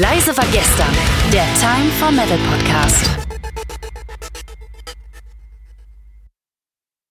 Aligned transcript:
Leise 0.00 0.34
war 0.34 0.46
gestern, 0.50 0.94
der 1.30 1.44
Time 1.60 1.90
for 1.98 2.10
Metal 2.10 2.38
Podcast. 2.48 3.04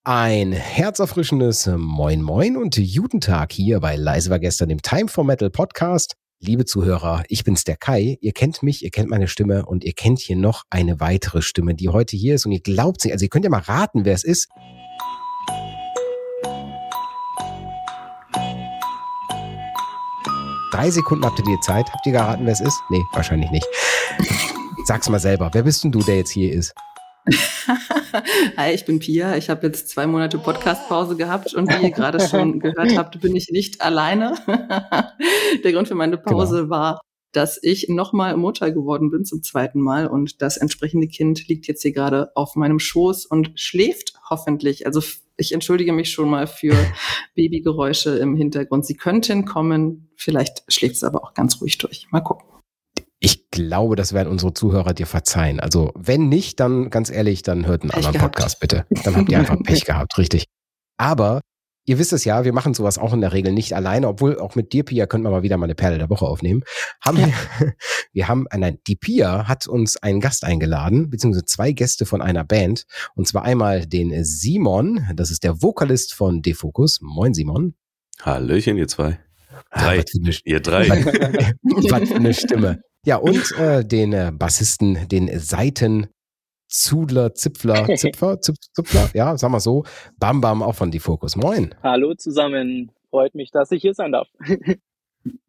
Ein 0.03 0.53
herzerfrischendes 0.53 1.69
Moin 1.77 2.23
Moin 2.23 2.57
und 2.57 2.81
guten 2.95 3.21
Tag 3.21 3.51
hier 3.51 3.79
bei 3.79 3.95
Leise 3.95 4.31
war 4.31 4.39
gestern 4.39 4.71
im 4.71 4.81
Time 4.81 5.07
for 5.07 5.23
Metal 5.23 5.51
Podcast. 5.51 6.15
Liebe 6.39 6.65
Zuhörer, 6.65 7.23
ich 7.27 7.43
bin's 7.43 7.63
der 7.63 7.77
Kai. 7.77 8.17
Ihr 8.21 8.31
kennt 8.31 8.63
mich, 8.63 8.83
ihr 8.83 8.89
kennt 8.89 9.11
meine 9.11 9.27
Stimme 9.27 9.67
und 9.67 9.83
ihr 9.83 9.93
kennt 9.93 10.17
hier 10.17 10.35
noch 10.35 10.63
eine 10.71 10.99
weitere 10.99 11.43
Stimme, 11.43 11.75
die 11.75 11.89
heute 11.89 12.17
hier 12.17 12.33
ist 12.33 12.47
und 12.47 12.53
ihr 12.53 12.61
glaubt 12.61 13.01
sie. 13.01 13.11
Also 13.11 13.23
ihr 13.23 13.29
könnt 13.29 13.45
ja 13.45 13.51
mal 13.51 13.59
raten, 13.59 14.03
wer 14.03 14.15
es 14.15 14.23
ist. 14.23 14.49
Drei 20.71 20.91
Sekunden 20.91 21.25
habt 21.25 21.39
ihr 21.39 21.45
die 21.45 21.59
Zeit. 21.61 21.91
Habt 21.91 22.05
ihr 22.05 22.11
geraten, 22.11 22.45
wer 22.45 22.53
es 22.53 22.61
ist? 22.61 22.79
Nee, 22.89 23.03
wahrscheinlich 23.13 23.49
nicht. 23.49 23.65
Sag's 24.85 25.09
mal 25.09 25.19
selber. 25.19 25.49
Wer 25.53 25.63
bist 25.63 25.83
denn 25.83 25.91
du, 25.91 26.03
der 26.03 26.17
jetzt 26.17 26.29
hier 26.29 26.53
ist? 26.53 26.75
Hi, 28.57 28.73
ich 28.73 28.85
bin 28.85 28.99
Pia. 28.99 29.35
Ich 29.35 29.49
habe 29.49 29.65
jetzt 29.65 29.89
zwei 29.89 30.05
Monate 30.05 30.37
Podcastpause 30.37 31.15
gehabt 31.15 31.55
und 31.55 31.69
wie 31.69 31.85
ihr 31.85 31.91
gerade 31.91 32.19
schon 32.19 32.59
gehört 32.59 32.95
habt, 32.97 33.19
bin 33.19 33.35
ich 33.35 33.49
nicht 33.49 33.81
alleine. 33.81 34.35
Der 35.63 35.73
Grund 35.73 35.87
für 35.87 35.95
meine 35.95 36.17
Pause 36.17 36.57
genau. 36.57 36.69
war, 36.69 37.01
dass 37.31 37.59
ich 37.61 37.89
nochmal 37.89 38.37
Mutter 38.37 38.71
geworden 38.71 39.09
bin 39.09 39.25
zum 39.25 39.41
zweiten 39.41 39.79
Mal 39.79 40.05
und 40.05 40.41
das 40.41 40.57
entsprechende 40.57 41.07
Kind 41.07 41.47
liegt 41.47 41.67
jetzt 41.67 41.81
hier 41.81 41.93
gerade 41.93 42.29
auf 42.35 42.55
meinem 42.55 42.79
Schoß 42.79 43.25
und 43.25 43.59
schläft 43.59 44.13
hoffentlich. 44.29 44.85
Also 44.85 45.01
ich 45.37 45.53
entschuldige 45.53 45.93
mich 45.93 46.11
schon 46.11 46.29
mal 46.29 46.47
für 46.47 46.75
Babygeräusche 47.35 48.17
im 48.17 48.35
Hintergrund. 48.35 48.85
Sie 48.85 48.95
könnten 48.95 49.45
kommen, 49.45 50.09
vielleicht 50.15 50.63
schläft 50.67 50.95
es 50.95 51.03
aber 51.03 51.23
auch 51.23 51.33
ganz 51.33 51.61
ruhig 51.61 51.77
durch. 51.77 52.07
Mal 52.11 52.21
gucken. 52.21 52.45
Ich 53.21 53.49
glaube, 53.51 53.95
das 53.95 54.13
werden 54.13 54.29
unsere 54.29 54.53
Zuhörer 54.53 54.93
dir 54.93 55.05
verzeihen. 55.07 55.59
Also 55.59 55.91
wenn 55.95 56.29
nicht, 56.29 56.59
dann 56.59 56.89
ganz 56.89 57.09
ehrlich, 57.09 57.41
dann 57.41 57.65
hört 57.65 57.81
einen 57.81 57.89
Pech 57.89 57.97
anderen 57.97 58.13
gehabt. 58.13 58.35
Podcast 58.35 58.59
bitte. 58.61 58.85
Dann 59.03 59.15
habt 59.15 59.29
ihr 59.29 59.39
einfach 59.39 59.57
Pech 59.63 59.83
gehabt, 59.83 60.17
richtig. 60.17 60.45
Aber 60.97 61.41
ihr 61.89 61.97
wisst 61.97 62.13
es 62.13 62.23
ja, 62.23 62.45
wir 62.45 62.53
machen 62.53 62.75
sowas 62.75 62.99
auch 62.99 63.13
in 63.13 63.21
der 63.21 63.33
Regel 63.33 63.51
nicht 63.51 63.73
alleine, 63.73 64.07
obwohl 64.07 64.39
auch 64.39 64.53
mit 64.53 64.73
dir, 64.73 64.83
Pia, 64.83 65.07
könnten 65.07 65.25
wir 65.25 65.31
mal 65.31 65.41
wieder 65.41 65.57
mal 65.57 65.65
eine 65.65 65.73
Perle 65.73 65.97
der 65.97 66.11
Woche 66.11 66.25
aufnehmen. 66.25 66.61
Haben 67.01 67.17
ja. 67.17 67.27
wir, 67.27 67.73
wir 68.13 68.27
haben, 68.27 68.45
äh, 68.51 68.59
nein, 68.59 68.77
die 68.85 68.95
Pia 68.95 69.47
hat 69.47 69.65
uns 69.65 69.97
einen 69.97 70.19
Gast 70.19 70.43
eingeladen, 70.43 71.09
beziehungsweise 71.09 71.45
zwei 71.45 71.71
Gäste 71.71 72.05
von 72.05 72.21
einer 72.21 72.43
Band. 72.43 72.85
Und 73.15 73.27
zwar 73.27 73.43
einmal 73.43 73.87
den 73.87 74.23
Simon, 74.23 75.07
das 75.15 75.31
ist 75.31 75.43
der 75.43 75.63
Vokalist 75.63 76.13
von 76.13 76.43
Defocus. 76.43 76.99
Moin, 77.01 77.33
Simon. 77.33 77.73
Hallöchen, 78.21 78.77
ihr 78.77 78.87
zwei. 78.87 79.19
Ah, 79.71 79.95
drei. 79.95 79.99
Ah, 79.99 80.31
ihr 80.45 80.59
drei. 80.59 80.89
was 81.63 82.07
für 82.07 82.15
eine 82.15 82.35
Stimme. 82.35 82.81
Ja, 83.03 83.15
und 83.15 83.51
äh, 83.57 83.83
den 83.83 84.13
äh, 84.13 84.31
Bassisten, 84.31 85.07
den 85.07 85.39
Seiten 85.39 86.07
Zudler, 86.69 87.33
Zipfler, 87.33 87.85
Zipfer, 87.95 88.39
Zip, 88.39 88.55
Zipfler, 88.73 89.09
ja, 89.13 89.37
sagen 89.37 89.53
wir 89.53 89.59
so. 89.59 89.83
Bam 90.17 90.39
Bam 90.39 90.63
auch 90.63 90.75
von 90.75 90.91
Die 90.91 90.99
Fokus. 90.99 91.35
Moin. 91.35 91.75
Hallo 91.83 92.13
zusammen. 92.13 92.91
Freut 93.09 93.35
mich, 93.35 93.51
dass 93.51 93.71
ich 93.71 93.81
hier 93.81 93.93
sein 93.93 94.11
darf. 94.11 94.27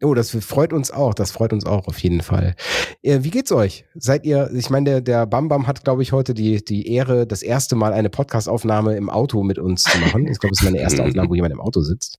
Oh, 0.03 0.15
das 0.15 0.33
freut 0.45 0.73
uns 0.73 0.91
auch. 0.91 1.15
Das 1.15 1.31
freut 1.31 1.53
uns 1.53 1.65
auch 1.65 1.87
auf 1.87 1.99
jeden 2.01 2.23
Fall. 2.23 2.57
Äh, 3.03 3.21
wie 3.23 3.31
geht's 3.31 3.53
euch? 3.53 3.85
Seid 3.95 4.27
ihr, 4.27 4.51
ich 4.53 4.69
meine, 4.69 4.85
der, 4.85 5.01
der 5.01 5.27
Bam 5.27 5.49
Bam 5.49 5.69
hat, 5.69 5.85
glaube 5.85 6.03
ich, 6.03 6.11
heute 6.11 6.35
die, 6.35 6.63
die 6.63 6.93
Ehre, 6.93 7.25
das 7.25 7.43
erste 7.43 7.77
Mal 7.77 7.93
eine 7.93 8.11
Podcastaufnahme 8.11 8.97
im 8.97 9.09
Auto 9.09 9.45
mit 9.45 9.61
uns 9.61 9.85
zu 9.85 9.97
machen. 10.01 10.27
Ich 10.27 10.41
glaube, 10.41 10.55
es 10.55 10.61
ist 10.61 10.65
meine 10.65 10.81
erste 10.81 11.05
Aufnahme, 11.05 11.31
wo 11.31 11.37
jemand 11.37 11.55
im 11.55 11.61
Auto 11.61 11.83
sitzt. 11.83 12.19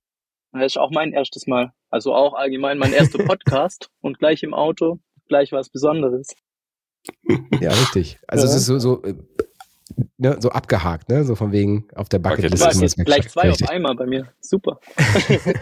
Das 0.53 0.63
ist 0.63 0.77
auch 0.77 0.91
mein 0.91 1.11
erstes 1.11 1.45
Mal. 1.45 1.73
Also 1.89 2.15
auch 2.15 2.35
allgemein 2.35 2.77
mein 2.77 2.93
erster 2.93 3.21
Podcast 3.25 3.89
und 3.99 4.17
gleich 4.17 4.43
im 4.43 4.53
Auto 4.53 4.99
gleich 5.31 5.51
was 5.53 5.69
Besonderes. 5.69 6.27
Ja, 7.59 7.71
richtig. 7.71 8.19
Also 8.27 8.45
ja. 8.45 8.51
es 8.51 8.57
ist 8.57 8.65
so, 8.65 8.79
so, 8.79 9.03
äh, 9.03 9.15
ne, 10.17 10.37
so 10.39 10.49
abgehakt, 10.49 11.09
ne? 11.09 11.23
So 11.23 11.35
von 11.35 11.51
wegen 11.51 11.87
auf 11.95 12.09
der 12.09 12.19
Bucketlist. 12.19 12.63
Bucket 12.63 13.05
gleich 13.05 13.29
zwei 13.29 13.49
richtig. 13.49 13.67
auf 13.67 13.73
einmal 13.73 13.95
bei 13.95 14.05
mir. 14.05 14.27
Super. 14.41 14.79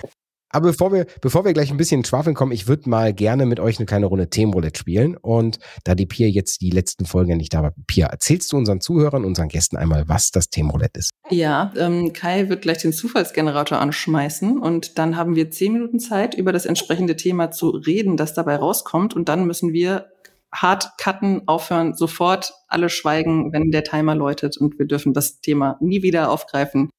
Aber 0.52 0.70
bevor 0.70 0.92
wir, 0.92 1.06
bevor 1.22 1.46
wir 1.46 1.54
gleich 1.54 1.70
ein 1.70 1.78
bisschen 1.78 2.04
schwafeln 2.04 2.36
kommen, 2.36 2.52
ich 2.52 2.68
würde 2.68 2.90
mal 2.90 3.14
gerne 3.14 3.46
mit 3.46 3.60
euch 3.60 3.78
eine 3.78 3.86
kleine 3.86 4.08
Runde 4.08 4.30
Themenroulette 4.30 4.80
spielen. 4.80 5.16
Und 5.16 5.60
da 5.84 5.94
die 5.94 6.08
Pia 6.08 6.28
jetzt 6.28 6.62
die 6.62 6.72
letzten 6.72 7.06
Folgen 7.06 7.30
ja 7.30 7.36
nicht 7.36 7.54
da 7.54 7.62
war, 7.62 7.74
Pia, 7.86 8.08
erzählst 8.08 8.52
du 8.52 8.58
unseren 8.58 8.82
Zuhörern, 8.82 9.26
unseren 9.26 9.48
Gästen 9.48 9.78
einmal, 9.78 10.10
was 10.10 10.32
das 10.32 10.50
Themenroulette 10.50 11.02
ist? 11.02 11.12
Ja, 11.30 11.72
ähm, 11.78 12.14
Kai 12.14 12.50
wird 12.50 12.64
gleich 12.64 12.80
den 12.80 12.94
Zufallsgenerator 12.94 13.80
anschmeißen 13.80 14.58
und 14.58 14.98
dann 14.98 15.16
haben 15.16 15.36
wir 15.36 15.52
zehn 15.52 15.74
Minuten 15.74 16.00
Zeit, 16.00 16.34
über 16.34 16.52
das 16.52 16.66
entsprechende 16.66 17.16
Thema 17.16 17.52
zu 17.52 17.70
reden, 17.70 18.18
das 18.18 18.34
dabei 18.34 18.56
rauskommt. 18.56 19.16
Und 19.16 19.30
dann 19.30 19.46
müssen 19.46 19.72
wir 19.72 20.08
hart 20.54 20.98
cutten, 20.98 21.48
aufhören, 21.48 21.94
sofort 21.94 22.54
alle 22.68 22.90
schweigen, 22.90 23.54
wenn 23.54 23.72
der 23.72 23.84
Timer 23.84 24.16
läutet 24.16 24.58
und 24.58 24.80
wir 24.80 24.88
dürfen 24.88 25.14
das 25.14 25.42
Thema 25.42 25.78
nie 25.80 26.02
wieder 26.02 26.32
aufgreifen. 26.32 26.90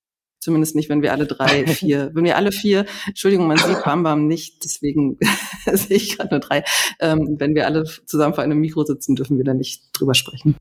Zumindest 0.43 0.75
nicht, 0.75 0.88
wenn 0.88 1.03
wir 1.03 1.12
alle 1.12 1.27
drei, 1.27 1.66
vier, 1.66 2.10
wenn 2.15 2.25
wir 2.25 2.37
alle 2.37 2.53
vier, 2.53 2.87
Entschuldigung, 3.06 3.47
man 3.47 3.59
sieht 3.59 3.84
Bam 3.84 4.03
Bam 4.03 4.27
nicht, 4.27 4.65
deswegen 4.65 5.19
sehe 5.72 5.97
ich 5.97 6.16
gerade 6.16 6.31
nur 6.31 6.41
drei. 6.41 6.65
Ähm, 7.00 7.37
wenn 7.39 7.55
wir 7.55 7.66
alle 7.66 7.84
zusammen 7.84 8.34
vor 8.34 8.44
einem 8.44 8.59
Mikro 8.59 8.84
sitzen, 8.84 9.16
dürfen 9.16 9.37
wir 9.37 9.44
da 9.44 9.55
nicht 9.55 9.83
drüber 9.93 10.15
sprechen. 10.15 10.56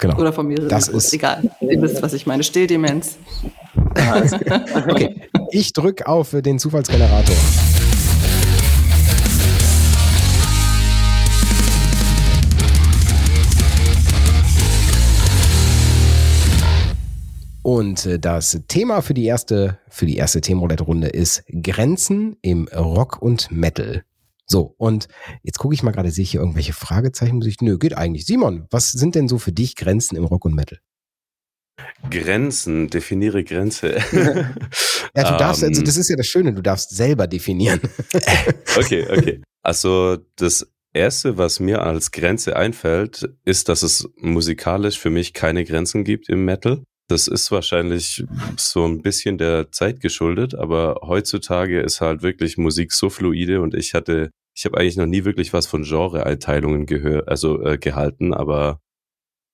Genau. 0.00 0.16
Oder 0.18 0.32
von 0.32 0.46
mehreren 0.46 0.68
das 0.68 0.86
Mikros. 0.86 1.06
Ist 1.06 1.14
Egal. 1.14 1.50
Ihr 1.60 1.82
wisst, 1.82 2.02
was 2.02 2.12
ich 2.12 2.24
meine. 2.24 2.44
Stilldemenz. 2.44 3.18
okay. 4.88 5.28
Ich 5.50 5.72
drücke 5.72 6.06
auf 6.06 6.30
den 6.30 6.60
Zufallsgenerator. 6.60 7.34
Und 17.68 18.06
äh, 18.06 18.18
das 18.18 18.62
Thema 18.66 19.02
für 19.02 19.12
die 19.12 19.26
erste, 19.26 19.78
für 19.90 20.06
die 20.06 20.16
erste 20.16 20.40
Themenroulette-Runde 20.40 21.08
ist 21.08 21.44
Grenzen 21.48 22.38
im 22.40 22.66
Rock 22.74 23.20
und 23.20 23.50
Metal. 23.50 24.04
So, 24.46 24.74
und 24.78 25.06
jetzt 25.42 25.58
gucke 25.58 25.74
ich 25.74 25.82
mal 25.82 25.90
gerade, 25.90 26.10
sehe 26.10 26.22
ich 26.22 26.30
hier 26.30 26.40
irgendwelche 26.40 26.72
Fragezeichen? 26.72 27.36
Muss 27.36 27.46
ich, 27.46 27.60
nö, 27.60 27.76
geht 27.76 27.94
eigentlich. 27.94 28.24
Simon, 28.24 28.66
was 28.70 28.92
sind 28.92 29.14
denn 29.16 29.28
so 29.28 29.36
für 29.36 29.52
dich 29.52 29.76
Grenzen 29.76 30.16
im 30.16 30.24
Rock 30.24 30.46
und 30.46 30.54
Metal? 30.54 30.78
Grenzen, 32.10 32.88
definiere 32.88 33.44
Grenze. 33.44 33.98
ja, 35.14 35.30
du 35.30 35.36
darfst, 35.36 35.62
also 35.62 35.82
ähm. 35.82 35.84
das 35.84 35.98
ist 35.98 36.08
ja 36.08 36.16
das 36.16 36.26
Schöne, 36.26 36.54
du 36.54 36.62
darfst 36.62 36.96
selber 36.96 37.26
definieren. 37.26 37.82
okay, 38.78 39.06
okay. 39.10 39.42
Also 39.62 40.16
das 40.36 40.72
Erste, 40.94 41.36
was 41.36 41.60
mir 41.60 41.82
als 41.82 42.12
Grenze 42.12 42.56
einfällt, 42.56 43.28
ist, 43.44 43.68
dass 43.68 43.82
es 43.82 44.08
musikalisch 44.16 44.98
für 44.98 45.10
mich 45.10 45.34
keine 45.34 45.66
Grenzen 45.66 46.02
gibt 46.04 46.30
im 46.30 46.46
Metal. 46.46 46.82
Das 47.08 47.26
ist 47.26 47.50
wahrscheinlich 47.50 48.24
so 48.58 48.84
ein 48.84 49.00
bisschen 49.00 49.38
der 49.38 49.72
Zeit 49.72 50.00
geschuldet, 50.00 50.54
aber 50.54 51.00
heutzutage 51.02 51.80
ist 51.80 52.02
halt 52.02 52.22
wirklich 52.22 52.58
Musik 52.58 52.92
so 52.92 53.08
fluide 53.08 53.62
und 53.62 53.74
ich 53.74 53.94
hatte, 53.94 54.30
ich 54.54 54.66
habe 54.66 54.76
eigentlich 54.78 54.98
noch 54.98 55.06
nie 55.06 55.24
wirklich 55.24 55.54
was 55.54 55.66
von 55.66 55.84
Genre-Einteilungen 55.84 56.84
gehört, 56.84 57.26
also 57.28 57.62
äh, 57.64 57.78
gehalten, 57.78 58.34
aber 58.34 58.82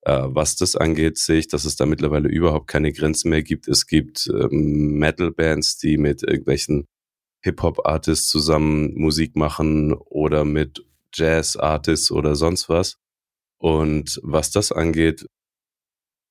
äh, 0.02 0.22
was 0.24 0.56
das 0.56 0.74
angeht, 0.74 1.16
sehe 1.18 1.38
ich, 1.38 1.48
dass 1.48 1.64
es 1.64 1.76
da 1.76 1.86
mittlerweile 1.86 2.28
überhaupt 2.28 2.66
keine 2.66 2.92
Grenzen 2.92 3.30
mehr 3.30 3.42
gibt. 3.42 3.68
Es 3.68 3.86
gibt 3.86 4.28
ähm, 4.28 4.98
Metal-Bands, 4.98 5.78
die 5.78 5.96
mit 5.96 6.22
irgendwelchen 6.24 6.86
Hip-Hop-Artists 7.42 8.28
zusammen 8.28 8.94
Musik 8.94 9.36
machen 9.36 9.92
oder 9.92 10.44
mit 10.44 10.84
Jazz-Artists 11.14 12.10
oder 12.10 12.34
sonst 12.34 12.68
was. 12.68 12.96
Und 13.58 14.20
was 14.22 14.50
das 14.50 14.72
angeht, 14.72 15.26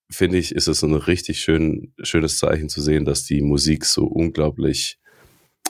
finde 0.10 0.38
ich, 0.38 0.54
ist 0.54 0.68
es 0.68 0.84
ein 0.84 0.94
richtig 0.94 1.40
schön, 1.40 1.94
schönes 2.02 2.38
Zeichen 2.38 2.70
zu 2.70 2.82
sehen, 2.82 3.06
dass 3.06 3.26
die 3.26 3.42
Musik 3.42 3.86
so 3.86 4.06
unglaublich 4.06 5.00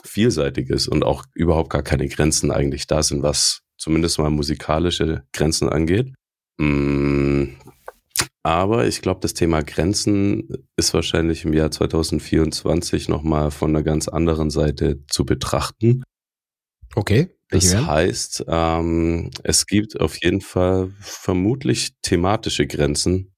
vielseitig 0.04 0.70
ist 0.70 0.88
und 0.88 1.02
auch 1.02 1.24
überhaupt 1.34 1.70
gar 1.70 1.82
keine 1.82 2.08
Grenzen 2.08 2.50
eigentlich 2.50 2.86
da 2.86 3.02
sind, 3.02 3.22
was 3.22 3.62
zumindest 3.78 4.18
mal 4.18 4.30
musikalische 4.30 5.24
Grenzen 5.32 5.68
angeht. 5.68 6.12
Mm, 6.58 7.54
aber 8.42 8.86
ich 8.86 9.00
glaube, 9.00 9.20
das 9.20 9.34
Thema 9.34 9.62
Grenzen 9.62 10.48
ist 10.76 10.92
wahrscheinlich 10.92 11.44
im 11.44 11.54
Jahr 11.54 11.70
2024 11.70 13.08
nochmal 13.08 13.50
von 13.50 13.70
einer 13.70 13.82
ganz 13.82 14.08
anderen 14.08 14.50
Seite 14.50 15.02
zu 15.08 15.24
betrachten. 15.24 16.02
Okay. 16.94 17.30
Das 17.50 17.74
heißt, 17.74 18.44
ähm, 18.48 19.30
es 19.44 19.66
gibt 19.66 20.00
auf 20.00 20.16
jeden 20.22 20.40
Fall 20.40 20.90
vermutlich 21.00 21.92
thematische 22.02 22.66
Grenzen, 22.66 23.33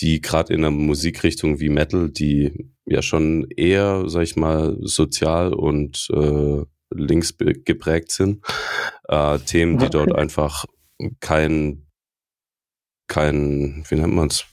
die 0.00 0.20
gerade 0.20 0.52
in 0.52 0.60
einer 0.60 0.70
Musikrichtung 0.70 1.60
wie 1.60 1.68
Metal, 1.68 2.10
die 2.10 2.72
ja 2.86 3.02
schon 3.02 3.46
eher, 3.50 4.08
sag 4.08 4.22
ich 4.22 4.36
mal, 4.36 4.76
sozial 4.80 5.54
und 5.54 6.08
äh, 6.12 6.62
links 6.90 7.36
geprägt 7.36 8.10
sind, 8.10 8.44
äh, 9.08 9.38
Themen, 9.38 9.78
die 9.78 9.88
dort 9.88 10.14
einfach 10.14 10.64
kein, 11.20 11.86
kein, 13.08 13.84
wie 13.88 13.96
nennt 13.96 14.14
man 14.14 14.28
es? 14.28 14.44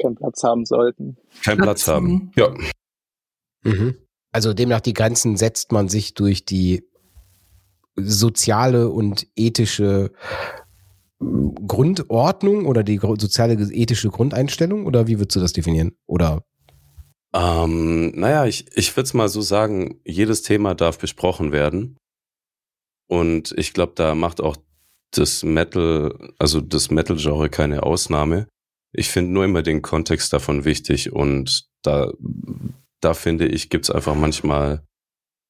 Keinen 0.00 0.16
Platz 0.16 0.42
haben 0.42 0.64
sollten. 0.64 1.16
Keinen 1.44 1.58
Platz, 1.58 1.84
Platz 1.84 1.88
haben, 1.88 2.32
ja. 2.36 2.52
Mhm. 3.62 3.96
Also 4.32 4.52
demnach 4.52 4.80
die 4.80 4.94
Grenzen 4.94 5.36
setzt 5.36 5.70
man 5.70 5.88
sich 5.88 6.14
durch 6.14 6.44
die 6.44 6.82
soziale 7.96 8.88
und 8.90 9.26
ethische 9.36 10.12
Grundordnung 11.66 12.66
oder 12.66 12.82
die 12.82 12.98
soziale 12.98 13.54
ethische 13.54 14.10
Grundeinstellung 14.10 14.86
oder 14.86 15.06
wie 15.06 15.18
würdest 15.18 15.36
du 15.36 15.40
das 15.40 15.52
definieren? 15.52 15.92
Oder 16.06 16.44
ähm, 17.34 18.12
naja, 18.14 18.46
ich, 18.46 18.66
ich 18.76 18.96
würde 18.96 19.06
es 19.06 19.14
mal 19.14 19.28
so 19.28 19.40
sagen, 19.40 20.00
jedes 20.04 20.42
Thema 20.42 20.74
darf 20.74 20.98
besprochen 20.98 21.50
werden. 21.50 21.96
Und 23.08 23.52
ich 23.58 23.72
glaube, 23.72 23.92
da 23.96 24.14
macht 24.14 24.40
auch 24.40 24.56
das 25.10 25.42
Metal, 25.42 26.32
also 26.38 26.60
das 26.60 26.90
Metal-Genre 26.90 27.50
keine 27.50 27.82
Ausnahme. 27.82 28.46
Ich 28.92 29.08
finde 29.08 29.32
nur 29.32 29.44
immer 29.44 29.62
den 29.62 29.82
Kontext 29.82 30.32
davon 30.32 30.64
wichtig 30.64 31.12
und 31.12 31.66
da, 31.82 32.12
da 33.00 33.14
finde 33.14 33.46
ich, 33.48 33.68
gibt 33.68 33.86
es 33.86 33.90
einfach 33.90 34.14
manchmal 34.14 34.84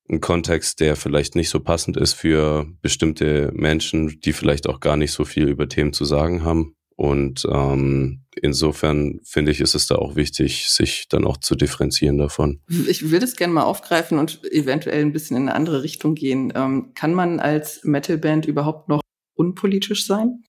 einen 0.09 0.21
Kontext, 0.21 0.81
der 0.81 0.97
vielleicht 0.97 1.35
nicht 1.35 1.49
so 1.49 1.61
passend 1.61 1.97
ist 1.97 2.13
für 2.13 2.67
bestimmte 2.83 3.51
Menschen, 3.55 4.21
die 4.21 4.33
vielleicht 4.33 4.69
auch 4.69 4.81
gar 4.81 4.97
nicht 4.97 5.13
so 5.13 5.25
viel 5.25 5.49
über 5.49 5.69
Themen 5.69 5.93
zu 5.93 6.05
sagen 6.05 6.45
haben. 6.45 6.77
Und 6.97 7.45
ähm, 7.51 8.25
insofern 8.41 9.19
finde 9.25 9.51
ich, 9.51 9.61
ist 9.61 9.75
es 9.75 9.89
da 9.89 9.97
auch 9.97 10.15
wichtig, 10.15 10.69
sich 10.69 11.09
dann 11.09 11.25
auch 11.25 11.39
zu 11.39 11.57
differenzieren 11.57 12.19
davon. 12.19 12.61
Ich 12.69 13.11
würde 13.11 13.25
es 13.25 13.35
gerne 13.35 13.53
mal 13.53 13.65
aufgreifen 13.65 14.19
und 14.19 14.45
eventuell 14.53 15.03
ein 15.03 15.13
bisschen 15.13 15.37
in 15.37 15.45
eine 15.45 15.57
andere 15.57 15.83
Richtung 15.83 16.15
gehen. 16.15 16.53
Ähm, 16.55 16.93
kann 16.95 17.15
man 17.15 17.41
als 17.41 17.83
Metalband 17.83 18.47
überhaupt 18.47 18.89
noch 18.89 19.01
unpolitisch 19.35 20.07
sein? 20.07 20.45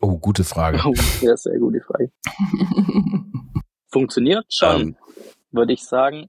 Oh, 0.00 0.18
gute 0.18 0.44
Frage. 0.44 0.82
Oh, 0.84 0.92
sehr, 0.94 1.36
sehr 1.36 1.58
gute 1.58 1.80
Frage. 1.80 2.12
Funktioniert 3.90 4.44
schon, 4.50 4.80
ähm. 4.80 4.96
würde 5.52 5.72
ich 5.72 5.84
sagen. 5.84 6.26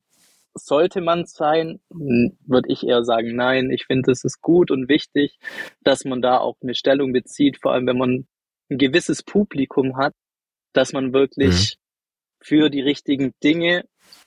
Sollte 0.58 1.02
man 1.02 1.26
sein, 1.26 1.82
würde 1.90 2.72
ich 2.72 2.84
eher 2.84 3.04
sagen, 3.04 3.36
nein. 3.36 3.70
Ich 3.72 3.86
finde, 3.86 4.12
es 4.12 4.24
ist 4.24 4.42
gut 4.42 4.72
und 4.72 4.88
wichtig, 4.88 5.38
dass 5.82 6.06
man 6.06 6.22
da 6.22 6.38
auch 6.38 6.56
eine 6.62 6.76
Stellung 6.76 7.12
bezieht, 7.12 7.60
vor 7.62 7.74
allem 7.74 7.88
wenn 7.88 7.98
man 7.98 8.28
ein 8.70 8.78
gewisses 8.78 9.22
Publikum 9.22 9.98
hat, 9.98 10.14
dass 10.74 10.94
man 10.94 11.14
wirklich 11.14 11.76
mhm. 11.78 12.44
für 12.44 12.70
die 12.70 12.82
richtigen 12.82 13.34
Dinge 13.44 13.86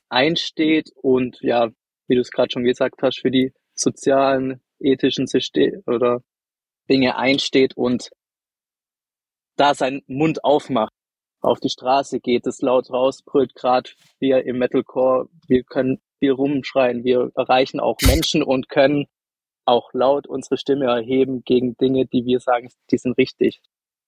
einsteht 0.09 0.91
und 0.95 1.39
ja, 1.41 1.71
wie 2.09 2.15
du 2.15 2.21
es 2.21 2.31
gerade 2.31 2.51
schon 2.53 2.65
gesagt 2.65 3.03
hast, 3.03 3.21
für 3.21 3.31
die 3.31 3.53
sozialen, 3.75 4.61
ethischen 4.81 5.27
System 5.27 5.83
oder 5.87 6.23
Dinge 6.89 7.17
einsteht 7.17 7.77
und 7.77 8.11
da 9.57 9.75
seinen 9.75 10.03
Mund 10.07 10.45
aufmacht, 10.45 10.93
auf 11.41 11.61
die 11.61 11.69
Straße 11.69 12.21
geht, 12.21 12.47
es 12.47 12.61
laut 12.61 12.91
rausbrüllt, 12.91 13.55
gerade 13.55 13.91
wir 14.19 14.45
im 14.45 14.59
Metalcore, 14.59 15.29
wir 15.47 15.63
können 15.65 16.01
viel 16.19 16.33
rumschreien, 16.33 17.05
wir 17.05 17.31
erreichen 17.35 17.81
auch 17.81 17.97
Menschen 18.07 18.43
und 18.43 18.69
können 18.69 19.07
auch 19.65 19.91
laut 19.93 20.27
unsere 20.27 20.57
Stimme 20.57 20.87
erheben 20.87 21.43
gegen 21.45 21.77
Dinge, 21.77 22.07
die 22.07 22.25
wir 22.25 22.41
sagen, 22.41 22.71
die 22.91 22.99
sind 22.99 23.19
richtig. 23.19 23.61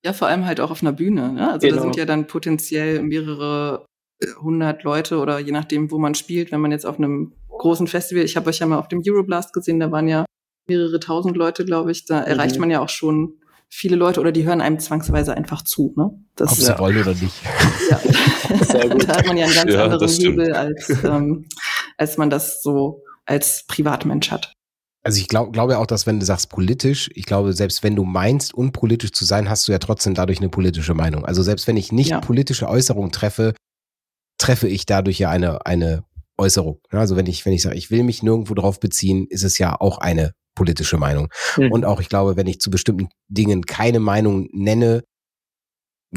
Ja, 0.04 0.14
vor 0.14 0.28
allem 0.28 0.46
halt 0.46 0.60
auch 0.60 0.70
auf 0.70 0.82
einer 0.82 0.92
Bühne. 0.92 1.32
Ne? 1.32 1.52
Also 1.52 1.66
genau. 1.66 1.76
da 1.76 1.82
sind 1.82 1.96
ja 1.96 2.06
dann 2.06 2.26
potenziell 2.26 3.02
mehrere 3.02 3.84
äh, 4.20 4.26
hundert 4.40 4.82
Leute 4.82 5.18
oder 5.18 5.38
je 5.38 5.52
nachdem, 5.52 5.90
wo 5.90 5.98
man 5.98 6.14
spielt, 6.14 6.50
wenn 6.52 6.60
man 6.60 6.72
jetzt 6.72 6.86
auf 6.86 6.98
einem 6.98 7.34
großen 7.48 7.86
Festival, 7.86 8.24
ich 8.24 8.36
habe 8.36 8.48
euch 8.48 8.58
ja 8.60 8.66
mal 8.66 8.78
auf 8.78 8.88
dem 8.88 9.02
Euroblast 9.06 9.52
gesehen, 9.52 9.78
da 9.80 9.92
waren 9.92 10.08
ja 10.08 10.24
mehrere 10.66 11.00
tausend 11.00 11.36
Leute, 11.36 11.66
glaube 11.66 11.92
ich, 11.92 12.06
da 12.06 12.20
mhm. 12.20 12.26
erreicht 12.26 12.58
man 12.58 12.70
ja 12.70 12.80
auch 12.80 12.88
schon 12.88 13.34
viele 13.68 13.96
Leute 13.96 14.20
oder 14.20 14.32
die 14.32 14.44
hören 14.44 14.60
einem 14.60 14.78
zwangsweise 14.78 15.36
einfach 15.36 15.62
zu. 15.62 15.92
Ne? 15.96 16.10
Das, 16.34 16.52
Ob 16.52 16.58
sie 16.58 16.66
ja. 16.66 16.78
wollen 16.78 17.00
oder 17.00 17.14
nicht. 17.14 17.34
Ja, 17.90 17.98
Sehr 18.64 18.88
gut. 18.88 19.08
da 19.08 19.16
hat 19.16 19.26
man 19.26 19.36
ja 19.36 19.46
einen 19.46 19.54
ganz 19.54 19.72
ja, 19.72 19.84
anderen 19.84 20.08
Hebel, 20.08 20.52
als, 20.52 20.88
ähm, 21.04 21.44
als 22.00 22.16
man 22.16 22.30
das 22.30 22.62
so 22.62 23.02
als 23.26 23.64
Privatmensch 23.68 24.30
hat. 24.30 24.54
Also 25.02 25.18
ich 25.18 25.28
glaube 25.28 25.52
glaube 25.52 25.78
auch, 25.78 25.86
dass 25.86 26.06
wenn 26.06 26.18
du 26.18 26.26
sagst 26.26 26.50
politisch, 26.50 27.10
ich 27.14 27.26
glaube, 27.26 27.52
selbst 27.52 27.82
wenn 27.82 27.96
du 27.96 28.04
meinst, 28.04 28.52
unpolitisch 28.52 29.12
zu 29.12 29.24
sein, 29.24 29.48
hast 29.48 29.68
du 29.68 29.72
ja 29.72 29.78
trotzdem 29.78 30.14
dadurch 30.14 30.38
eine 30.38 30.48
politische 30.48 30.94
Meinung. 30.94 31.24
Also 31.24 31.42
selbst 31.42 31.66
wenn 31.66 31.76
ich 31.76 31.92
nicht 31.92 32.10
ja. 32.10 32.20
politische 32.20 32.68
Äußerungen 32.68 33.12
treffe, 33.12 33.54
treffe 34.38 34.68
ich 34.68 34.86
dadurch 34.86 35.18
ja 35.18 35.30
eine, 35.30 35.64
eine 35.66 36.04
Äußerung. 36.38 36.80
Also 36.90 37.16
wenn 37.16 37.26
ich, 37.26 37.44
wenn 37.46 37.52
ich 37.52 37.62
sage, 37.62 37.76
ich 37.76 37.90
will 37.90 38.02
mich 38.02 38.22
nirgendwo 38.22 38.54
drauf 38.54 38.80
beziehen, 38.80 39.26
ist 39.28 39.44
es 39.44 39.58
ja 39.58 39.78
auch 39.78 39.98
eine 39.98 40.32
politische 40.54 40.96
Meinung. 40.96 41.28
Mhm. 41.56 41.72
Und 41.72 41.84
auch, 41.84 42.00
ich 42.00 42.08
glaube, 42.08 42.36
wenn 42.36 42.46
ich 42.46 42.60
zu 42.60 42.70
bestimmten 42.70 43.08
Dingen 43.28 43.64
keine 43.64 44.00
Meinung 44.00 44.48
nenne, 44.52 45.04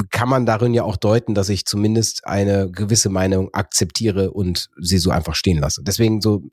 kann 0.09 0.29
man 0.29 0.45
darin 0.45 0.73
ja 0.73 0.83
auch 0.83 0.97
deuten, 0.97 1.35
dass 1.35 1.49
ich 1.49 1.65
zumindest 1.65 2.25
eine 2.25 2.71
gewisse 2.71 3.09
Meinung 3.09 3.53
akzeptiere 3.53 4.31
und 4.31 4.69
sie 4.79 4.97
so 4.97 5.11
einfach 5.11 5.35
stehen 5.35 5.59
lasse. 5.59 5.83
Deswegen 5.83 6.21
so 6.21 6.43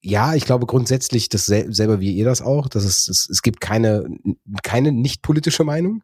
ja, 0.00 0.34
ich 0.34 0.44
glaube 0.44 0.66
grundsätzlich 0.66 1.28
das 1.28 1.46
selber 1.46 2.00
wie 2.00 2.12
ihr 2.12 2.24
das 2.24 2.40
auch, 2.40 2.68
dass 2.68 2.84
es, 2.84 3.08
es, 3.08 3.28
es 3.28 3.42
gibt 3.42 3.60
keine, 3.60 4.04
keine 4.62 4.92
nicht 4.92 5.22
politische 5.22 5.64
Meinung. 5.64 6.02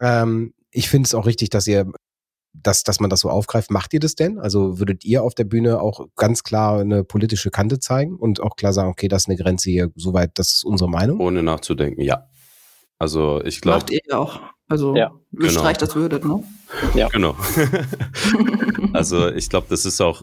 Ähm, 0.00 0.54
ich 0.70 0.88
finde 0.88 1.06
es 1.06 1.14
auch 1.14 1.26
richtig, 1.26 1.50
dass 1.50 1.66
ihr, 1.66 1.90
dass, 2.54 2.84
dass 2.84 3.00
man 3.00 3.10
das 3.10 3.20
so 3.20 3.30
aufgreift. 3.30 3.70
Macht 3.70 3.92
ihr 3.92 4.00
das 4.00 4.14
denn? 4.14 4.38
Also 4.38 4.78
würdet 4.78 5.04
ihr 5.04 5.22
auf 5.22 5.34
der 5.34 5.44
Bühne 5.44 5.80
auch 5.80 6.06
ganz 6.16 6.42
klar 6.42 6.80
eine 6.80 7.04
politische 7.04 7.50
Kante 7.50 7.78
zeigen 7.80 8.16
und 8.16 8.40
auch 8.40 8.56
klar 8.56 8.72
sagen, 8.72 8.90
okay, 8.90 9.08
das 9.08 9.22
ist 9.22 9.28
eine 9.28 9.36
Grenze 9.36 9.70
hier, 9.70 9.90
soweit, 9.94 10.38
das 10.38 10.54
ist 10.54 10.64
unsere 10.64 10.88
Meinung? 10.88 11.20
Ohne 11.20 11.42
nachzudenken, 11.42 12.00
ja. 12.00 12.28
Also 12.98 13.42
ich 13.44 13.60
glaube. 13.60 13.80
Macht 13.80 13.90
ihr 13.90 14.00
auch. 14.18 14.40
Also 14.68 14.94
ja, 14.94 15.12
genau. 15.32 15.72
das 15.72 15.96
würdet, 15.96 16.24
ne? 16.24 16.42
Ja. 16.94 17.08
Genau. 17.08 17.34
also 18.92 19.28
ich 19.28 19.48
glaube, 19.48 19.66
das 19.70 19.86
ist 19.86 20.00
auch 20.00 20.22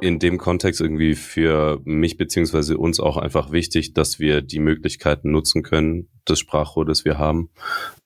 in 0.00 0.18
dem 0.18 0.38
Kontext 0.38 0.80
irgendwie 0.80 1.14
für 1.14 1.80
mich 1.84 2.18
beziehungsweise 2.18 2.76
uns 2.76 3.00
auch 3.00 3.16
einfach 3.16 3.52
wichtig, 3.52 3.94
dass 3.94 4.18
wir 4.18 4.42
die 4.42 4.58
Möglichkeiten 4.58 5.30
nutzen 5.30 5.62
können, 5.62 6.08
das 6.26 6.38
Sprachrohr, 6.38 6.84
das 6.84 7.06
wir 7.06 7.16
haben, 7.16 7.48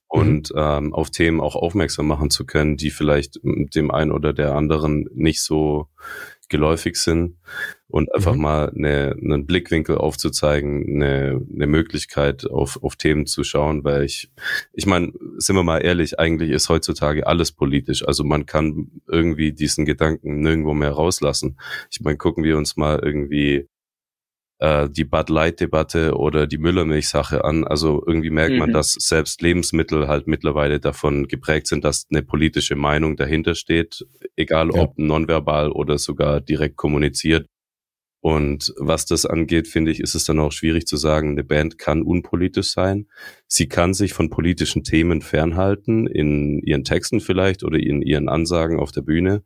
und 0.07 0.51
mhm. 0.55 0.57
ähm, 0.59 0.95
auf 0.95 1.11
Themen 1.11 1.41
auch 1.41 1.55
aufmerksam 1.55 2.07
machen 2.07 2.31
zu 2.31 2.47
können, 2.47 2.77
die 2.77 2.91
vielleicht 2.91 3.41
dem 3.43 3.91
einen 3.91 4.13
oder 4.13 4.33
der 4.33 4.55
anderen 4.55 5.07
nicht 5.13 5.43
so 5.43 5.89
geläufig 6.49 6.97
sind 6.97 7.37
und 7.89 8.15
einfach 8.15 8.35
mhm. 8.35 8.41
mal 8.41 8.73
eine, 8.75 9.17
einen 9.21 9.47
Blickwinkel 9.47 9.97
aufzuzeigen, 9.97 10.87
eine, 10.87 11.41
eine 11.53 11.67
Möglichkeit 11.67 12.49
auf, 12.49 12.83
auf 12.83 12.97
Themen 12.97 13.27
zu 13.27 13.45
schauen, 13.45 13.85
weil 13.85 14.05
ich, 14.05 14.31
ich 14.73 14.87
meine, 14.87 15.13
sind 15.39 15.57
wir 15.57 15.63
mal 15.63 15.79
ehrlich, 15.79 16.19
eigentlich 16.19 16.51
ist 16.51 16.69
heutzutage 16.69 17.27
alles 17.27 17.53
politisch. 17.53 18.07
Also 18.07 18.25
man 18.25 18.47
kann 18.47 18.91
irgendwie 19.07 19.53
diesen 19.53 19.85
Gedanken 19.85 20.41
nirgendwo 20.41 20.75
mehr 20.75 20.93
rauslassen. 20.93 21.59
Ich 21.91 22.01
meine, 22.01 22.19
gucken 22.19 22.45
wir 22.45 22.57
uns 22.57 22.77
mal 22.77 23.01
irgendwie 23.03 23.69
äh, 24.59 24.89
die 24.91 25.05
Bud 25.05 25.31
Light-Debatte 25.31 26.17
oder 26.17 26.47
die 26.47 26.59
Müllermilch-Sache 26.59 27.45
an. 27.45 27.65
Also 27.65 28.03
irgendwie 28.07 28.31
merkt 28.31 28.53
mhm. 28.53 28.59
man, 28.59 28.73
dass 28.73 28.93
selbst 28.93 29.41
Lebensmittel 29.43 30.09
halt 30.09 30.27
mittlerweile 30.27 30.81
davon 30.81 31.29
geprägt 31.29 31.69
sind, 31.69 31.85
dass 31.85 32.07
eine 32.11 32.23
politische 32.23 32.77
Meinung 32.77 33.17
dahinter 33.17 33.55
steht, 33.55 34.07
egal 34.37 34.71
ja. 34.75 34.83
ob 34.83 34.99
nonverbal 34.99 35.71
oder 35.71 35.99
sogar 35.99 36.41
direkt 36.41 36.77
kommuniziert. 36.77 37.47
Und 38.21 38.75
was 38.77 39.07
das 39.07 39.27
angeht, 39.27 39.69
finde 39.69 39.93
ich, 39.93 40.01
ist 40.01 40.17
es 40.17 40.25
dann 40.25 40.41
auch 40.41 40.51
schwierig 40.51 40.87
zu 40.87 40.97
sagen, 40.97 41.31
eine 41.31 41.45
Band 41.45 41.79
kann 41.79 42.03
unpolitisch 42.03 42.73
sein. 42.73 43.07
Sie 43.47 43.69
kann 43.69 43.95
sich 43.95 44.13
von 44.13 44.29
politischen 44.29 44.83
Themen 44.83 45.23
fernhalten, 45.23 46.09
in 46.09 46.59
ihren 46.63 46.83
Texten 46.83 47.21
vielleicht 47.21 47.63
oder 47.63 47.79
in 47.79 48.03
ihren 48.03 48.29
Ansagen 48.29 48.81
auf 48.81 48.91
der 48.91 49.03
Bühne. 49.03 49.45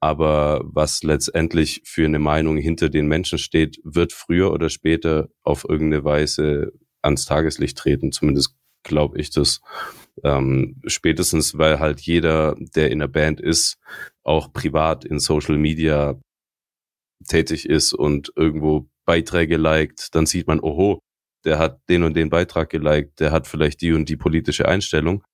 Aber 0.00 0.60
was 0.64 1.02
letztendlich 1.02 1.82
für 1.84 2.04
eine 2.04 2.20
Meinung 2.20 2.56
hinter 2.56 2.88
den 2.88 3.08
Menschen 3.08 3.38
steht, 3.38 3.80
wird 3.82 4.12
früher 4.12 4.52
oder 4.52 4.68
später 4.68 5.28
auf 5.42 5.64
irgendeine 5.68 6.04
Weise 6.04 6.72
ans 7.02 7.24
Tageslicht 7.24 7.76
treten. 7.78 8.12
Zumindest 8.12 8.54
glaube 8.84 9.20
ich 9.20 9.30
das. 9.30 9.60
Ähm, 10.24 10.80
spätestens, 10.86 11.58
weil 11.58 11.78
halt 11.78 12.00
jeder, 12.00 12.56
der 12.58 12.90
in 12.90 13.00
der 13.00 13.08
Band 13.08 13.40
ist, 13.40 13.78
auch 14.24 14.52
privat 14.52 15.04
in 15.04 15.18
Social 15.18 15.58
Media 15.58 16.20
tätig 17.26 17.68
ist 17.68 17.92
und 17.92 18.32
irgendwo 18.36 18.88
Beiträge 19.04 19.56
liked, 19.56 20.14
dann 20.14 20.26
sieht 20.26 20.46
man, 20.46 20.60
oho, 20.60 21.00
der 21.44 21.58
hat 21.58 21.80
den 21.88 22.02
und 22.02 22.14
den 22.14 22.30
Beitrag 22.30 22.70
geliked, 22.70 23.20
der 23.20 23.32
hat 23.32 23.46
vielleicht 23.46 23.80
die 23.80 23.92
und 23.92 24.08
die 24.08 24.16
politische 24.16 24.68
Einstellung, 24.68 25.24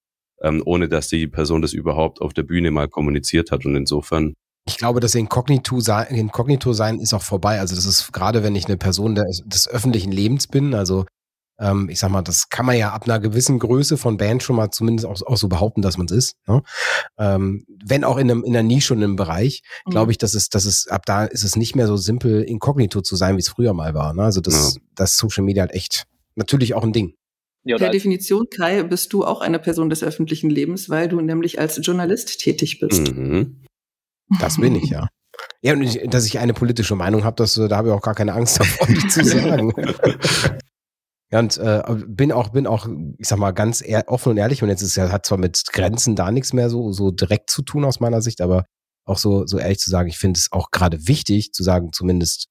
ähm, 0.43 0.63
ohne 0.65 0.89
dass 0.89 1.09
die 1.09 1.27
Person 1.27 1.63
das 1.63 1.73
überhaupt 1.73 2.21
auf 2.21 2.33
der 2.35 2.43
Bühne 2.43 2.71
mal 2.71 2.89
kommuniziert 2.89 3.51
hat. 3.51 3.65
Und 3.67 3.77
insofern 3.77 4.35
ich 4.67 4.79
glaube, 4.79 5.01
das 5.01 5.15
Inkognito 5.15 5.81
sein, 5.81 6.07
Inkognito 6.09 6.73
sein 6.73 6.99
ist 6.99 7.13
auch 7.13 7.23
vorbei. 7.23 7.61
Also 7.61 7.75
das 7.75 7.85
ist 7.85 8.13
gerade, 8.13 8.43
wenn 8.43 8.57
ich 8.57 8.67
eine 8.67 8.77
Person 8.77 9.15
des, 9.15 9.43
des 9.45 9.69
öffentlichen 9.69 10.11
Lebens 10.11 10.47
bin, 10.47 10.75
also 10.75 11.05
ähm, 11.61 11.89
ich 11.89 11.99
sag 11.99 12.11
mal, 12.11 12.23
das 12.23 12.49
kann 12.49 12.67
man 12.67 12.77
ja 12.77 12.93
ab 12.93 13.05
einer 13.05 13.21
gewissen 13.21 13.59
Größe 13.59 13.97
von 13.97 14.17
Band 14.17 14.43
schon 14.43 14.57
mal 14.57 14.71
zumindest 14.71 15.07
auch, 15.07 15.21
auch 15.23 15.37
so 15.37 15.49
behaupten, 15.49 15.83
dass 15.83 15.99
man 15.99 16.07
es 16.07 16.13
ist. 16.13 16.37
Ne? 16.49 16.63
Ähm, 17.19 17.65
wenn 17.85 18.05
auch 18.05 18.17
in, 18.17 18.31
einem, 18.31 18.43
in 18.43 18.57
einer 18.57 18.67
Nische 18.67 18.95
und 18.95 19.05
einem 19.05 19.17
Bereich, 19.17 19.63
mhm. 19.87 19.91
glaube 19.91 20.11
ich, 20.11 20.19
dass 20.19 20.35
es, 20.35 20.49
dass 20.49 20.65
es, 20.65 20.89
ab 20.89 21.07
da 21.07 21.25
ist 21.25 21.45
es 21.45 21.57
nicht 21.57 21.77
mehr 21.77 21.87
so 21.87 21.97
simpel, 21.97 22.43
inkognito 22.43 23.03
zu 23.03 23.17
sein, 23.17 23.37
wie 23.37 23.41
es 23.41 23.49
früher 23.49 23.73
mal 23.73 23.95
war. 23.95 24.15
Ne? 24.15 24.23
Also 24.23 24.41
das, 24.41 24.75
ja. 24.75 24.81
das 24.95 25.17
Social 25.17 25.45
Media 25.45 25.63
halt 25.63 25.73
echt 25.73 26.05
natürlich 26.35 26.75
auch 26.75 26.83
ein 26.83 26.93
Ding. 26.93 27.15
Ja, 27.67 27.77
per 27.79 27.91
Definition, 27.91 28.47
Kai, 28.51 28.83
bist 28.83 29.13
du 29.13 29.25
auch 29.25 29.41
eine 29.41 29.59
Person 29.59 29.89
des 29.89 30.03
öffentlichen 30.03 30.51
Lebens, 30.51 30.91
weil 30.91 31.09
du 31.09 31.21
nämlich 31.21 31.59
als 31.59 31.81
Journalist 31.83 32.41
tätig 32.41 32.79
bist. 32.79 33.15
Mhm. 33.15 33.65
Das 34.41 34.61
bin 34.61 34.75
ich, 34.75 34.91
ja. 34.91 35.09
Ja, 35.63 35.73
und 35.73 35.83
ich, 35.83 36.01
dass 36.09 36.27
ich 36.27 36.39
eine 36.39 36.55
politische 36.55 36.95
Meinung 36.95 37.25
habe, 37.25 37.37
das, 37.37 37.55
da 37.55 37.77
habe 37.77 37.89
ich 37.89 37.95
auch 37.95 38.03
gar 38.03 38.15
keine 38.15 38.35
Angst 38.35 38.61
davor, 38.61 38.87
die 38.87 39.09
zu 39.09 39.25
sagen. 39.25 39.73
Ja, 41.33 41.41
und 41.41 41.57
äh, 41.57 41.83
bin 42.07 42.33
auch, 42.33 42.51
bin 42.51 42.67
auch, 42.67 42.87
ich 43.19 43.27
sag 43.27 43.39
mal, 43.39 43.53
ganz 43.53 43.83
ehr, 43.83 44.05
offen 44.07 44.31
und 44.31 44.37
ehrlich, 44.37 44.63
und 44.63 44.69
jetzt 44.69 44.83
ist 44.83 44.97
ja, 44.97 45.11
hat 45.11 45.27
zwar 45.27 45.39
mit 45.39 45.65
Grenzen 45.73 46.15
da 46.15 46.31
nichts 46.31 46.53
mehr 46.53 46.71
so, 46.71 46.93
so 46.93 47.11
direkt 47.11 47.51
zu 47.51 47.63
tun 47.63 47.85
aus 47.85 47.99
meiner 47.99 48.23
Sicht, 48.23 48.41
aber 48.41 48.67
auch 49.05 49.19
so, 49.19 49.47
so 49.47 49.59
ehrlich 49.59 49.79
zu 49.79 49.91
sagen, 49.91 50.09
ich 50.09 50.19
finde 50.19 50.39
es 50.39 50.53
auch 50.53 50.71
gerade 50.71 51.09
wichtig 51.09 51.53
zu 51.53 51.63
sagen, 51.63 51.93
zumindest 51.93 52.47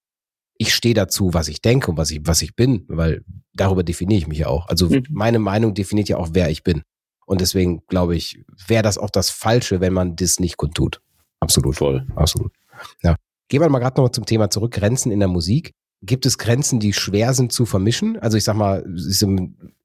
ich 0.58 0.74
stehe 0.74 0.94
dazu, 0.94 1.34
was 1.34 1.48
ich 1.48 1.62
denke 1.62 1.92
und 1.92 1.98
was 1.98 2.12
ich, 2.12 2.22
was 2.24 2.42
ich 2.42 2.56
bin, 2.56 2.86
weil 2.88 3.24
darüber 3.54 3.84
definiere 3.84 4.20
ich 4.20 4.28
mich 4.28 4.40
ja 4.40 4.48
auch. 4.48 4.68
Also 4.68 4.90
mhm. 4.90 5.04
meine 5.10 5.40
Meinung 5.40 5.74
definiert 5.74 6.10
ja 6.10 6.18
auch, 6.18 6.30
wer 6.34 6.50
ich 6.50 6.64
bin. 6.64 6.84
Und 7.26 7.42
deswegen 7.42 7.86
glaube 7.88 8.16
ich, 8.16 8.44
wäre 8.68 8.84
das 8.84 8.98
auch 8.98 9.10
das 9.10 9.30
Falsche, 9.30 9.82
wenn 9.82 9.94
man 9.94 10.16
das 10.16 10.40
nicht 10.40 10.58
kundtut. 10.58 11.02
Absolut. 11.44 11.76
Voll. 11.76 12.08
Absolut. 12.16 12.52
Ja. 13.02 13.16
Gehen 13.50 13.62
wir 13.62 13.70
mal 13.70 13.80
gerade 13.80 14.02
noch 14.02 14.10
zum 14.10 14.26
Thema 14.26 14.50
zurück. 14.50 14.72
Grenzen 14.74 15.12
in 15.12 15.20
der 15.20 15.28
Musik. 15.28 15.74
Gibt 16.02 16.26
es 16.26 16.38
Grenzen, 16.38 16.80
die 16.80 16.94
schwer 16.94 17.34
sind 17.34 17.52
zu 17.52 17.66
vermischen? 17.66 18.18
Also 18.20 18.38
ich 18.38 18.44
sag 18.44 18.56
mal, 18.56 18.84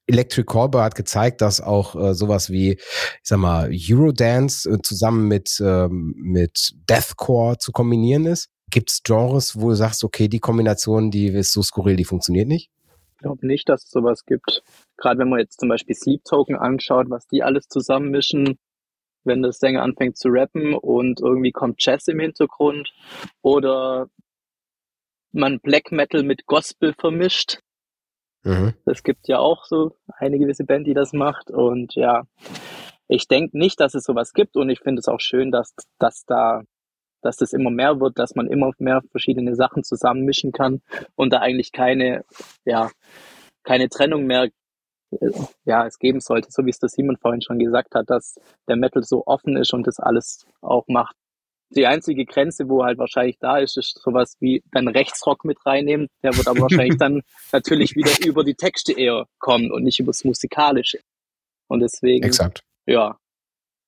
Electric 0.09 0.47
Callboy 0.47 0.83
hat 0.83 0.95
gezeigt, 0.95 1.43
dass 1.43 1.61
auch 1.61 1.95
äh, 1.95 2.15
sowas 2.15 2.51
wie, 2.51 2.73
ich 2.73 3.21
sag 3.23 3.39
mal, 3.39 3.71
Eurodance 3.71 4.69
äh, 4.69 4.79
zusammen 4.83 5.29
mit, 5.29 5.61
ähm, 5.61 6.15
mit 6.17 6.75
Deathcore 6.89 7.59
zu 7.59 7.73
kombinieren 7.73 8.27
ist. 8.27 8.49
Gibt 8.71 8.91
es 8.91 9.03
Genres, 9.03 9.61
wo 9.61 9.69
du 9.69 9.75
sagst, 9.75 10.05
okay, 10.05 10.29
die 10.29 10.41
Kombination, 10.41 11.11
die 11.11 11.27
ist 11.29 11.53
so 11.53 11.63
skurril, 11.63 11.97
die 11.97 12.05
funktioniert 12.05 12.49
nicht? 12.49 12.71
Ich 13.13 13.19
glaube 13.19 13.47
nicht, 13.47 13.69
dass 13.69 13.85
es 13.85 13.91
sowas 13.91 14.25
gibt. 14.25 14.63
Gerade 14.97 15.19
wenn 15.21 15.29
man 15.29 15.41
jetzt 15.41 15.61
zum 15.61 15.69
Beispiel 15.69 15.95
Sleep 15.95 16.25
Token 16.25 16.57
anschaut, 16.57 17.11
was 17.11 17.27
die 17.27 17.43
alles 17.43 17.69
zusammenmischen, 17.69 18.59
wenn 19.29 19.43
der 19.43 19.53
Sänger 19.53 19.83
anfängt 19.83 20.17
zu 20.17 20.29
rappen 20.31 20.75
und 20.75 21.21
irgendwie 21.21 21.53
kommt 21.53 21.85
Jazz 21.85 22.09
im 22.09 22.19
Hintergrund 22.19 22.93
oder 23.43 24.09
man 25.33 25.61
Black 25.61 25.93
Metal 25.93 26.23
mit 26.23 26.47
Gospel 26.47 26.95
vermischt. 26.99 27.61
Mhm. 28.43 28.75
Es 28.87 29.03
gibt 29.03 29.29
ja 29.29 29.39
auch 29.39 29.65
so 29.65 29.97
eine 30.19 30.39
gewisse 30.39 30.65
Band, 30.65 30.87
die 30.87 30.95
das 30.95 31.13
macht. 31.13 31.51
Und 31.51 31.95
ja, 31.95 32.25
ich 33.09 33.29
denke 33.29 33.57
nicht, 33.57 33.81
dass 33.81 33.95
es 33.95 34.05
sowas 34.05 34.33
gibt. 34.33 34.57
Und 34.57 34.71
ich 34.71 34.81
finde 34.81 35.01
es 35.01 35.09
auch 35.09 35.21
schön, 35.21 35.51
dass, 35.51 35.75
dass 35.99 36.25
da, 36.25 36.63
dass 37.23 37.37
das 37.37 37.53
immer 37.53 37.71
mehr 37.71 38.01
wird, 38.01 38.19
dass 38.19 38.35
man 38.35 38.49
immer 38.49 38.73
mehr 38.79 39.03
verschiedene 39.11 39.55
Sachen 39.55 39.85
zusammenmischen 39.85 40.53
kann 40.53 40.83
und 41.15 41.33
da 41.33 41.39
eigentlich 41.39 41.73
keine, 41.73 42.25
ja, 42.65 42.91
keine 43.65 43.89
Trennung 43.89 44.27
mehr 44.27 44.49
ja, 45.65 45.87
es 45.87 45.99
geben 45.99 46.21
sollte, 46.21 46.49
so 46.51 46.65
wie 46.65 46.71
es 46.71 46.79
der 46.79 46.89
Simon 46.89 47.17
vorhin 47.17 47.43
schon 47.43 47.59
gesagt 47.59 47.95
hat, 47.95 48.11
dass 48.11 48.39
der 48.69 48.77
Metal 48.77 49.03
so 49.03 49.25
offen 49.27 49.57
ist 49.57 49.73
und 49.73 49.87
das 49.87 49.99
alles 49.99 50.47
auch 50.61 50.85
macht. 50.89 51.17
Die 51.71 51.87
einzige 51.87 52.25
Grenze, 52.25 52.69
wo 52.69 52.85
halt 52.85 52.99
wahrscheinlich 52.99 53.39
da 53.39 53.59
ist, 53.59 53.77
ist 53.77 54.01
sowas 54.03 54.37
wie 54.41 54.63
dann 54.73 54.89
Rechtsrock 54.89 55.45
mit 55.45 55.65
reinnehmen. 55.67 56.09
Der 56.23 56.35
wird 56.35 56.49
aber 56.49 56.61
wahrscheinlich 56.61 56.97
dann 56.99 57.23
natürlich 57.53 57.95
wieder 57.95 58.11
über 58.27 58.43
die 58.43 58.55
Texte 58.55 58.93
eher 58.93 59.27
kommen 59.39 59.71
und 59.71 59.85
nicht 59.85 60.01
über 60.01 60.11
das 60.11 60.25
Musikalische. 60.25 61.01
Und 61.69 61.81
deswegen, 61.81 62.25
Exakt. 62.25 62.63
ja, 62.87 63.19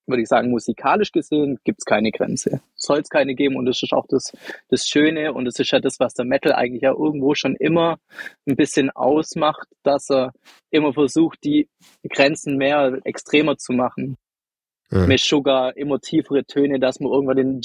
würde 0.07 0.21
ich 0.21 0.27
sagen, 0.27 0.49
musikalisch 0.49 1.11
gesehen 1.11 1.59
gibt 1.63 1.79
es 1.79 1.85
keine 1.85 2.11
Grenze. 2.11 2.61
Soll 2.75 2.99
es 2.99 3.09
keine 3.09 3.35
geben 3.35 3.55
und 3.55 3.65
das 3.65 3.81
ist 3.81 3.93
auch 3.93 4.05
das, 4.07 4.31
das 4.69 4.87
Schöne 4.87 5.33
und 5.33 5.45
das 5.45 5.59
ist 5.59 5.71
ja 5.71 5.79
das, 5.79 5.99
was 5.99 6.13
der 6.13 6.25
Metal 6.25 6.53
eigentlich 6.53 6.81
ja 6.81 6.91
irgendwo 6.91 7.35
schon 7.35 7.55
immer 7.55 7.99
ein 8.47 8.55
bisschen 8.55 8.89
ausmacht, 8.91 9.67
dass 9.83 10.09
er 10.09 10.33
immer 10.69 10.93
versucht, 10.93 11.43
die 11.43 11.69
Grenzen 12.09 12.57
mehr 12.57 12.99
extremer 13.03 13.57
zu 13.57 13.73
machen. 13.73 14.17
Ja. 14.91 15.05
Mit 15.05 15.21
Sugar, 15.21 15.77
immer 15.77 15.99
tiefere 15.99 16.43
Töne, 16.43 16.79
dass 16.79 16.99
man 16.99 17.11
irgendwann 17.11 17.37
den 17.37 17.61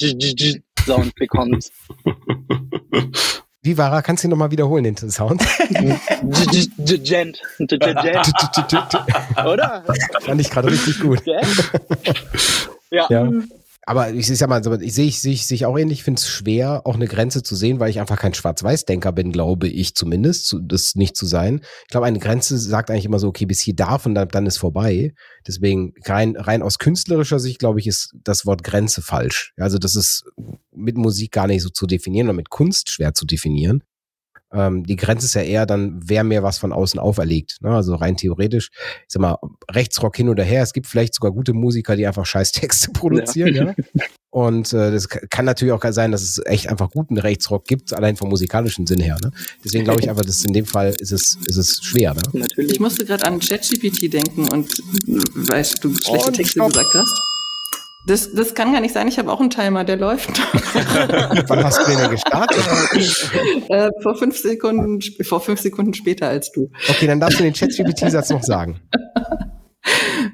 Sound 0.85 1.13
bekommt. 1.15 1.71
Wie 3.61 3.77
war 3.77 3.91
er? 3.91 4.01
Kannst 4.01 4.23
du 4.23 4.27
ihn 4.27 4.31
nochmal 4.31 4.51
wiederholen, 4.51 4.83
den 4.83 4.95
Sound? 4.95 5.41
Gent. 7.03 7.41
Oder? 9.45 9.83
Fand 10.21 10.41
ich 10.41 10.49
gerade 10.49 10.71
richtig 10.71 10.99
gut. 10.99 11.21
Ja. 12.89 13.05
ja. 13.09 13.29
Aber 13.89 14.13
ich 14.13 14.27
sag 14.27 14.49
mal, 14.49 14.61
ich 14.81 14.93
sehe 14.93 15.05
ich, 15.05 15.23
ich, 15.23 15.49
ich 15.49 15.65
auch 15.65 15.77
ähnlich, 15.77 16.03
finde 16.03 16.19
es 16.19 16.27
schwer, 16.27 16.81
auch 16.83 16.95
eine 16.95 17.07
Grenze 17.07 17.41
zu 17.41 17.55
sehen, 17.55 17.79
weil 17.79 17.89
ich 17.89 18.01
einfach 18.01 18.19
kein 18.19 18.33
Schwarz-Weiß-Denker 18.33 19.13
bin, 19.13 19.31
glaube 19.31 19.69
ich 19.69 19.95
zumindest, 19.95 20.47
zu, 20.47 20.59
das 20.59 20.95
nicht 20.95 21.15
zu 21.15 21.25
sein. 21.25 21.61
Ich 21.83 21.91
glaube, 21.91 22.05
eine 22.05 22.19
Grenze 22.19 22.57
sagt 22.57 22.91
eigentlich 22.91 23.05
immer 23.05 23.19
so, 23.19 23.29
okay, 23.29 23.45
bis 23.45 23.61
hier 23.61 23.75
darf 23.75 24.05
und 24.05 24.13
dann, 24.13 24.27
dann 24.27 24.45
ist 24.45 24.57
vorbei. 24.57 25.13
Deswegen 25.47 25.93
rein, 26.03 26.35
rein 26.35 26.63
aus 26.63 26.79
künstlerischer 26.79 27.39
Sicht, 27.39 27.59
glaube 27.59 27.79
ich, 27.79 27.87
ist 27.87 28.13
das 28.25 28.45
Wort 28.45 28.61
Grenze 28.61 29.01
falsch. 29.01 29.53
Also 29.55 29.77
das 29.77 29.95
ist 29.95 30.25
mit 30.75 30.97
Musik 30.97 31.31
gar 31.31 31.47
nicht 31.47 31.63
so 31.63 31.69
zu 31.69 31.87
definieren 31.87 32.27
oder 32.27 32.35
mit 32.35 32.49
Kunst 32.49 32.89
schwer 32.89 33.13
zu 33.13 33.25
definieren. 33.25 33.83
Ähm, 34.53 34.83
die 34.83 34.95
Grenze 34.95 35.25
ist 35.25 35.33
ja 35.33 35.41
eher 35.41 35.65
dann, 35.65 35.99
wer 36.03 36.23
mir 36.23 36.43
was 36.43 36.57
von 36.57 36.71
außen 36.71 36.99
auferlegt. 36.99 37.57
Ne? 37.61 37.69
Also 37.69 37.95
rein 37.95 38.15
theoretisch, 38.15 38.69
ich 38.73 39.05
sag 39.09 39.21
mal, 39.21 39.37
Rechtsrock 39.71 40.15
hin 40.15 40.29
oder 40.29 40.43
her. 40.43 40.63
Es 40.63 40.73
gibt 40.73 40.87
vielleicht 40.87 41.13
sogar 41.13 41.31
gute 41.31 41.53
Musiker, 41.53 41.95
die 41.95 42.07
einfach 42.07 42.25
scheiß 42.25 42.51
Texte 42.53 42.91
produzieren. 42.93 43.55
Ja. 43.55 43.75
ja? 43.93 44.05
Und 44.29 44.71
äh, 44.73 44.91
das 44.91 45.09
kann 45.09 45.45
natürlich 45.45 45.73
auch 45.73 45.83
sein, 45.91 46.11
dass 46.11 46.21
es 46.21 46.39
echt 46.45 46.67
einfach 46.69 46.89
guten 46.91 47.17
Rechtsrock 47.17 47.65
gibt, 47.65 47.93
allein 47.93 48.15
vom 48.15 48.29
musikalischen 48.29 48.85
Sinn 48.85 48.99
her. 48.99 49.17
Ne? 49.23 49.31
Deswegen 49.63 49.83
glaube 49.83 50.01
ich 50.01 50.09
einfach, 50.11 50.25
dass 50.25 50.45
in 50.45 50.53
dem 50.53 50.65
Fall 50.65 50.93
ist 50.99 51.11
es, 51.11 51.37
ist 51.45 51.57
es 51.57 51.79
schwer. 51.83 52.13
Ne? 52.13 52.21
Natürlich. 52.33 52.73
Ich 52.73 52.79
musste 52.79 53.05
gerade 53.05 53.25
an 53.25 53.39
ChatGPT 53.39 54.13
denken 54.13 54.47
und 54.49 54.69
weißt 55.07 55.83
du 55.83 55.93
schlechte 55.95 56.31
Texte 56.31 56.59
gesagt 56.59 56.93
hast. 56.93 57.26
Das, 58.07 58.31
das 58.31 58.55
kann 58.55 58.71
gar 58.71 58.79
nicht 58.79 58.93
sein. 58.93 59.09
Ich 59.09 59.19
habe 59.19 59.29
auch 59.29 59.41
einen 59.41 59.49
Timer, 59.49 59.83
der 59.83 59.97
läuft. 59.97 60.29
Wann 61.49 61.63
hast 61.63 61.85
du 61.85 61.91
den 61.91 62.09
gestartet? 62.09 62.57
äh, 63.69 63.89
vor 64.01 64.15
fünf 64.15 64.37
Sekunden, 64.39 65.01
vor 65.23 65.41
fünf 65.41 65.59
Sekunden 65.59 65.93
später 65.93 66.29
als 66.29 66.49
du. 66.53 66.71
Okay, 66.87 67.05
dann 67.05 67.19
darfst 67.19 67.39
du 67.39 67.43
den 67.43 67.53
Chat-GPT-Satz 67.53 68.29
noch 68.29 68.43
sagen. 68.43 68.79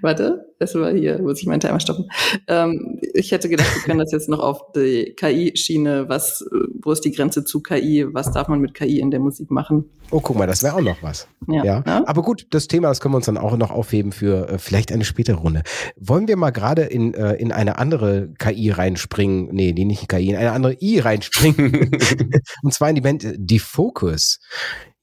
Warte, 0.02 0.46
das 0.60 0.76
war 0.76 0.92
hier, 0.92 1.22
muss 1.22 1.42
ich 1.42 1.48
meinen 1.48 1.60
Timer 1.60 1.80
stoppen. 1.80 2.10
Ähm, 2.48 3.00
ich 3.14 3.32
hätte 3.32 3.50
gedacht, 3.50 3.74
wir 3.76 3.84
können 3.84 4.00
das 4.00 4.12
jetzt 4.12 4.30
noch 4.30 4.40
auf 4.40 4.72
die 4.74 5.14
KI-Schiene. 5.16 6.10
Was, 6.10 6.46
wo 6.82 6.92
ist 6.92 7.02
die 7.02 7.12
Grenze 7.12 7.44
zu 7.44 7.62
KI? 7.62 8.06
Was 8.12 8.32
darf 8.32 8.48
man 8.48 8.60
mit 8.60 8.74
KI 8.74 9.00
in 9.00 9.12
der 9.12 9.20
Musik 9.20 9.52
machen? 9.52 9.90
Oh, 10.12 10.20
guck 10.20 10.38
mal, 10.38 10.48
das 10.48 10.64
wäre 10.64 10.76
auch 10.76 10.82
noch 10.82 11.02
was. 11.02 11.28
Ja, 11.48 11.64
ja. 11.64 11.84
ja. 11.86 12.04
Aber 12.06 12.22
gut, 12.22 12.48
das 12.52 12.68
Thema, 12.68 12.90
das 12.90 13.02
können 13.02 13.14
wir 13.14 13.18
uns 13.18 13.26
dann 13.26 13.38
auch 13.38 13.58
noch 13.58 13.72
aufheben 13.72 14.12
für 14.12 14.50
äh, 14.50 14.58
vielleicht 14.58 14.92
eine 14.92 15.06
spätere 15.06 15.38
Runde. 15.38 15.64
Wollen 15.98 16.28
wir 16.28 16.38
mal 16.38 16.52
gerade 16.52 16.84
in, 16.84 17.14
äh, 17.14 17.34
in 17.34 17.52
eine 17.52 17.78
andere 17.78 18.34
KI 18.38 18.72
reinspringen? 18.72 19.50
Nee, 19.52 19.74
die 19.74 19.86
nicht 19.86 20.02
in 20.04 20.08
KI, 20.08 20.30
in 20.30 20.36
eine 20.36 20.52
andere 20.52 20.78
I 20.82 21.00
reinspringen. 21.00 21.92
Und 22.64 22.74
zwar 22.74 22.90
in 22.90 22.96
die 22.96 23.02
Band 23.02 23.24
äh, 23.24 23.34
Die 23.38 23.60
Focus. 23.60 24.40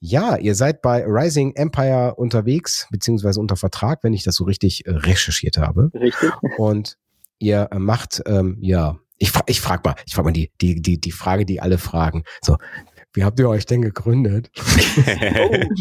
Ja, 0.02 0.36
ihr 0.36 0.54
seid 0.54 0.80
bei 0.80 1.04
Rising 1.06 1.54
Empire 1.56 2.14
unterwegs, 2.16 2.86
beziehungsweise 2.90 3.38
unter 3.38 3.56
Vertrag, 3.56 4.02
wenn 4.02 4.14
ich 4.14 4.24
das 4.24 4.34
so 4.34 4.44
richtig 4.44 4.86
äh, 4.86 4.92
recherchiert 4.92 5.58
habe. 5.58 5.90
Richtig. 5.92 6.32
Und 6.56 6.96
ihr 7.38 7.68
äh, 7.70 7.78
macht, 7.78 8.22
ähm, 8.26 8.56
ja, 8.60 8.98
ich, 9.18 9.30
fra 9.30 9.42
ich 9.46 9.60
frage 9.60 9.82
mal, 9.84 9.94
ich 10.06 10.14
frage 10.14 10.28
mal 10.28 10.32
die, 10.32 10.50
die, 10.62 10.80
die, 10.80 10.98
die 10.98 11.12
Frage, 11.12 11.44
die 11.44 11.60
alle 11.60 11.76
fragen. 11.76 12.24
So, 12.40 12.56
wie 13.12 13.24
habt 13.24 13.38
ihr 13.40 13.48
euch 13.50 13.66
denn 13.66 13.82
gegründet? 13.82 14.50
oh, 14.56 14.62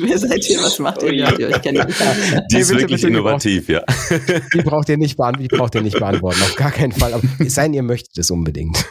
wer 0.01 0.17
seid 0.17 0.49
ihr? 0.49 0.61
Was 0.63 0.79
macht 0.79 1.01
ihr? 1.03 1.11
Wie 1.11 1.23
habt 1.23 1.39
ihr 1.39 1.47
euch 1.47 1.61
kennengelernt? 1.61 2.43
Die 2.51 2.57
ist 2.57 2.67
bitte, 2.67 2.81
wirklich 2.81 3.01
bitte, 3.01 3.13
innovativ, 3.13 3.67
braucht, 3.67 3.87
ja. 4.19 4.39
Die 4.53 4.61
braucht 4.61 4.89
ihr 4.89 4.97
nicht 4.97 5.15
beantworten, 5.15 5.47
die 5.47 5.55
braucht 5.55 5.75
ihr 5.75 5.81
nicht 5.81 5.97
beantworten, 5.97 6.41
auf 6.41 6.55
gar 6.55 6.71
keinen 6.71 6.91
Fall. 6.91 7.13
Aber 7.13 7.23
es 7.39 7.53
sei 7.53 7.63
denn, 7.63 7.73
ihr 7.75 7.83
möchtet 7.83 8.17
es 8.17 8.31
unbedingt. 8.31 8.85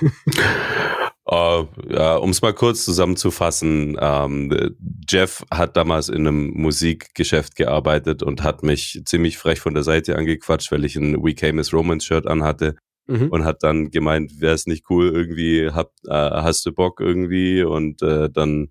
Uh, 1.31 1.67
ja, 1.91 2.17
um 2.17 2.31
es 2.31 2.41
mal 2.41 2.55
kurz 2.55 2.87
zusammenzufassen, 2.87 3.99
ähm, 4.01 4.77
Jeff 5.07 5.45
hat 5.51 5.77
damals 5.77 6.09
in 6.09 6.27
einem 6.27 6.53
Musikgeschäft 6.55 7.55
gearbeitet 7.55 8.23
und 8.23 8.43
hat 8.43 8.63
mich 8.63 9.03
ziemlich 9.05 9.37
frech 9.37 9.61
von 9.61 9.75
der 9.75 9.83
Seite 9.83 10.17
angequatscht, 10.17 10.73
weil 10.73 10.87
ich 10.87 10.97
ein 10.97 11.23
We 11.23 11.35
Came 11.35 11.61
as 11.61 11.75
Romance 11.75 12.07
Shirt 12.07 12.27
anhatte 12.27 12.77
mhm. 13.09 13.29
und 13.29 13.45
hat 13.45 13.63
dann 13.63 13.91
gemeint, 13.91 14.41
wäre 14.41 14.55
es 14.55 14.67
nicht 14.67 14.87
cool, 14.89 15.11
irgendwie, 15.13 15.69
hab, 15.71 15.93
äh, 16.07 16.15
hast 16.15 16.65
du 16.65 16.73
Bock 16.73 16.99
irgendwie 16.99 17.63
und 17.63 18.01
äh, 18.01 18.31
dann 18.31 18.69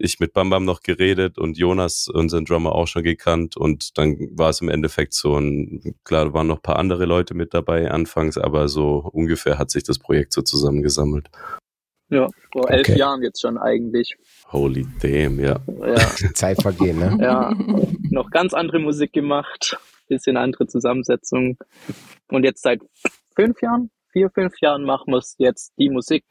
ich 0.00 0.20
mit 0.20 0.32
Bam 0.32 0.50
Bam 0.50 0.64
noch 0.64 0.82
geredet 0.82 1.38
und 1.38 1.58
Jonas, 1.58 2.08
unseren 2.08 2.44
Drummer, 2.44 2.72
auch 2.74 2.86
schon 2.86 3.02
gekannt. 3.02 3.56
Und 3.56 3.98
dann 3.98 4.16
war 4.32 4.50
es 4.50 4.60
im 4.60 4.68
Endeffekt 4.68 5.12
so 5.12 5.36
ein, 5.36 5.94
klar, 6.04 6.26
da 6.26 6.32
waren 6.32 6.46
noch 6.46 6.58
ein 6.58 6.62
paar 6.62 6.78
andere 6.78 7.04
Leute 7.04 7.34
mit 7.34 7.54
dabei 7.54 7.90
anfangs, 7.90 8.38
aber 8.38 8.68
so 8.68 9.08
ungefähr 9.12 9.58
hat 9.58 9.70
sich 9.70 9.84
das 9.84 9.98
Projekt 9.98 10.32
so 10.32 10.42
zusammengesammelt. 10.42 11.28
Ja, 12.08 12.26
vor 12.52 12.68
elf 12.70 12.88
okay. 12.88 12.98
Jahren 12.98 13.22
jetzt 13.22 13.40
schon 13.40 13.56
eigentlich. 13.56 14.16
Holy 14.50 14.84
damn, 15.00 15.38
ja. 15.38 15.60
ja. 15.68 15.96
Zeit 16.34 16.60
vergehen, 16.60 16.98
ne? 16.98 17.16
Ja, 17.20 17.54
noch 18.10 18.30
ganz 18.30 18.52
andere 18.52 18.80
Musik 18.80 19.12
gemacht, 19.12 19.76
bisschen 20.08 20.36
andere 20.36 20.66
Zusammensetzung. 20.66 21.56
Und 22.28 22.44
jetzt 22.44 22.62
seit 22.62 22.80
fünf 23.36 23.62
Jahren, 23.62 23.90
vier, 24.12 24.28
fünf 24.30 24.54
Jahren 24.60 24.82
machen 24.82 25.12
wir 25.12 25.18
es 25.18 25.36
jetzt 25.38 25.72
die 25.78 25.88
Musik, 25.88 26.24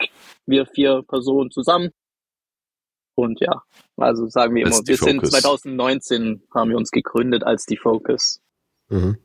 wir 0.45 0.65
vier 0.65 1.01
Personen 1.07 1.49
zusammen 1.49 1.91
und 3.19 3.39
ja, 3.39 3.61
also 3.97 4.27
sagen 4.27 4.55
wir 4.55 4.65
immer, 4.65 4.79
wir 4.85 4.97
Focus. 4.97 5.11
sind 5.11 5.25
2019 5.27 6.43
haben 6.53 6.69
wir 6.69 6.77
uns 6.77 6.91
gegründet 6.91 7.43
als 7.43 7.65
die 7.65 7.77
Focus. 7.77 8.39
Mhm. 8.89 9.17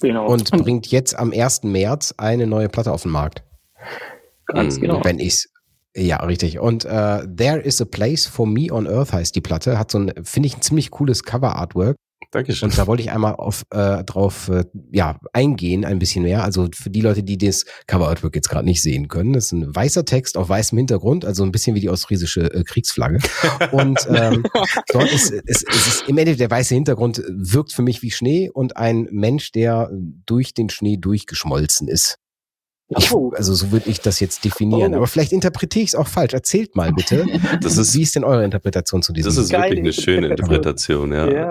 Genau. 0.00 0.26
Und 0.28 0.50
bringt 0.50 0.86
jetzt 0.88 1.18
am 1.18 1.32
1. 1.32 1.64
März 1.64 2.14
eine 2.16 2.46
neue 2.46 2.68
Platte 2.68 2.92
auf 2.92 3.02
den 3.02 3.12
Markt. 3.12 3.42
Ganz 4.46 4.76
mhm. 4.76 4.80
genau. 4.82 5.04
Wenn 5.04 5.18
ich 5.18 5.34
es 5.34 5.48
Ja, 5.94 6.18
richtig. 6.24 6.58
Und 6.58 6.84
äh, 6.84 7.26
There 7.34 7.60
is 7.60 7.80
a 7.80 7.84
Place 7.84 8.26
for 8.26 8.46
Me 8.46 8.68
on 8.70 8.86
Earth 8.86 9.12
heißt 9.12 9.34
die 9.34 9.40
Platte. 9.40 9.78
Hat 9.78 9.90
so 9.90 9.98
ein, 9.98 10.12
finde 10.24 10.46
ich, 10.46 10.56
ein 10.56 10.62
ziemlich 10.62 10.90
cooles 10.90 11.22
Cover-Artwork. 11.22 11.96
Dankeschön. 12.32 12.68
Und 12.70 12.78
da 12.78 12.86
wollte 12.86 13.02
ich 13.02 13.10
einmal 13.10 13.34
auf, 13.34 13.64
äh, 13.70 14.04
drauf 14.04 14.48
äh, 14.48 14.64
ja, 14.92 15.18
eingehen, 15.32 15.84
ein 15.84 15.98
bisschen 15.98 16.22
mehr. 16.22 16.44
Also 16.44 16.68
für 16.72 16.88
die 16.88 17.00
Leute, 17.00 17.22
die 17.24 17.36
das 17.36 17.64
Cover-Artwork 17.88 18.36
jetzt 18.36 18.48
gerade 18.48 18.64
nicht 18.66 18.82
sehen 18.82 19.08
können, 19.08 19.32
das 19.32 19.46
ist 19.46 19.52
ein 19.52 19.74
weißer 19.74 20.04
Text 20.04 20.36
auf 20.36 20.48
weißem 20.48 20.78
Hintergrund, 20.78 21.24
also 21.24 21.42
ein 21.42 21.50
bisschen 21.50 21.74
wie 21.74 21.80
die 21.80 21.90
ostfriesische 21.90 22.42
äh, 22.54 22.62
Kriegsflagge. 22.62 23.18
Und 23.72 23.98
ähm, 24.14 24.44
dort 24.92 25.12
ist, 25.12 25.30
ist, 25.32 25.68
ist, 25.68 25.86
ist 25.86 26.08
im 26.08 26.18
Endeffekt 26.18 26.40
der 26.40 26.50
weiße 26.50 26.74
Hintergrund 26.74 27.20
wirkt 27.28 27.72
für 27.72 27.82
mich 27.82 28.00
wie 28.02 28.10
Schnee 28.12 28.48
und 28.48 28.76
ein 28.76 29.08
Mensch, 29.10 29.50
der 29.50 29.90
durch 30.26 30.54
den 30.54 30.70
Schnee 30.70 30.96
durchgeschmolzen 30.98 31.88
ist. 31.88 32.16
Ich, 32.96 33.12
Oh. 33.12 33.30
also 33.36 33.54
so 33.54 33.70
würde 33.70 33.88
ich 33.88 34.00
das 34.00 34.18
jetzt 34.18 34.44
definieren. 34.44 34.94
Oh. 34.94 34.98
Aber 34.98 35.06
vielleicht 35.06 35.32
interpretiere 35.32 35.82
ich 35.84 35.90
es 35.90 35.94
auch 35.94 36.08
falsch. 36.08 36.32
Erzählt 36.34 36.74
mal 36.76 36.92
bitte. 36.92 37.24
Das 37.62 37.76
ist- 37.76 37.94
wie 37.94 38.02
ist 38.02 38.14
denn 38.16 38.24
eure 38.24 38.44
Interpretation 38.44 39.02
zu 39.02 39.12
diesem? 39.12 39.28
Das 39.28 39.36
ist 39.36 39.52
wirklich 39.52 39.78
eine 39.80 39.92
schöne 39.92 40.26
Interpretation. 40.28 41.12
Interpretation, 41.12 41.34
ja. 41.36 41.50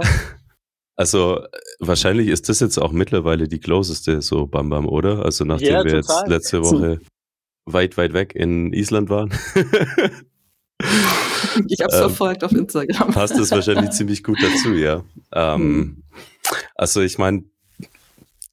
Also 0.99 1.37
äh, 1.41 1.47
wahrscheinlich 1.79 2.27
ist 2.27 2.49
das 2.49 2.59
jetzt 2.59 2.77
auch 2.77 2.91
mittlerweile 2.91 3.47
die 3.47 3.59
closeste 3.59 4.21
so 4.21 4.47
Bam 4.47 4.69
Bam, 4.69 4.85
oder? 4.85 5.23
Also 5.23 5.45
nachdem 5.45 5.71
Ja, 5.73 5.83
wir 5.85 5.95
jetzt 5.95 6.11
letzte 6.27 6.61
Woche 6.61 6.99
weit, 7.65 7.95
weit 7.95 8.11
weg 8.13 8.35
in 8.35 8.73
Island 8.73 9.09
waren, 9.09 9.29
Ich 11.67 11.79
habe 11.81 11.91
es 11.91 11.95
Ähm, 11.95 12.01
verfolgt 12.09 12.43
auf 12.43 12.51
Instagram. 12.51 13.11
passt 13.11 13.37
das 13.37 13.51
wahrscheinlich 13.51 13.91
ziemlich 13.91 14.23
gut 14.23 14.39
dazu, 14.41 14.73
ja. 14.73 15.03
Ähm, 15.33 15.61
Hm. 15.61 16.03
Also 16.75 17.01
ich 17.01 17.17
meine, 17.17 17.43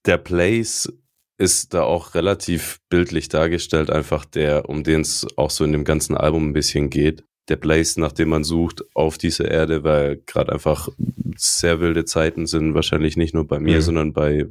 der 0.06 0.18
Place 0.18 0.92
ist 1.38 1.74
da 1.74 1.82
auch 1.82 2.14
relativ 2.14 2.78
bildlich 2.88 3.28
dargestellt, 3.28 3.90
einfach 3.90 4.24
der, 4.24 4.68
um 4.68 4.84
den 4.84 5.00
es 5.02 5.26
auch 5.36 5.50
so 5.50 5.64
in 5.64 5.72
dem 5.72 5.84
ganzen 5.84 6.16
Album 6.16 6.48
ein 6.48 6.52
bisschen 6.52 6.90
geht. 6.90 7.24
Der 7.48 7.56
Place, 7.56 7.96
nach 7.96 8.12
dem 8.12 8.28
man 8.30 8.44
sucht 8.44 8.84
auf 8.94 9.18
dieser 9.18 9.48
Erde, 9.50 9.84
weil 9.84 10.20
gerade 10.26 10.52
einfach 10.52 10.88
sehr 11.36 11.80
wilde 11.80 12.04
Zeiten 12.04 12.46
sind, 12.46 12.74
wahrscheinlich 12.74 13.16
nicht 13.16 13.34
nur 13.34 13.46
bei 13.46 13.60
mir, 13.60 13.76
Mhm. 13.76 13.82
sondern 13.82 14.12
bei 14.12 14.46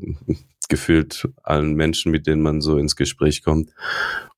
gefühlt 0.69 1.27
allen 1.43 1.73
Menschen, 1.73 2.11
mit 2.11 2.25
denen 2.27 2.41
man 2.41 2.61
so 2.61 2.77
ins 2.77 2.95
Gespräch 2.95 3.43
kommt. 3.43 3.71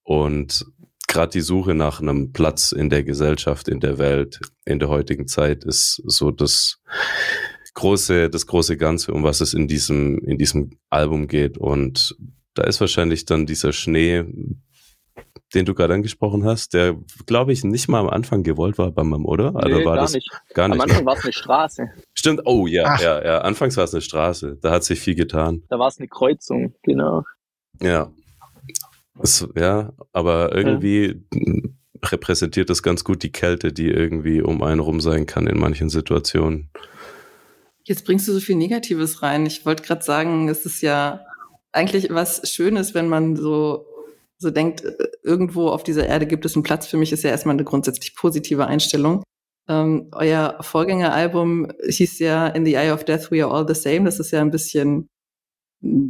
Und 0.03 0.65
gerade 1.07 1.31
die 1.31 1.41
Suche 1.41 1.73
nach 1.73 2.01
einem 2.01 2.31
Platz 2.33 2.71
in 2.71 2.89
der 2.89 3.03
Gesellschaft, 3.03 3.67
in 3.67 3.79
der 3.79 3.97
Welt, 3.97 4.39
in 4.65 4.79
der 4.79 4.89
heutigen 4.89 5.27
Zeit 5.27 5.63
ist 5.63 6.01
so 6.05 6.31
das 6.31 6.79
große, 7.75 8.29
das 8.29 8.47
große 8.47 8.75
Ganze, 8.77 9.13
um 9.13 9.23
was 9.23 9.39
es 9.41 9.53
in 9.53 9.67
diesem, 9.67 10.17
in 10.19 10.37
diesem 10.37 10.71
Album 10.89 11.27
geht. 11.27 11.57
Und 11.57 12.17
da 12.55 12.63
ist 12.63 12.81
wahrscheinlich 12.81 13.25
dann 13.25 13.45
dieser 13.45 13.71
Schnee, 13.71 14.25
den 15.53 15.65
du 15.65 15.73
gerade 15.73 15.93
angesprochen 15.93 16.43
hast, 16.45 16.73
der, 16.73 16.95
glaube 17.25 17.53
ich, 17.53 17.63
nicht 17.63 17.87
mal 17.87 17.99
am 17.99 18.09
Anfang 18.09 18.43
gewollt 18.43 18.77
war 18.77 18.91
bei 18.91 19.03
Mam, 19.03 19.25
oder? 19.25 19.51
Nee, 19.51 19.57
Oder 19.57 19.85
war 19.85 19.95
gar 19.95 20.03
das 20.03 20.13
nicht. 20.13 20.29
gar 20.53 20.65
Am 20.65 20.71
nicht? 20.71 20.81
Anfang 20.81 20.99
Ne? 20.99 21.05
war 21.05 21.17
es 21.17 21.23
eine 21.23 21.33
Straße. 21.33 21.89
Stimmt, 22.13 22.41
oh 22.45 22.67
ja, 22.67 22.83
Ach. 22.85 23.01
ja, 23.01 23.23
ja. 23.23 23.37
Anfangs 23.39 23.77
war 23.77 23.85
es 23.85 23.93
eine 23.93 24.01
Straße. 24.01 24.57
Da 24.61 24.71
hat 24.71 24.83
sich 24.83 24.99
viel 24.99 25.15
getan. 25.15 25.63
Da 25.69 25.79
war 25.79 25.87
es 25.87 25.99
eine 25.99 26.07
Kreuzung, 26.07 26.73
genau. 26.83 27.23
Ja. 27.81 28.11
Es, 29.21 29.47
ja, 29.55 29.93
aber 30.11 30.53
irgendwie 30.55 31.25
repräsentiert 32.03 32.69
das 32.69 32.83
ganz 32.83 33.03
gut 33.03 33.23
die 33.23 33.31
Kälte, 33.31 33.73
die 33.73 33.87
irgendwie 33.87 34.41
um 34.41 34.61
einen 34.61 34.79
rum 34.79 34.99
sein 35.01 35.25
kann 35.25 35.47
in 35.47 35.57
manchen 35.59 35.89
Situationen. 35.89 36.69
Jetzt 37.83 38.05
bringst 38.05 38.27
du 38.27 38.33
so 38.33 38.39
viel 38.39 38.55
Negatives 38.57 39.23
rein. 39.23 39.45
Ich 39.45 39.65
wollte 39.65 39.83
gerade 39.83 40.03
sagen, 40.03 40.49
es 40.49 40.65
ist 40.65 40.81
ja 40.81 41.21
eigentlich 41.71 42.09
was 42.11 42.49
Schönes, 42.51 42.93
wenn 42.93 43.07
man 43.07 43.35
so, 43.35 43.85
so 44.39 44.51
denkt, 44.51 44.83
äh, 44.83 44.93
irgendwo 45.23 45.69
auf 45.69 45.83
dieser 45.83 46.05
Erde 46.07 46.25
gibt 46.27 46.45
es 46.45 46.55
einen 46.55 46.63
Platz 46.63 46.87
für 46.87 46.97
mich, 46.97 47.11
ist 47.11 47.23
ja 47.23 47.29
erstmal 47.31 47.55
eine 47.55 47.63
grundsätzlich 47.63 48.15
positive 48.15 48.67
Einstellung. 48.67 49.23
Ähm, 49.69 50.09
euer 50.13 50.57
Vorgängeralbum 50.61 51.71
hieß 51.87 52.19
ja 52.19 52.47
In 52.47 52.65
the 52.65 52.75
Eye 52.75 52.91
of 52.91 53.03
Death, 53.03 53.31
We 53.31 53.43
Are 53.43 53.53
All 53.53 53.67
the 53.67 53.73
Same. 53.79 54.05
Das 54.05 54.19
ist 54.19 54.31
ja 54.31 54.41
ein 54.41 54.51
bisschen, 54.51 55.07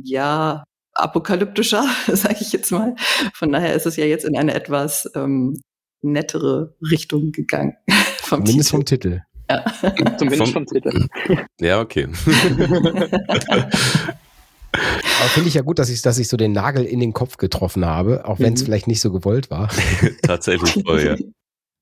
ja, 0.04 0.63
apokalyptischer, 0.94 1.84
sage 2.08 2.38
ich 2.42 2.52
jetzt 2.52 2.72
mal. 2.72 2.96
Von 3.34 3.52
daher 3.52 3.74
ist 3.76 3.86
es 3.86 3.96
ja 3.98 4.06
jetzt 4.06 4.26
in 4.26 4.38
eine 4.38 4.54
etwas 4.54 5.10
ähm, 5.16 5.60
nettere 6.02 6.76
Richtung 6.82 7.32
gegangen. 7.32 7.74
vom 8.22 8.46
Zumindest 8.46 8.70
Titel. 8.72 8.76
vom 8.78 8.86
Titel. 8.86 9.22
Ja. 9.50 10.18
Zumindest 10.18 10.44
Vom- 10.44 10.54
vom 10.54 10.66
Titel. 10.66 11.08
Ja, 11.60 11.80
okay. 11.82 12.08
Aber 14.73 15.30
finde 15.30 15.49
ich 15.49 15.56
ja 15.56 15.62
gut, 15.62 15.80
dass 15.80 15.89
ich, 15.89 16.01
dass 16.01 16.17
ich 16.19 16.27
so 16.27 16.38
den 16.38 16.51
Nagel 16.51 16.86
in 16.86 16.99
den 16.99 17.13
Kopf 17.13 17.38
getroffen 17.38 17.86
habe, 17.86 18.25
auch 18.25 18.39
wenn 18.39 18.53
es 18.53 18.62
Mhm. 18.62 18.65
vielleicht 18.65 18.88
nicht 18.88 19.01
so 19.01 19.12
gewollt 19.12 19.49
war. 19.49 19.69
Tatsächlich 20.23 20.84
voll, 20.86 21.03
ja. 21.03 21.15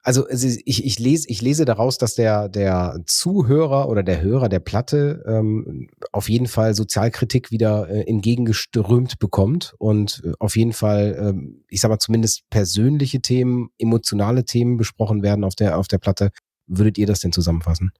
Also 0.04 0.30
ich, 0.30 0.86
ich, 0.86 1.00
lese, 1.00 1.28
ich 1.30 1.42
lese 1.42 1.66
daraus, 1.66 1.98
dass 1.98 2.14
der, 2.14 2.48
der 2.48 3.00
Zuhörer 3.08 3.90
oder 3.90 4.04
der 4.04 4.22
Hörer 4.22 4.50
der 4.50 4.60
Platte 4.60 5.24
ähm, 5.26 5.88
auf 6.12 6.30
jeden 6.30 6.46
Fall 6.46 6.76
Sozialkritik 6.76 7.50
wieder 7.50 7.90
äh, 7.90 8.02
entgegengeströmt 8.08 9.18
bekommt 9.18 9.74
und 9.80 10.22
äh, 10.24 10.34
auf 10.38 10.56
jeden 10.58 10.74
Fall, 10.74 11.18
ähm, 11.20 11.64
ich 11.70 11.82
sag 11.82 11.90
mal, 11.90 11.98
zumindest 11.98 12.44
persönliche 12.52 13.20
Themen, 13.20 13.70
emotionale 13.80 14.46
Themen 14.46 14.78
besprochen 14.78 15.24
werden 15.24 15.44
auf 15.44 15.56
der, 15.56 15.76
auf 15.80 15.88
der 15.88 15.98
Platte. 15.98 16.30
Würdet 16.68 17.00
ihr 17.00 17.08
das 17.08 17.22
denn 17.22 17.32
zusammenfassen? 17.32 17.92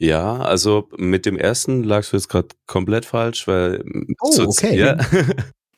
Ja, 0.00 0.38
also 0.38 0.88
mit 0.96 1.26
dem 1.26 1.36
ersten 1.36 1.84
lagst 1.84 2.12
du 2.12 2.16
jetzt 2.16 2.28
gerade 2.28 2.48
komplett 2.66 3.04
falsch, 3.04 3.46
weil 3.46 3.84
Oh, 4.20 4.32
so- 4.32 4.46
okay. 4.48 4.76
ja, 4.78 4.96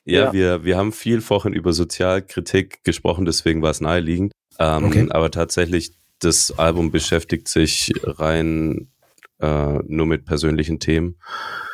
ja, 0.05 0.25
Ja. 0.27 0.33
Wir, 0.33 0.65
wir 0.65 0.77
haben 0.77 0.93
viel 0.93 1.21
vorhin 1.21 1.53
über 1.53 1.73
Sozialkritik 1.73 2.85
gesprochen, 2.85 3.25
deswegen 3.25 3.63
war 3.63 3.71
es 3.73 3.81
naheliegend. 3.81 4.33
Ähm, 4.59 4.85
Okay. 4.85 5.09
Aber 5.11 5.31
tatsächlich, 5.31 5.93
das 6.21 6.57
Album 6.57 6.93
beschäftigt 6.93 7.49
sich 7.49 7.93
rein 8.05 8.93
äh, 9.41 9.79
nur 9.89 10.07
mit 10.07 10.25
persönlichen 10.25 10.79
Themen. 10.79 11.17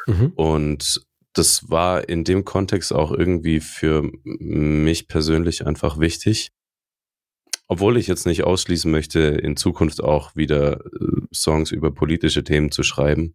Mhm. 0.06 0.32
Und 0.36 1.02
das 1.34 1.68
war 1.70 2.08
in 2.08 2.24
dem 2.24 2.46
Kontext 2.46 2.94
auch 2.94 3.12
irgendwie 3.12 3.60
für 3.60 4.10
mich 4.24 5.06
persönlich 5.06 5.66
einfach 5.66 5.98
wichtig. 6.00 6.48
Obwohl 7.68 7.98
ich 7.98 8.06
jetzt 8.06 8.26
nicht 8.26 8.44
ausschließen 8.44 8.90
möchte, 8.90 9.20
in 9.20 9.56
Zukunft 9.56 10.02
auch 10.02 10.34
wieder 10.34 10.80
äh, 10.86 11.26
Songs 11.34 11.70
über 11.70 11.90
politische 11.92 12.42
Themen 12.42 12.70
zu 12.70 12.82
schreiben. 12.82 13.34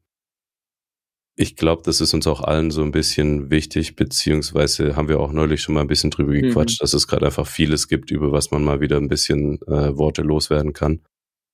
Ich 1.35 1.55
glaube, 1.55 1.81
das 1.83 2.01
ist 2.01 2.13
uns 2.13 2.27
auch 2.27 2.41
allen 2.41 2.69
so 2.69 2.83
ein 2.83 2.91
bisschen 2.91 3.49
wichtig, 3.49 3.95
beziehungsweise 3.95 4.95
haben 4.95 5.07
wir 5.07 5.19
auch 5.19 5.31
neulich 5.31 5.61
schon 5.61 5.73
mal 5.75 5.81
ein 5.81 5.87
bisschen 5.87 6.11
drüber 6.11 6.33
Mhm. 6.33 6.41
gequatscht, 6.41 6.81
dass 6.81 6.93
es 6.93 7.07
gerade 7.07 7.25
einfach 7.27 7.47
vieles 7.47 7.87
gibt, 7.87 8.11
über 8.11 8.31
was 8.31 8.51
man 8.51 8.63
mal 8.63 8.81
wieder 8.81 8.97
ein 8.97 9.07
bisschen 9.07 9.59
äh, 9.63 9.95
Worte 9.97 10.21
loswerden 10.21 10.73
kann. 10.73 11.01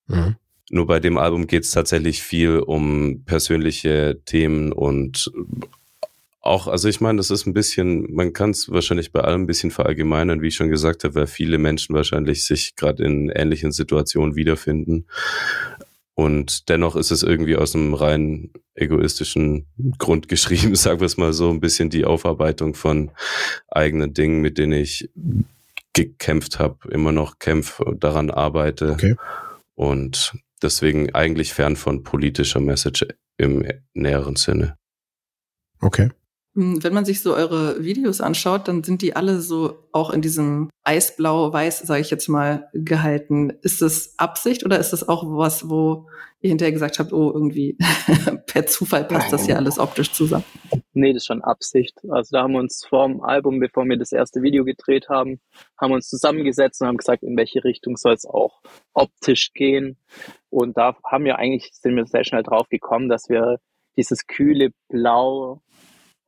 Mhm. 0.06 0.36
Nur 0.70 0.86
bei 0.86 1.00
dem 1.00 1.18
Album 1.18 1.46
geht 1.46 1.64
es 1.64 1.70
tatsächlich 1.72 2.22
viel 2.22 2.58
um 2.58 3.24
persönliche 3.24 4.20
Themen 4.24 4.72
und 4.72 5.30
auch, 6.42 6.68
also 6.68 6.88
ich 6.88 7.00
meine, 7.00 7.18
das 7.18 7.30
ist 7.30 7.46
ein 7.46 7.52
bisschen, 7.52 8.12
man 8.14 8.32
kann 8.32 8.50
es 8.50 8.70
wahrscheinlich 8.70 9.12
bei 9.12 9.20
allem 9.20 9.42
ein 9.42 9.46
bisschen 9.46 9.70
verallgemeinern, 9.70 10.40
wie 10.40 10.48
ich 10.48 10.54
schon 10.54 10.70
gesagt 10.70 11.04
habe, 11.04 11.14
weil 11.14 11.26
viele 11.26 11.58
Menschen 11.58 11.94
wahrscheinlich 11.94 12.44
sich 12.44 12.76
gerade 12.76 13.04
in 13.04 13.28
ähnlichen 13.28 13.72
Situationen 13.72 14.36
wiederfinden. 14.36 15.06
Und 16.14 16.68
dennoch 16.68 16.96
ist 16.96 17.10
es 17.10 17.22
irgendwie 17.22 17.56
aus 17.56 17.74
einem 17.74 17.94
rein 17.94 18.50
egoistischen 18.74 19.66
Grund 19.98 20.28
geschrieben, 20.28 20.74
sagen 20.76 21.00
wir 21.00 21.06
es 21.06 21.18
mal 21.18 21.32
so, 21.32 21.50
ein 21.50 21.60
bisschen 21.60 21.90
die 21.90 22.06
Aufarbeitung 22.06 22.74
von 22.74 23.10
eigenen 23.68 24.14
Dingen, 24.14 24.40
mit 24.40 24.56
denen 24.56 24.72
ich 24.72 25.10
gekämpft 25.92 26.58
habe, 26.58 26.90
immer 26.90 27.12
noch 27.12 27.38
kämpfe, 27.38 27.96
daran 27.98 28.30
arbeite. 28.30 28.92
Okay. 28.92 29.16
Und 29.74 30.34
deswegen 30.62 31.14
eigentlich 31.14 31.52
fern 31.52 31.76
von 31.76 32.02
politischer 32.02 32.60
Message 32.60 33.06
im 33.36 33.66
näheren 33.94 34.36
Sinne. 34.36 34.76
Okay. 35.80 36.10
Hm, 36.54 36.82
Wenn 36.82 36.94
man 36.94 37.04
sich 37.04 37.22
so 37.22 37.34
eure 37.34 37.84
Videos 37.84 38.20
anschaut, 38.20 38.66
dann 38.66 38.82
sind 38.82 39.02
die 39.02 39.14
alle 39.14 39.40
so 39.40 39.84
auch 39.92 40.10
in 40.10 40.20
diesem 40.20 40.68
Eisblau-Weiß, 40.82 41.80
sage 41.80 42.00
ich 42.00 42.10
jetzt 42.10 42.28
mal, 42.28 42.68
gehalten. 42.74 43.52
Ist 43.62 43.82
das 43.82 44.14
Absicht 44.18 44.64
oder 44.64 44.78
ist 44.80 44.92
das 44.92 45.08
auch 45.08 45.24
was, 45.24 45.70
wo 45.70 46.08
ihr 46.40 46.48
hinterher 46.48 46.72
gesagt 46.72 46.98
habt, 46.98 47.12
oh, 47.12 47.30
irgendwie 47.32 47.76
per 48.46 48.66
Zufall 48.66 49.04
passt 49.04 49.32
das 49.32 49.46
hier 49.46 49.56
alles 49.56 49.78
optisch 49.78 50.12
zusammen? 50.12 50.44
Nee, 50.92 51.12
das 51.12 51.22
ist 51.22 51.26
schon 51.26 51.42
Absicht. 51.42 51.98
Also 52.08 52.30
da 52.32 52.42
haben 52.42 52.52
wir 52.52 52.60
uns 52.60 52.84
vor 52.84 53.06
dem 53.06 53.22
Album, 53.22 53.60
bevor 53.60 53.84
wir 53.84 53.96
das 53.96 54.10
erste 54.10 54.42
Video 54.42 54.64
gedreht 54.64 55.08
haben, 55.08 55.40
haben 55.78 55.92
wir 55.92 55.96
uns 55.96 56.08
zusammengesetzt 56.08 56.80
und 56.80 56.88
haben 56.88 56.96
gesagt, 56.96 57.22
in 57.22 57.36
welche 57.36 57.62
Richtung 57.62 57.96
soll 57.96 58.14
es 58.14 58.26
auch 58.26 58.60
optisch 58.92 59.52
gehen. 59.52 59.98
Und 60.48 60.76
da 60.76 60.96
haben 61.04 61.24
wir 61.24 61.38
eigentlich, 61.38 61.70
sind 61.74 61.94
wir 61.94 62.06
sehr 62.06 62.24
schnell 62.24 62.42
drauf 62.42 62.68
gekommen, 62.68 63.08
dass 63.08 63.28
wir 63.28 63.60
dieses 63.96 64.26
kühle 64.26 64.70
Blau 64.88 65.62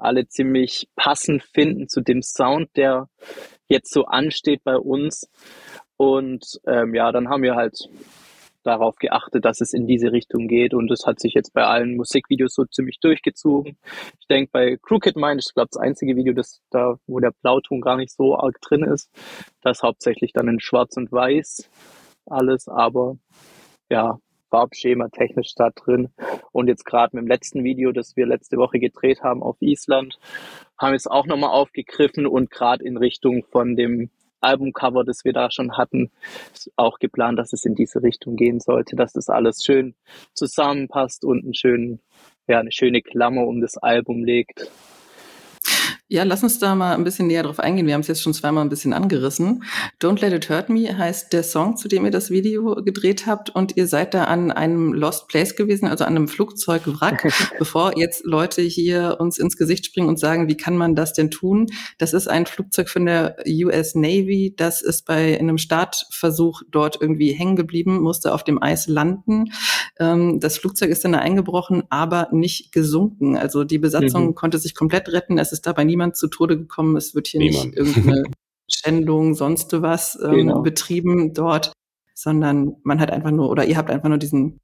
alle 0.02 0.26
ziemlich 0.28 0.88
passend 0.96 1.42
finden 1.42 1.88
zu 1.88 2.00
dem 2.00 2.22
Sound, 2.22 2.70
der 2.76 3.08
jetzt 3.68 3.92
so 3.92 4.04
ansteht 4.04 4.62
bei 4.64 4.76
uns. 4.76 5.30
Und 5.96 6.60
ähm, 6.66 6.94
ja, 6.94 7.12
dann 7.12 7.28
haben 7.28 7.42
wir 7.42 7.54
halt 7.54 7.88
darauf 8.64 8.96
geachtet, 8.96 9.44
dass 9.44 9.60
es 9.60 9.72
in 9.72 9.86
diese 9.86 10.12
Richtung 10.12 10.46
geht 10.46 10.74
und 10.74 10.90
es 10.90 11.04
hat 11.06 11.20
sich 11.20 11.34
jetzt 11.34 11.52
bei 11.52 11.64
allen 11.64 11.96
Musikvideos 11.96 12.54
so 12.54 12.64
ziemlich 12.64 13.00
durchgezogen. 13.00 13.76
Ich 14.20 14.26
denke, 14.28 14.50
bei 14.52 14.78
Crooked 14.80 15.16
Mind 15.16 15.40
ist, 15.40 15.54
glaube 15.54 15.70
das 15.72 15.80
einzige 15.80 16.16
Video, 16.16 16.32
das 16.32 16.60
da, 16.70 16.94
wo 17.06 17.18
der 17.18 17.32
Blauton 17.42 17.80
gar 17.80 17.96
nicht 17.96 18.12
so 18.12 18.36
arg 18.36 18.60
drin 18.60 18.84
ist. 18.84 19.10
Das 19.62 19.82
hauptsächlich 19.82 20.32
dann 20.32 20.48
in 20.48 20.60
Schwarz 20.60 20.96
und 20.96 21.10
Weiß 21.10 21.68
alles, 22.26 22.68
aber 22.68 23.16
ja, 23.90 24.18
Farbschema 24.52 25.08
technisch 25.08 25.54
da 25.56 25.70
drin. 25.70 26.10
Und 26.52 26.68
jetzt 26.68 26.84
gerade 26.84 27.16
mit 27.16 27.24
dem 27.24 27.28
letzten 27.28 27.64
Video, 27.64 27.90
das 27.90 28.16
wir 28.16 28.26
letzte 28.26 28.58
Woche 28.58 28.78
gedreht 28.78 29.22
haben 29.22 29.42
auf 29.42 29.56
Island, 29.60 30.18
haben 30.78 30.92
wir 30.92 30.96
es 30.96 31.06
auch 31.06 31.26
nochmal 31.26 31.50
aufgegriffen 31.50 32.26
und 32.26 32.50
gerade 32.50 32.84
in 32.84 32.98
Richtung 32.98 33.44
von 33.50 33.76
dem 33.76 34.10
Albumcover, 34.42 35.04
das 35.04 35.24
wir 35.24 35.32
da 35.32 35.50
schon 35.50 35.78
hatten, 35.78 36.10
auch 36.76 36.98
geplant, 36.98 37.38
dass 37.38 37.52
es 37.52 37.64
in 37.64 37.74
diese 37.74 38.02
Richtung 38.02 38.36
gehen 38.36 38.60
sollte, 38.60 38.94
dass 38.94 39.12
das 39.12 39.28
alles 39.28 39.64
schön 39.64 39.94
zusammenpasst 40.34 41.24
und 41.24 41.44
einen 41.44 41.54
schönen, 41.54 42.00
ja, 42.46 42.58
eine 42.58 42.72
schöne 42.72 43.00
Klammer 43.00 43.46
um 43.46 43.60
das 43.60 43.78
Album 43.78 44.24
legt. 44.24 44.70
Ja, 46.12 46.24
lass 46.24 46.42
uns 46.42 46.58
da 46.58 46.74
mal 46.74 46.94
ein 46.94 47.04
bisschen 47.04 47.26
näher 47.26 47.42
drauf 47.42 47.58
eingehen. 47.58 47.86
Wir 47.86 47.94
haben 47.94 48.02
es 48.02 48.06
jetzt 48.06 48.20
schon 48.20 48.34
zweimal 48.34 48.62
ein 48.62 48.68
bisschen 48.68 48.92
angerissen. 48.92 49.64
Don't 49.98 50.20
Let 50.20 50.34
It 50.34 50.50
Hurt 50.50 50.68
Me 50.68 50.98
heißt 50.98 51.32
der 51.32 51.42
Song, 51.42 51.78
zu 51.78 51.88
dem 51.88 52.04
ihr 52.04 52.10
das 52.10 52.28
Video 52.28 52.74
gedreht 52.84 53.24
habt. 53.24 53.48
Und 53.48 53.78
ihr 53.78 53.86
seid 53.86 54.12
da 54.12 54.24
an 54.24 54.50
einem 54.50 54.92
Lost 54.92 55.26
Place 55.28 55.56
gewesen, 55.56 55.86
also 55.86 56.04
an 56.04 56.14
einem 56.14 56.28
Flugzeugwrack. 56.28 57.32
Bevor 57.58 57.96
jetzt 57.96 58.26
Leute 58.26 58.60
hier 58.60 59.16
uns 59.20 59.38
ins 59.38 59.56
Gesicht 59.56 59.86
springen 59.86 60.06
und 60.06 60.18
sagen, 60.18 60.48
wie 60.48 60.56
kann 60.58 60.76
man 60.76 60.94
das 60.94 61.14
denn 61.14 61.30
tun? 61.30 61.68
Das 61.96 62.12
ist 62.12 62.28
ein 62.28 62.44
Flugzeug 62.44 62.90
von 62.90 63.06
der 63.06 63.36
US 63.64 63.94
Navy. 63.94 64.52
Das 64.54 64.82
ist 64.82 65.06
bei 65.06 65.38
einem 65.38 65.56
Startversuch 65.56 66.60
dort 66.70 67.00
irgendwie 67.00 67.32
hängen 67.32 67.56
geblieben, 67.56 68.02
musste 68.02 68.34
auf 68.34 68.44
dem 68.44 68.62
Eis 68.62 68.86
landen. 68.86 69.46
Ähm, 69.98 70.40
das 70.40 70.58
Flugzeug 70.58 70.90
ist 70.90 71.06
dann 71.06 71.14
eingebrochen, 71.14 71.84
aber 71.88 72.28
nicht 72.32 72.70
gesunken. 72.70 73.38
Also 73.38 73.64
die 73.64 73.78
Besatzung 73.78 74.26
mhm. 74.26 74.34
konnte 74.34 74.58
sich 74.58 74.74
komplett 74.74 75.08
retten. 75.08 75.38
Es 75.38 75.52
ist 75.52 75.66
dabei 75.66 75.84
niemand 75.84 76.01
niemand 76.02 76.16
zu 76.16 76.28
Tode 76.28 76.58
gekommen. 76.58 76.96
Es 76.96 77.14
wird 77.14 77.28
hier 77.28 77.40
niemand. 77.40 77.66
nicht 77.66 77.76
irgendeine 77.76 78.24
Schändung, 78.70 79.34
sonst 79.34 79.72
was 79.82 80.18
ähm, 80.22 80.32
genau. 80.32 80.62
betrieben 80.62 81.34
dort, 81.34 81.72
sondern 82.14 82.76
man 82.82 83.00
hat 83.00 83.10
einfach 83.10 83.30
nur, 83.30 83.50
oder 83.50 83.64
ihr 83.64 83.76
habt 83.76 83.90
einfach 83.90 84.08
nur 84.08 84.18
diesen 84.18 84.58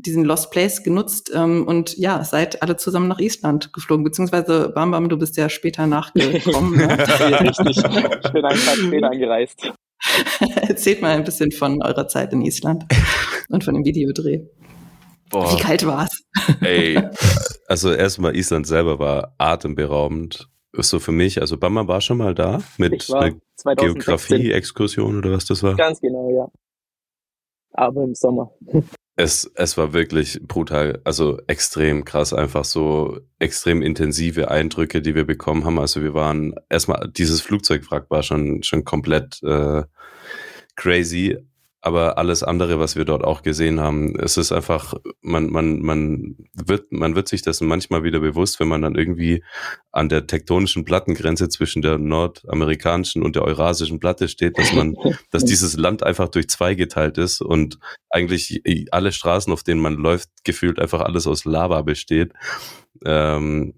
diesen 0.00 0.24
Lost 0.24 0.52
Place 0.52 0.84
genutzt 0.84 1.32
ähm, 1.34 1.66
und 1.66 1.98
ja, 1.98 2.22
seid 2.22 2.62
alle 2.62 2.76
zusammen 2.76 3.08
nach 3.08 3.18
Island 3.18 3.72
geflogen, 3.72 4.04
beziehungsweise 4.04 4.68
Bam 4.72 4.92
Bam, 4.92 5.08
du 5.08 5.18
bist 5.18 5.36
ja 5.36 5.48
später 5.48 5.88
nachgekommen. 5.88 6.76
ne? 6.76 6.88
Richtig, 7.40 7.78
ich 7.78 8.32
bin 8.32 8.44
einen 8.44 8.60
Tag 8.60 8.76
später 8.76 9.10
angereist. 9.10 9.72
Erzählt 10.68 11.02
mal 11.02 11.16
ein 11.16 11.24
bisschen 11.24 11.50
von 11.50 11.82
eurer 11.82 12.06
Zeit 12.06 12.32
in 12.32 12.42
Island 12.42 12.84
und 13.48 13.64
von 13.64 13.74
dem 13.74 13.84
Videodreh. 13.84 14.42
Boah. 15.30 15.52
Wie 15.52 15.60
kalt 15.60 15.84
war 15.84 16.06
es? 16.06 16.24
Ey, 16.60 17.02
also 17.66 17.92
erstmal 17.92 18.36
Island 18.36 18.68
selber 18.68 19.00
war 19.00 19.34
atemberaubend 19.36 20.36
ist 20.36 20.57
so 20.72 20.98
für 20.98 21.12
mich, 21.12 21.40
also 21.40 21.56
Bama 21.56 21.86
war 21.88 22.00
schon 22.00 22.18
mal 22.18 22.34
da 22.34 22.62
mit 22.76 23.06
Geografie-Exkursion 23.64 25.18
oder 25.18 25.32
was 25.32 25.46
das 25.46 25.62
war? 25.62 25.76
Ganz 25.76 26.00
genau, 26.00 26.30
ja. 26.30 26.48
Aber 27.72 28.02
im 28.02 28.14
Sommer. 28.14 28.52
Es, 29.20 29.50
es 29.56 29.76
war 29.76 29.92
wirklich 29.92 30.38
brutal, 30.46 31.00
also 31.02 31.40
extrem 31.48 32.04
krass, 32.04 32.32
einfach 32.32 32.64
so 32.64 33.18
extrem 33.40 33.82
intensive 33.82 34.48
Eindrücke, 34.48 35.02
die 35.02 35.16
wir 35.16 35.24
bekommen 35.24 35.64
haben. 35.64 35.80
Also 35.80 36.02
wir 36.04 36.14
waren 36.14 36.54
erstmal, 36.68 37.10
dieses 37.10 37.40
Flugzeugwrack 37.40 38.08
war 38.10 38.22
schon, 38.22 38.62
schon 38.62 38.84
komplett 38.84 39.42
äh, 39.42 39.82
crazy, 40.76 41.36
aber 41.80 42.18
alles 42.18 42.42
andere, 42.42 42.80
was 42.80 42.96
wir 42.96 43.04
dort 43.04 43.22
auch 43.22 43.42
gesehen 43.42 43.78
haben, 43.78 44.18
es 44.18 44.36
ist 44.36 44.50
einfach, 44.50 44.94
man, 45.20 45.50
man, 45.50 45.80
man 45.80 46.36
wird, 46.52 46.90
man 46.90 47.14
wird 47.14 47.28
sich 47.28 47.42
dessen 47.42 47.68
manchmal 47.68 48.02
wieder 48.02 48.18
bewusst, 48.18 48.58
wenn 48.58 48.66
man 48.66 48.82
dann 48.82 48.96
irgendwie 48.96 49.44
an 49.92 50.08
der 50.08 50.26
tektonischen 50.26 50.84
Plattengrenze 50.84 51.48
zwischen 51.48 51.80
der 51.80 51.98
nordamerikanischen 51.98 53.22
und 53.22 53.36
der 53.36 53.44
eurasischen 53.44 54.00
Platte 54.00 54.28
steht, 54.28 54.58
dass 54.58 54.72
man, 54.72 54.96
dass 55.30 55.44
dieses 55.44 55.76
Land 55.76 56.02
einfach 56.02 56.28
durch 56.28 56.48
zwei 56.48 56.74
geteilt 56.74 57.16
ist 57.16 57.40
und 57.40 57.78
eigentlich 58.10 58.62
alle 58.90 59.12
Straßen, 59.12 59.52
auf 59.52 59.62
denen 59.62 59.80
man 59.80 59.94
läuft, 59.94 60.30
gefühlt 60.44 60.80
einfach 60.80 61.02
alles 61.02 61.28
aus 61.28 61.44
Lava 61.44 61.82
besteht. 61.82 62.32
Ähm, 63.04 63.74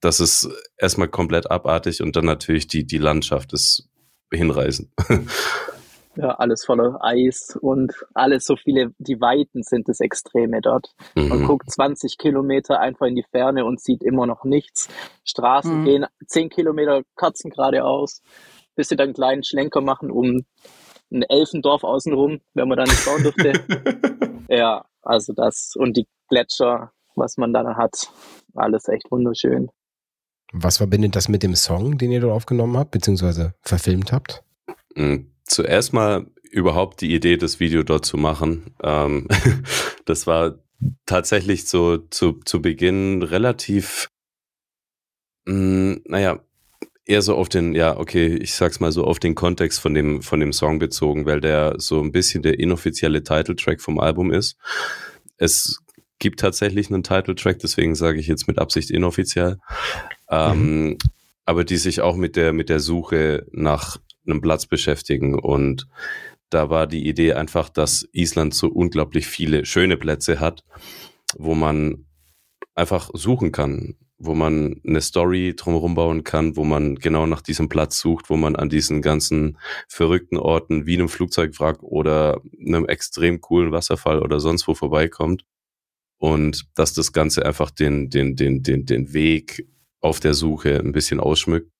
das 0.00 0.20
ist 0.20 0.48
erstmal 0.78 1.08
komplett 1.08 1.50
abartig 1.50 2.02
und 2.02 2.16
dann 2.16 2.24
natürlich 2.24 2.66
die, 2.66 2.86
die 2.86 2.98
Landschaft 2.98 3.52
ist 3.52 3.88
hinreißend. 4.32 4.88
ja, 6.16 6.30
alles 6.32 6.64
voller 6.64 6.98
Eis 7.02 7.56
und 7.60 7.92
alles 8.14 8.44
so 8.44 8.56
viele, 8.56 8.92
die 8.98 9.20
Weiten 9.20 9.62
sind 9.62 9.88
das 9.88 10.00
Extreme 10.00 10.60
dort. 10.60 10.94
Mhm. 11.14 11.28
Man 11.28 11.46
guckt 11.46 11.70
20 11.70 12.18
Kilometer 12.18 12.80
einfach 12.80 13.06
in 13.06 13.16
die 13.16 13.24
Ferne 13.30 13.64
und 13.64 13.80
sieht 13.80 14.02
immer 14.02 14.26
noch 14.26 14.44
nichts. 14.44 14.88
Straßen 15.24 15.80
mhm. 15.80 15.84
gehen 15.84 16.06
10 16.26 16.50
Kilometer 16.50 17.02
Katzen 17.16 17.50
geradeaus, 17.50 18.22
bis 18.74 18.88
sie 18.88 18.96
dann 18.96 19.08
einen 19.08 19.14
kleinen 19.14 19.44
Schlenker 19.44 19.80
machen 19.80 20.10
um 20.10 20.44
ein 21.10 21.22
Elfendorf 21.22 21.84
außenrum, 21.84 22.40
wenn 22.54 22.68
man 22.68 22.78
da 22.78 22.84
nicht 22.84 23.04
bauen 23.04 23.22
dürfte. 23.22 23.52
ja, 24.48 24.84
also 25.02 25.32
das 25.34 25.74
und 25.76 25.96
die 25.96 26.06
Gletscher, 26.28 26.92
was 27.16 27.36
man 27.36 27.52
dann 27.52 27.76
hat, 27.76 28.10
alles 28.54 28.88
echt 28.88 29.10
wunderschön. 29.10 29.68
Was 30.54 30.78
verbindet 30.78 31.16
das 31.16 31.28
mit 31.28 31.42
dem 31.42 31.54
Song, 31.54 31.96
den 31.96 32.12
ihr 32.12 32.20
dort 32.20 32.34
aufgenommen 32.34 32.76
habt, 32.76 32.90
beziehungsweise 32.90 33.54
verfilmt 33.62 34.12
habt? 34.12 34.42
Mhm 34.94 35.31
zuerst 35.52 35.92
mal 35.92 36.26
überhaupt 36.50 37.00
die 37.00 37.14
Idee, 37.14 37.36
das 37.36 37.60
Video 37.60 37.82
dort 37.82 38.04
zu 38.04 38.16
machen. 38.16 38.74
Ähm, 38.82 39.28
das 40.04 40.26
war 40.26 40.58
tatsächlich 41.06 41.66
so 41.66 41.98
zu, 41.98 42.40
zu 42.44 42.60
Beginn 42.60 43.22
relativ, 43.22 44.08
mh, 45.46 45.54
mm, 45.54 46.00
naja, 46.06 46.40
eher 47.04 47.22
so 47.22 47.36
auf 47.36 47.48
den, 47.48 47.74
ja, 47.74 47.96
okay, 47.96 48.36
ich 48.36 48.54
sag's 48.54 48.80
mal 48.80 48.92
so 48.92 49.04
auf 49.04 49.18
den 49.18 49.34
Kontext 49.34 49.80
von 49.80 49.94
dem, 49.94 50.22
von 50.22 50.40
dem 50.40 50.52
Song 50.52 50.78
bezogen, 50.78 51.26
weil 51.26 51.40
der 51.40 51.74
so 51.78 52.00
ein 52.00 52.12
bisschen 52.12 52.42
der 52.42 52.58
inoffizielle 52.58 53.22
Titeltrack 53.22 53.80
vom 53.80 53.98
Album 53.98 54.30
ist. 54.30 54.56
Es 55.36 55.80
gibt 56.18 56.38
tatsächlich 56.40 56.90
einen 56.90 57.02
Titeltrack, 57.02 57.58
deswegen 57.58 57.96
sage 57.96 58.20
ich 58.20 58.28
jetzt 58.28 58.46
mit 58.46 58.58
Absicht 58.58 58.90
inoffiziell. 58.90 59.58
Ähm, 60.30 60.84
mhm. 60.84 60.98
aber 61.44 61.64
die 61.64 61.76
sich 61.76 62.00
auch 62.00 62.16
mit 62.16 62.36
der, 62.36 62.52
mit 62.52 62.68
der 62.68 62.80
Suche 62.80 63.46
nach 63.50 63.98
einem 64.26 64.40
Platz 64.40 64.66
beschäftigen. 64.66 65.38
Und 65.38 65.86
da 66.50 66.70
war 66.70 66.86
die 66.86 67.08
Idee 67.08 67.32
einfach, 67.32 67.68
dass 67.68 68.08
Island 68.12 68.54
so 68.54 68.68
unglaublich 68.68 69.26
viele 69.26 69.64
schöne 69.64 69.96
Plätze 69.96 70.40
hat, 70.40 70.64
wo 71.36 71.54
man 71.54 72.06
einfach 72.74 73.10
suchen 73.14 73.52
kann, 73.52 73.96
wo 74.18 74.34
man 74.34 74.80
eine 74.86 75.00
Story 75.00 75.54
drumherum 75.56 75.94
bauen 75.94 76.24
kann, 76.24 76.56
wo 76.56 76.64
man 76.64 76.94
genau 76.94 77.26
nach 77.26 77.42
diesem 77.42 77.68
Platz 77.68 77.98
sucht, 77.98 78.30
wo 78.30 78.36
man 78.36 78.54
an 78.54 78.68
diesen 78.68 79.02
ganzen 79.02 79.58
verrückten 79.88 80.36
Orten 80.36 80.86
wie 80.86 80.94
einem 80.94 81.08
Flugzeugwrack 81.08 81.82
oder 81.82 82.40
einem 82.64 82.86
extrem 82.86 83.40
coolen 83.40 83.72
Wasserfall 83.72 84.22
oder 84.22 84.38
sonst 84.38 84.68
wo 84.68 84.74
vorbeikommt. 84.74 85.44
Und 86.18 86.66
dass 86.76 86.94
das 86.94 87.12
Ganze 87.12 87.44
einfach 87.44 87.72
den, 87.72 88.10
den, 88.10 88.36
den, 88.36 88.62
den, 88.62 88.86
den 88.86 89.12
Weg 89.12 89.66
auf 90.00 90.20
der 90.20 90.34
Suche 90.34 90.78
ein 90.78 90.92
bisschen 90.92 91.18
ausschmückt. 91.18 91.71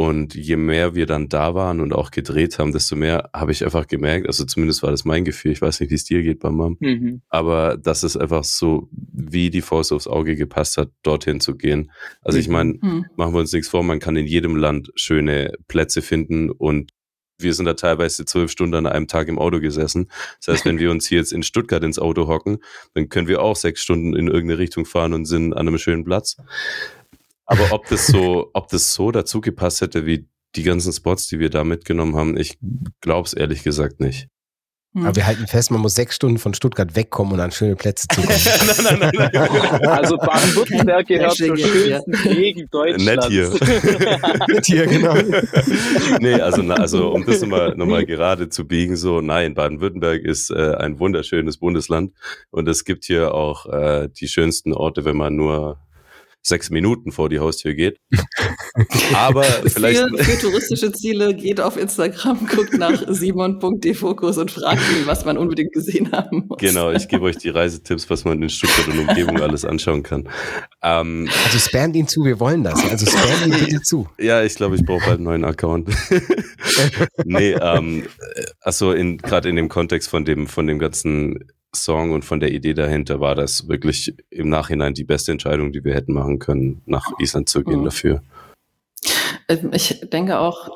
Und 0.00 0.34
je 0.34 0.56
mehr 0.56 0.94
wir 0.94 1.04
dann 1.04 1.28
da 1.28 1.54
waren 1.54 1.78
und 1.78 1.92
auch 1.92 2.10
gedreht 2.10 2.58
haben, 2.58 2.72
desto 2.72 2.96
mehr 2.96 3.28
habe 3.34 3.52
ich 3.52 3.62
einfach 3.66 3.86
gemerkt, 3.86 4.26
also 4.28 4.46
zumindest 4.46 4.82
war 4.82 4.90
das 4.90 5.04
mein 5.04 5.26
Gefühl, 5.26 5.52
ich 5.52 5.60
weiß 5.60 5.78
nicht, 5.78 5.90
wie 5.90 5.94
es 5.94 6.04
dir 6.04 6.22
geht 6.22 6.38
beim 6.40 6.54
Mom, 6.54 6.78
mhm. 6.80 7.20
aber 7.28 7.76
dass 7.76 8.02
es 8.02 8.16
einfach 8.16 8.42
so 8.44 8.88
wie 8.90 9.50
die 9.50 9.60
Faust 9.60 9.92
aufs 9.92 10.06
Auge 10.06 10.36
gepasst 10.36 10.78
hat, 10.78 10.88
dorthin 11.02 11.38
zu 11.38 11.54
gehen. 11.54 11.90
Also 12.22 12.38
ich 12.38 12.48
meine, 12.48 12.78
mhm. 12.80 13.04
machen 13.16 13.34
wir 13.34 13.40
uns 13.40 13.52
nichts 13.52 13.68
vor, 13.68 13.82
man 13.82 13.98
kann 13.98 14.16
in 14.16 14.26
jedem 14.26 14.56
Land 14.56 14.90
schöne 14.94 15.52
Plätze 15.68 16.00
finden 16.00 16.48
und 16.50 16.92
wir 17.36 17.52
sind 17.52 17.66
da 17.66 17.74
teilweise 17.74 18.24
zwölf 18.24 18.50
Stunden 18.50 18.76
an 18.76 18.86
einem 18.86 19.06
Tag 19.06 19.28
im 19.28 19.38
Auto 19.38 19.60
gesessen. 19.60 20.10
Das 20.38 20.54
heißt, 20.54 20.64
wenn 20.64 20.78
wir 20.78 20.90
uns 20.90 21.08
hier 21.08 21.18
jetzt 21.18 21.34
in 21.34 21.42
Stuttgart 21.42 21.84
ins 21.84 21.98
Auto 21.98 22.26
hocken, 22.26 22.60
dann 22.94 23.10
können 23.10 23.28
wir 23.28 23.42
auch 23.42 23.56
sechs 23.56 23.82
Stunden 23.82 24.16
in 24.16 24.28
irgendeine 24.28 24.58
Richtung 24.58 24.86
fahren 24.86 25.12
und 25.12 25.26
sind 25.26 25.52
an 25.52 25.68
einem 25.68 25.76
schönen 25.76 26.04
Platz. 26.04 26.38
Aber 27.50 27.72
ob 27.72 27.88
das 27.88 28.06
so, 28.06 28.48
ob 28.54 28.68
das 28.68 28.94
so 28.94 29.10
dazu 29.10 29.40
gepasst 29.40 29.80
hätte, 29.80 30.06
wie 30.06 30.28
die 30.54 30.62
ganzen 30.62 30.92
Spots, 30.92 31.26
die 31.26 31.40
wir 31.40 31.50
da 31.50 31.64
mitgenommen 31.64 32.14
haben, 32.14 32.36
ich 32.36 32.58
glaube 33.00 33.26
es 33.26 33.32
ehrlich 33.32 33.64
gesagt 33.64 33.98
nicht. 33.98 34.28
Hm. 34.94 35.04
Aber 35.04 35.16
wir 35.16 35.26
halten 35.26 35.48
fest, 35.48 35.72
man 35.72 35.80
muss 35.80 35.94
sechs 35.94 36.14
Stunden 36.14 36.38
von 36.38 36.54
Stuttgart 36.54 36.94
wegkommen 36.94 37.32
und 37.34 37.40
an 37.40 37.50
schöne 37.50 37.74
Plätze 37.74 38.06
zu 38.06 38.20
kommen. 38.20 38.38
nein, 38.88 38.98
nein, 39.00 39.12
nein, 39.12 39.30
nein. 39.32 39.86
Also 39.88 40.16
Baden-Württemberg 40.16 41.06
gehört 41.08 41.34
zur 41.34 41.56
schönsten 41.56 42.12
Gegend 42.22 42.72
Deutschlands. 42.72 43.04
Nett 43.04 43.24
hier. 43.28 43.50
Nett 44.48 44.66
hier, 44.66 44.86
genau. 44.86 45.14
nee, 46.20 46.34
also, 46.34 46.62
also 46.72 47.10
um 47.10 47.26
das 47.26 47.40
nochmal 47.40 47.74
noch 47.76 47.86
mal 47.86 48.06
gerade 48.06 48.48
zu 48.48 48.64
biegen, 48.64 48.94
so, 48.96 49.20
nein, 49.20 49.54
Baden-Württemberg 49.54 50.22
ist 50.22 50.50
äh, 50.50 50.74
ein 50.76 51.00
wunderschönes 51.00 51.58
Bundesland 51.58 52.12
und 52.50 52.68
es 52.68 52.84
gibt 52.84 53.04
hier 53.06 53.34
auch 53.34 53.66
äh, 53.66 54.08
die 54.08 54.28
schönsten 54.28 54.72
Orte, 54.72 55.04
wenn 55.04 55.16
man 55.16 55.34
nur 55.34 55.80
sechs 56.42 56.70
Minuten 56.70 57.12
vor 57.12 57.28
die 57.28 57.38
Haustür 57.38 57.74
geht. 57.74 57.98
Aber 59.14 59.42
vielleicht. 59.44 60.00
Für, 60.00 60.24
für, 60.24 60.40
touristische 60.40 60.92
Ziele 60.92 61.34
geht 61.34 61.60
auf 61.60 61.76
Instagram, 61.76 62.46
guckt 62.46 62.78
nach 62.78 63.02
simon.defokus 63.08 64.38
und 64.38 64.50
fragt 64.50 64.82
ihn, 64.92 65.06
was 65.06 65.24
man 65.24 65.36
unbedingt 65.36 65.72
gesehen 65.72 66.12
haben 66.12 66.46
muss. 66.48 66.58
Genau, 66.58 66.90
ich 66.90 67.08
gebe 67.08 67.24
euch 67.24 67.36
die 67.36 67.50
Reisetipps, 67.50 68.08
was 68.08 68.24
man 68.24 68.42
in 68.42 68.48
Stuttgart 68.48 68.88
und 68.88 69.08
Umgebung 69.08 69.40
alles 69.40 69.64
anschauen 69.64 70.02
kann. 70.02 70.28
Ähm, 70.82 71.28
also 71.44 71.58
spamt 71.58 71.96
ihn 71.96 72.08
zu, 72.08 72.24
wir 72.24 72.40
wollen 72.40 72.64
das. 72.64 72.82
Also 72.90 73.06
spamt 73.06 73.46
ihn 73.46 73.64
bitte 73.64 73.82
zu. 73.82 74.08
Ja, 74.18 74.42
ich 74.42 74.54
glaube, 74.54 74.76
ich 74.76 74.84
brauche 74.84 75.00
bald 75.00 75.16
einen 75.16 75.24
neuen 75.24 75.44
Account. 75.44 75.88
nee, 77.24 77.52
ähm, 77.52 78.04
also 78.60 78.92
gerade 78.92 79.48
in 79.48 79.56
dem 79.56 79.68
Kontext 79.68 80.08
von 80.08 80.24
dem, 80.24 80.46
von 80.46 80.66
dem 80.66 80.78
ganzen 80.78 81.50
Song 81.74 82.12
und 82.12 82.24
von 82.24 82.40
der 82.40 82.52
Idee 82.52 82.74
dahinter 82.74 83.20
war 83.20 83.34
das 83.34 83.68
wirklich 83.68 84.14
im 84.30 84.48
Nachhinein 84.48 84.94
die 84.94 85.04
beste 85.04 85.32
Entscheidung, 85.32 85.72
die 85.72 85.84
wir 85.84 85.94
hätten 85.94 86.12
machen 86.12 86.38
können, 86.38 86.82
nach 86.86 87.06
Island 87.18 87.48
zu 87.48 87.62
gehen 87.62 87.80
mhm. 87.80 87.84
dafür. 87.84 88.22
Ähm, 89.48 89.70
ich 89.72 90.00
denke 90.10 90.38
auch, 90.38 90.68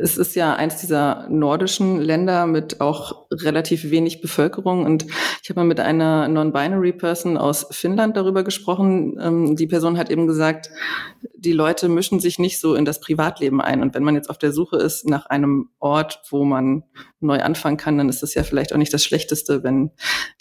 es 0.00 0.16
ist 0.16 0.36
ja 0.36 0.54
eins 0.54 0.76
dieser 0.76 1.28
nordischen 1.28 2.00
Länder 2.00 2.46
mit 2.46 2.80
auch 2.80 3.26
relativ 3.32 3.90
wenig 3.90 4.20
Bevölkerung. 4.20 4.84
Und 4.84 5.06
ich 5.42 5.50
habe 5.50 5.60
mal 5.60 5.66
mit 5.66 5.80
einer 5.80 6.28
Non-Binary 6.28 6.92
Person 6.92 7.36
aus 7.36 7.66
Finnland 7.72 8.16
darüber 8.16 8.44
gesprochen. 8.44 9.18
Ähm, 9.20 9.56
die 9.56 9.66
Person 9.66 9.98
hat 9.98 10.08
eben 10.08 10.28
gesagt, 10.28 10.70
die 11.36 11.52
Leute 11.52 11.88
mischen 11.88 12.20
sich 12.20 12.38
nicht 12.38 12.60
so 12.60 12.76
in 12.76 12.84
das 12.84 13.00
Privatleben 13.00 13.60
ein. 13.60 13.82
Und 13.82 13.94
wenn 13.94 14.04
man 14.04 14.14
jetzt 14.14 14.30
auf 14.30 14.38
der 14.38 14.52
Suche 14.52 14.76
ist 14.76 15.08
nach 15.08 15.26
einem 15.26 15.70
Ort, 15.80 16.22
wo 16.30 16.44
man 16.44 16.84
neu 17.18 17.40
anfangen 17.40 17.76
kann, 17.76 17.98
dann 17.98 18.08
ist 18.08 18.22
das 18.22 18.34
ja 18.34 18.44
vielleicht 18.44 18.72
auch 18.72 18.78
nicht 18.78 18.94
das 18.94 19.04
Schlechteste, 19.04 19.64
wenn 19.64 19.90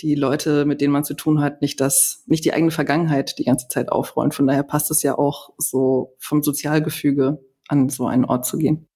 die 0.01 0.13
Leute, 0.13 0.65
mit 0.65 0.82
denen 0.82 0.93
man 0.93 1.03
zu 1.03 1.15
tun 1.15 1.41
hat, 1.41 1.63
nicht 1.63 1.82
das, 1.82 2.23
nicht 2.27 2.45
die 2.45 2.53
eigene 2.53 2.71
Vergangenheit 2.71 3.39
die 3.39 3.45
ganze 3.45 3.67
Zeit 3.69 3.91
aufrollen. 3.91 4.32
Von 4.32 4.45
daher 4.45 4.63
passt 4.63 4.91
es 4.91 5.01
ja 5.01 5.17
auch 5.17 5.49
so 5.58 6.15
vom 6.19 6.43
Sozialgefüge 6.43 7.39
an 7.67 7.89
so 7.89 8.06
einen 8.06 8.25
Ort 8.25 8.45
zu 8.45 8.58
gehen. 8.58 8.87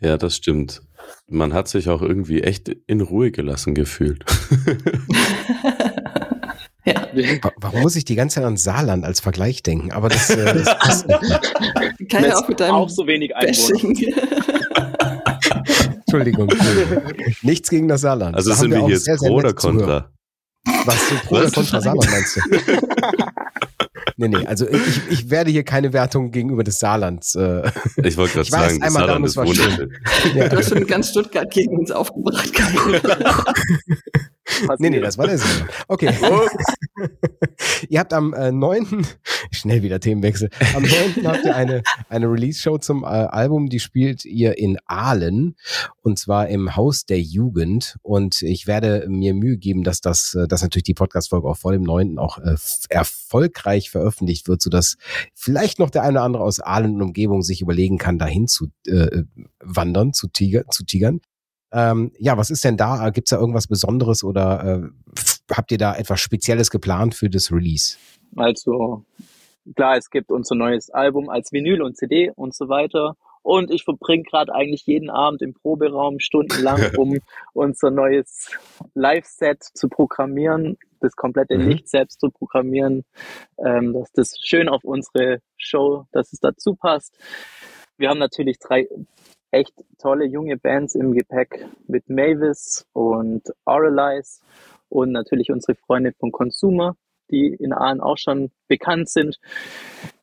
Ja, 0.00 0.16
das 0.16 0.36
stimmt. 0.36 0.82
Man 1.28 1.52
hat 1.52 1.68
sich 1.68 1.88
auch 1.88 2.02
irgendwie 2.02 2.42
echt 2.42 2.68
in 2.86 3.00
Ruhe 3.00 3.30
gelassen 3.30 3.74
gefühlt. 3.74 4.24
ja. 6.84 7.08
Warum 7.56 7.80
muss 7.80 7.96
ich 7.96 8.04
die 8.04 8.14
ganze 8.14 8.36
Zeit 8.36 8.44
an 8.44 8.56
Saarland 8.56 9.04
als 9.04 9.20
Vergleich 9.20 9.62
denken? 9.62 9.92
Aber 9.92 10.08
das, 10.08 10.30
äh, 10.30 10.44
das 10.44 10.78
passt 10.78 11.06
nicht. 11.08 12.10
Kann 12.10 12.24
ja 12.24 12.36
auch 12.36 12.48
mit 12.48 12.60
deinem 12.60 12.74
auch 12.74 12.88
so 12.90 13.06
wenig 13.06 13.32
Entschuldigung. 16.06 16.48
Nichts 17.42 17.68
gegen 17.68 17.88
das 17.88 18.02
Saarland. 18.02 18.36
Also 18.36 18.50
da 18.50 18.56
sind 18.56 18.70
wir, 18.70 18.86
wir 18.86 18.88
jetzt 18.90 19.06
pro 19.18 19.34
oder 19.34 19.52
contra? 19.52 20.10
Was, 20.84 21.08
du 21.08 21.14
pro 21.26 21.36
oder 21.36 21.50
contra 21.50 21.80
Saarland 21.80 22.10
meinst 22.10 22.36
du? 22.36 22.40
nee, 24.16 24.28
nee, 24.28 24.46
also 24.46 24.68
ich, 24.68 25.00
ich 25.10 25.30
werde 25.30 25.50
hier 25.50 25.62
keine 25.62 25.92
Wertung 25.92 26.32
gegenüber 26.32 26.64
des 26.64 26.78
Saarlands. 26.78 27.36
Äh, 27.36 27.70
ich 28.02 28.16
wollte 28.16 28.34
gerade 28.34 28.50
sagen, 28.50 28.80
das 28.80 28.92
Saarland 28.92 29.26
ist 29.26 29.36
wunderschön. 29.36 29.92
Ja. 30.34 30.48
Du 30.56 30.56
hast 30.56 30.70
schon 30.70 30.86
ganz 30.86 31.10
Stuttgart 31.10 31.50
gegen 31.50 31.78
uns 31.78 31.90
aufgebracht. 31.90 32.52
Nee, 34.78 34.90
nee, 34.90 35.00
das 35.00 35.18
war 35.18 35.26
der 35.26 35.38
Sinn. 35.38 35.68
Okay. 35.88 36.12
ihr 37.88 38.00
habt 38.00 38.12
am 38.12 38.32
äh, 38.34 38.52
9. 38.52 39.06
Schnell 39.50 39.82
wieder 39.82 40.00
Themenwechsel. 40.00 40.50
Am 40.74 40.82
9. 40.82 41.26
habt 41.26 41.44
ihr 41.44 41.54
eine, 41.54 41.82
eine 42.08 42.26
Release-Show 42.26 42.78
zum 42.78 43.04
äh, 43.04 43.06
Album, 43.06 43.68
die 43.68 43.80
spielt 43.80 44.24
ihr 44.24 44.58
in 44.58 44.78
Aalen 44.86 45.56
und 46.02 46.18
zwar 46.18 46.48
im 46.48 46.76
Haus 46.76 47.06
der 47.06 47.20
Jugend. 47.20 47.96
Und 48.02 48.42
ich 48.42 48.66
werde 48.66 49.06
mir 49.08 49.34
Mühe 49.34 49.58
geben, 49.58 49.84
dass 49.84 50.00
das, 50.00 50.34
äh, 50.34 50.48
dass 50.48 50.62
natürlich 50.62 50.84
die 50.84 50.94
Podcast-Folge 50.94 51.48
auch 51.48 51.58
vor 51.58 51.72
dem 51.72 51.82
9. 51.82 52.18
auch 52.18 52.38
äh, 52.38 52.56
erfolgreich 52.88 53.90
veröffentlicht 53.90 54.48
wird, 54.48 54.62
sodass 54.62 54.96
vielleicht 55.34 55.78
noch 55.78 55.90
der 55.90 56.02
eine 56.02 56.12
oder 56.12 56.22
andere 56.22 56.44
aus 56.44 56.60
Aalen 56.60 56.94
und 56.96 57.02
Umgebung 57.02 57.42
sich 57.42 57.60
überlegen 57.60 57.98
kann, 57.98 58.18
dahin 58.18 58.48
zu 58.48 58.68
äh, 58.86 59.24
wandern, 59.60 60.12
zu, 60.12 60.28
tiger, 60.28 60.66
zu 60.68 60.84
tigern. 60.84 61.20
Ähm, 61.72 62.12
ja, 62.18 62.36
was 62.36 62.50
ist 62.50 62.64
denn 62.64 62.76
da? 62.76 63.10
Gibt 63.10 63.28
es 63.28 63.30
da 63.30 63.38
irgendwas 63.38 63.66
Besonderes 63.66 64.22
oder 64.24 64.64
äh, 64.64 65.52
habt 65.54 65.72
ihr 65.72 65.78
da 65.78 65.96
etwas 65.96 66.20
Spezielles 66.20 66.70
geplant 66.70 67.14
für 67.14 67.28
das 67.28 67.50
Release? 67.52 67.96
Also 68.36 69.04
klar, 69.74 69.96
es 69.96 70.10
gibt 70.10 70.30
unser 70.30 70.54
neues 70.54 70.90
Album 70.90 71.28
als 71.28 71.52
Vinyl 71.52 71.82
und 71.82 71.96
CD 71.96 72.30
und 72.34 72.54
so 72.54 72.68
weiter. 72.68 73.16
Und 73.42 73.70
ich 73.70 73.84
verbringe 73.84 74.24
gerade 74.24 74.52
eigentlich 74.52 74.86
jeden 74.86 75.08
Abend 75.08 75.40
im 75.40 75.54
Proberaum 75.54 76.18
stundenlang, 76.18 76.80
um 76.96 77.18
unser 77.52 77.92
neues 77.92 78.50
Live-Set 78.94 79.62
zu 79.62 79.88
programmieren, 79.88 80.76
das 81.00 81.14
komplette 81.14 81.56
mhm. 81.56 81.68
Licht 81.68 81.88
selbst 81.88 82.18
zu 82.20 82.30
programmieren, 82.30 83.04
ähm, 83.64 83.92
dass 83.92 84.10
das 84.12 84.36
schön 84.42 84.68
auf 84.68 84.82
unsere 84.82 85.38
Show, 85.56 86.06
dass 86.10 86.32
es 86.32 86.40
dazu 86.40 86.74
passt. 86.74 87.16
Wir 87.98 88.08
haben 88.08 88.18
natürlich 88.18 88.58
drei 88.58 88.88
echt 89.50 89.72
tolle 89.98 90.26
junge 90.26 90.56
Bands 90.56 90.94
im 90.94 91.12
Gepäck 91.12 91.66
mit 91.86 92.08
Mavis 92.08 92.86
und 92.92 93.42
Auralize 93.64 94.40
und 94.88 95.12
natürlich 95.12 95.50
unsere 95.50 95.76
Freunde 95.76 96.12
von 96.18 96.32
Consumer, 96.32 96.96
die 97.30 97.54
in 97.54 97.72
Aalen 97.72 98.00
auch 98.00 98.18
schon 98.18 98.50
bekannt 98.68 99.08
sind. 99.08 99.38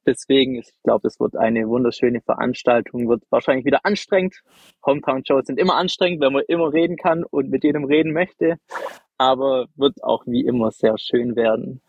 Deswegen, 0.05 0.55
ich 0.55 0.69
glaube, 0.83 1.07
es 1.07 1.19
wird 1.19 1.35
eine 1.35 1.67
wunderschöne 1.67 2.21
Veranstaltung, 2.21 3.07
wird 3.07 3.23
wahrscheinlich 3.29 3.65
wieder 3.65 3.85
anstrengend. 3.85 4.41
Hometown-Shows 4.85 5.45
sind 5.45 5.59
immer 5.59 5.75
anstrengend, 5.75 6.21
wenn 6.21 6.33
man 6.33 6.43
immer 6.47 6.73
reden 6.73 6.97
kann 6.97 7.23
und 7.23 7.49
mit 7.49 7.63
jedem 7.63 7.85
reden 7.85 8.11
möchte, 8.11 8.57
aber 9.17 9.67
wird 9.75 10.03
auch 10.03 10.25
wie 10.25 10.45
immer 10.45 10.71
sehr 10.71 10.97
schön 10.97 11.35
werden. 11.35 11.81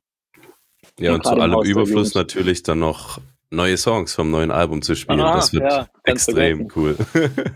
Ja, 0.98 1.10
und, 1.10 1.16
und 1.16 1.24
zu 1.26 1.34
allem 1.34 1.62
Überfluss 1.64 2.14
natürlich 2.14 2.62
dann 2.62 2.78
noch 2.78 3.18
neue 3.54 3.76
Songs 3.76 4.14
vom 4.14 4.30
neuen 4.30 4.50
Album 4.50 4.82
zu 4.82 4.94
spielen. 4.94 5.20
Aha, 5.20 5.36
das 5.36 5.52
wird 5.52 5.70
ja, 5.70 5.88
extrem 6.04 6.68
cool. 6.74 6.96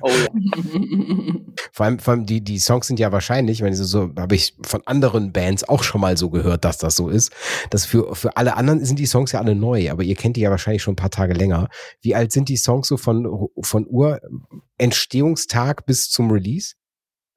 Oh, 0.01 0.09
ja. 0.09 0.29
vor, 1.73 1.87
allem, 1.87 1.99
vor 1.99 2.15
allem 2.15 2.27
die, 2.27 2.43
die 2.43 2.59
Songs 2.59 2.87
sind 2.87 2.99
ja 2.99 3.13
wahrscheinlich, 3.13 3.63
wenn 3.63 3.73
ich 3.73 3.79
so, 3.79 3.85
so 3.85 4.11
habe 4.17 4.35
ich 4.35 4.55
von 4.63 4.83
anderen 4.87 5.33
Bands 5.33 5.69
auch 5.69 5.83
schon 5.83 6.01
mal 6.01 6.17
so 6.17 6.31
gehört, 6.31 6.65
dass 6.65 6.79
das 6.79 6.97
so 6.97 7.09
ist. 7.09 7.33
Dass 7.71 7.85
für, 7.85 8.15
für 8.15 8.37
alle 8.37 8.57
anderen 8.57 8.85
sind 8.85 8.99
die 8.99 9.07
Songs 9.07 9.33
ja 9.33 9.41
alle 9.41 9.55
neu, 9.55 9.91
aber 9.91 10.03
ihr 10.03 10.15
kennt 10.15 10.37
die 10.37 10.43
ja 10.43 10.51
wahrscheinlich 10.51 10.83
schon 10.83 10.93
ein 10.93 10.97
paar 10.97 11.11
Tage 11.11 11.35
länger. 11.35 11.69
Wie 12.01 12.15
alt 12.15 12.33
sind 12.33 12.49
die 12.49 12.57
Songs 12.57 12.89
so 12.89 12.97
von, 12.97 13.49
von 13.63 13.87
Urentstehungstag 13.87 15.87
bis 15.87 16.11
zum 16.11 16.31
Release? 16.31 16.75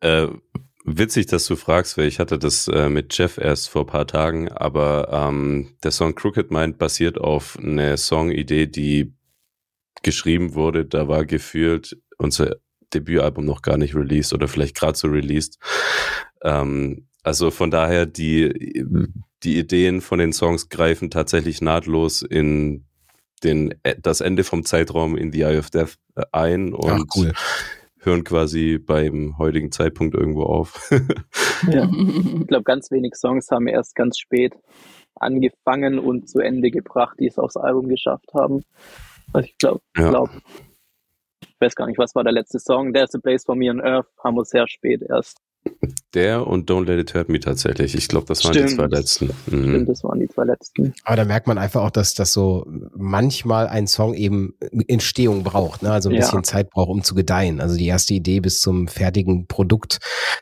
Äh, 0.01 0.27
Witzig, 0.83 1.27
dass 1.27 1.45
du 1.45 1.55
fragst, 1.55 1.97
weil 1.97 2.07
ich 2.07 2.19
hatte 2.19 2.39
das 2.39 2.67
äh, 2.67 2.89
mit 2.89 3.15
Jeff 3.15 3.37
erst 3.37 3.69
vor 3.69 3.85
paar 3.85 4.07
Tagen, 4.07 4.49
aber 4.49 5.09
ähm, 5.11 5.75
der 5.83 5.91
Song 5.91 6.15
Crooked 6.15 6.49
Mind 6.49 6.79
basiert 6.79 7.19
auf 7.19 7.57
einer 7.59 7.97
Songidee, 7.97 8.65
die 8.65 9.13
geschrieben 10.01 10.55
wurde. 10.55 10.85
Da 10.85 11.07
war 11.07 11.25
gefühlt 11.25 11.97
unser 12.17 12.55
Debütalbum 12.93 13.45
noch 13.45 13.61
gar 13.61 13.77
nicht 13.77 13.95
released 13.95 14.33
oder 14.33 14.47
vielleicht 14.47 14.75
gerade 14.75 14.97
so 14.97 15.07
released. 15.07 15.59
Ähm, 16.41 17.07
also 17.21 17.51
von 17.51 17.69
daher, 17.69 18.07
die, 18.07 18.83
die 19.43 19.59
Ideen 19.59 20.01
von 20.01 20.17
den 20.17 20.33
Songs 20.33 20.69
greifen 20.69 21.11
tatsächlich 21.11 21.61
nahtlos 21.61 22.23
in 22.23 22.85
den, 23.43 23.75
das 24.01 24.21
Ende 24.21 24.43
vom 24.43 24.65
Zeitraum 24.65 25.15
in 25.15 25.31
The 25.31 25.41
Eye 25.41 25.59
of 25.59 25.69
Death 25.69 25.97
äh, 26.15 26.23
ein 26.31 26.73
und 26.73 26.91
Ach, 26.91 27.15
cool 27.15 27.33
hören 28.01 28.23
quasi 28.23 28.77
beim 28.77 29.37
heutigen 29.37 29.71
Zeitpunkt 29.71 30.15
irgendwo 30.15 30.43
auf. 30.43 30.89
ja. 31.71 31.89
Ich 32.41 32.47
glaube, 32.47 32.63
ganz 32.63 32.91
wenig 32.91 33.15
Songs 33.15 33.49
haben 33.51 33.67
erst 33.67 33.95
ganz 33.95 34.17
spät 34.17 34.53
angefangen 35.15 35.99
und 35.99 36.27
zu 36.27 36.39
Ende 36.39 36.71
gebracht, 36.71 37.17
die 37.19 37.27
es 37.27 37.37
aufs 37.37 37.55
Album 37.55 37.87
geschafft 37.87 38.33
haben. 38.33 38.63
Also 39.31 39.47
ich 39.47 39.57
glaube, 39.57 39.81
ja. 39.95 40.09
glaub, 40.09 40.29
ich 41.41 41.61
weiß 41.61 41.75
gar 41.75 41.87
nicht, 41.87 41.97
was 41.97 42.15
war 42.15 42.23
der 42.23 42.33
letzte 42.33 42.59
Song? 42.59 42.93
There's 42.93 43.15
a 43.15 43.19
Place 43.19 43.45
for 43.45 43.55
Me 43.55 43.69
on 43.69 43.79
Earth 43.79 44.07
haben 44.23 44.35
wir 44.35 44.43
sehr 44.43 44.67
spät 44.67 45.01
erst 45.07 45.37
der 46.13 46.45
und 46.45 46.69
Don't 46.69 46.85
Let 46.85 46.99
It 46.99 47.13
Hurt 47.13 47.29
Me 47.29 47.39
tatsächlich. 47.39 47.95
Ich 47.95 48.07
glaube, 48.07 48.25
das 48.27 48.43
waren 48.43 48.53
Stimmt. 48.53 48.69
die 48.71 48.75
zwei 48.75 48.87
letzten. 48.87 49.25
Mhm. 49.47 49.69
Stimmt, 49.69 49.89
das 49.89 50.03
waren 50.03 50.19
die 50.19 50.27
zwei 50.27 50.43
letzten. 50.43 50.93
Aber 51.03 51.15
da 51.15 51.25
merkt 51.25 51.47
man 51.47 51.57
einfach 51.57 51.81
auch, 51.83 51.91
dass 51.91 52.13
das 52.13 52.33
so 52.33 52.65
manchmal 52.95 53.67
ein 53.67 53.87
Song 53.87 54.13
eben 54.13 54.55
Entstehung 54.87 55.43
braucht, 55.43 55.83
ne? 55.83 55.91
also 55.91 56.09
ein 56.09 56.15
ja. 56.15 56.21
bisschen 56.21 56.43
Zeit 56.43 56.69
braucht, 56.69 56.89
um 56.89 57.03
zu 57.03 57.15
gedeihen. 57.15 57.61
Also 57.61 57.77
die 57.77 57.87
erste 57.87 58.13
Idee 58.13 58.39
bis 58.39 58.59
zum 58.59 58.87
fertigen 58.87 59.47
Produkt 59.47 59.99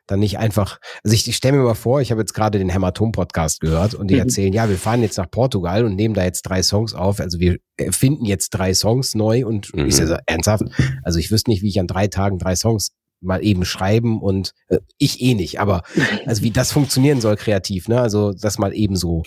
dann 0.08 0.20
nicht 0.20 0.40
einfach. 0.40 0.80
Also 1.04 1.14
ich, 1.14 1.28
ich 1.28 1.36
stelle 1.36 1.58
mir 1.58 1.64
mal 1.64 1.76
vor, 1.76 2.02
ich 2.02 2.12
habe 2.12 2.22
jetzt 2.22 2.34
gerade 2.34 2.58
den 2.58 2.70
Hämatom-Podcast 2.70 3.62
gehört 3.62 3.94
und 3.94 4.08
die 4.08 4.16
mhm. 4.16 4.22
erzählen, 4.22 4.54
ja, 4.54 4.70
wir 4.70 4.78
fahren 4.78 5.04
jetzt 5.04 5.18
nach 5.18 5.30
Portugal 5.30 5.86
und 5.86 5.96
nehmen 5.96 6.16
da 6.16 6.24
jetzt 6.24 6.44
drei 6.44 6.64
Songs 6.64 6.94
auf. 6.94 7.20
Also 7.20 7.40
wir 7.40 7.58
finden 7.92 8.26
jetzt 8.26 8.50
drei 8.52 8.74
Songs 8.74 9.14
neu 9.14 9.46
und 9.46 9.74
mhm. 9.76 9.86
ich 9.86 9.96
sage 9.96 10.20
ernsthaft, 10.26 10.64
also 11.04 11.20
ich 11.20 11.32
wüsste 11.32 11.52
nicht, 11.52 11.62
wie 11.62 11.70
ich 11.70 11.80
an 11.80 11.88
drei 11.88 12.08
Tagen 12.08 12.40
drei 12.40 12.56
Songs 12.56 12.92
mal 13.22 13.44
eben 13.44 13.66
schreiben 13.66 14.22
und 14.22 14.54
äh, 14.68 14.80
ich 14.98 15.22
eh 15.22 15.34
nicht, 15.34 15.60
aber 15.60 15.84
also 16.26 16.44
wie 16.44 16.52
das 16.52 16.72
funktionieren 16.72 17.22
soll 17.22 17.36
kreativ, 17.36 17.88
ne? 17.88 18.00
Also 18.00 18.32
das 18.32 18.58
mal 18.58 18.74
eben 18.74 18.96
so. 18.96 19.24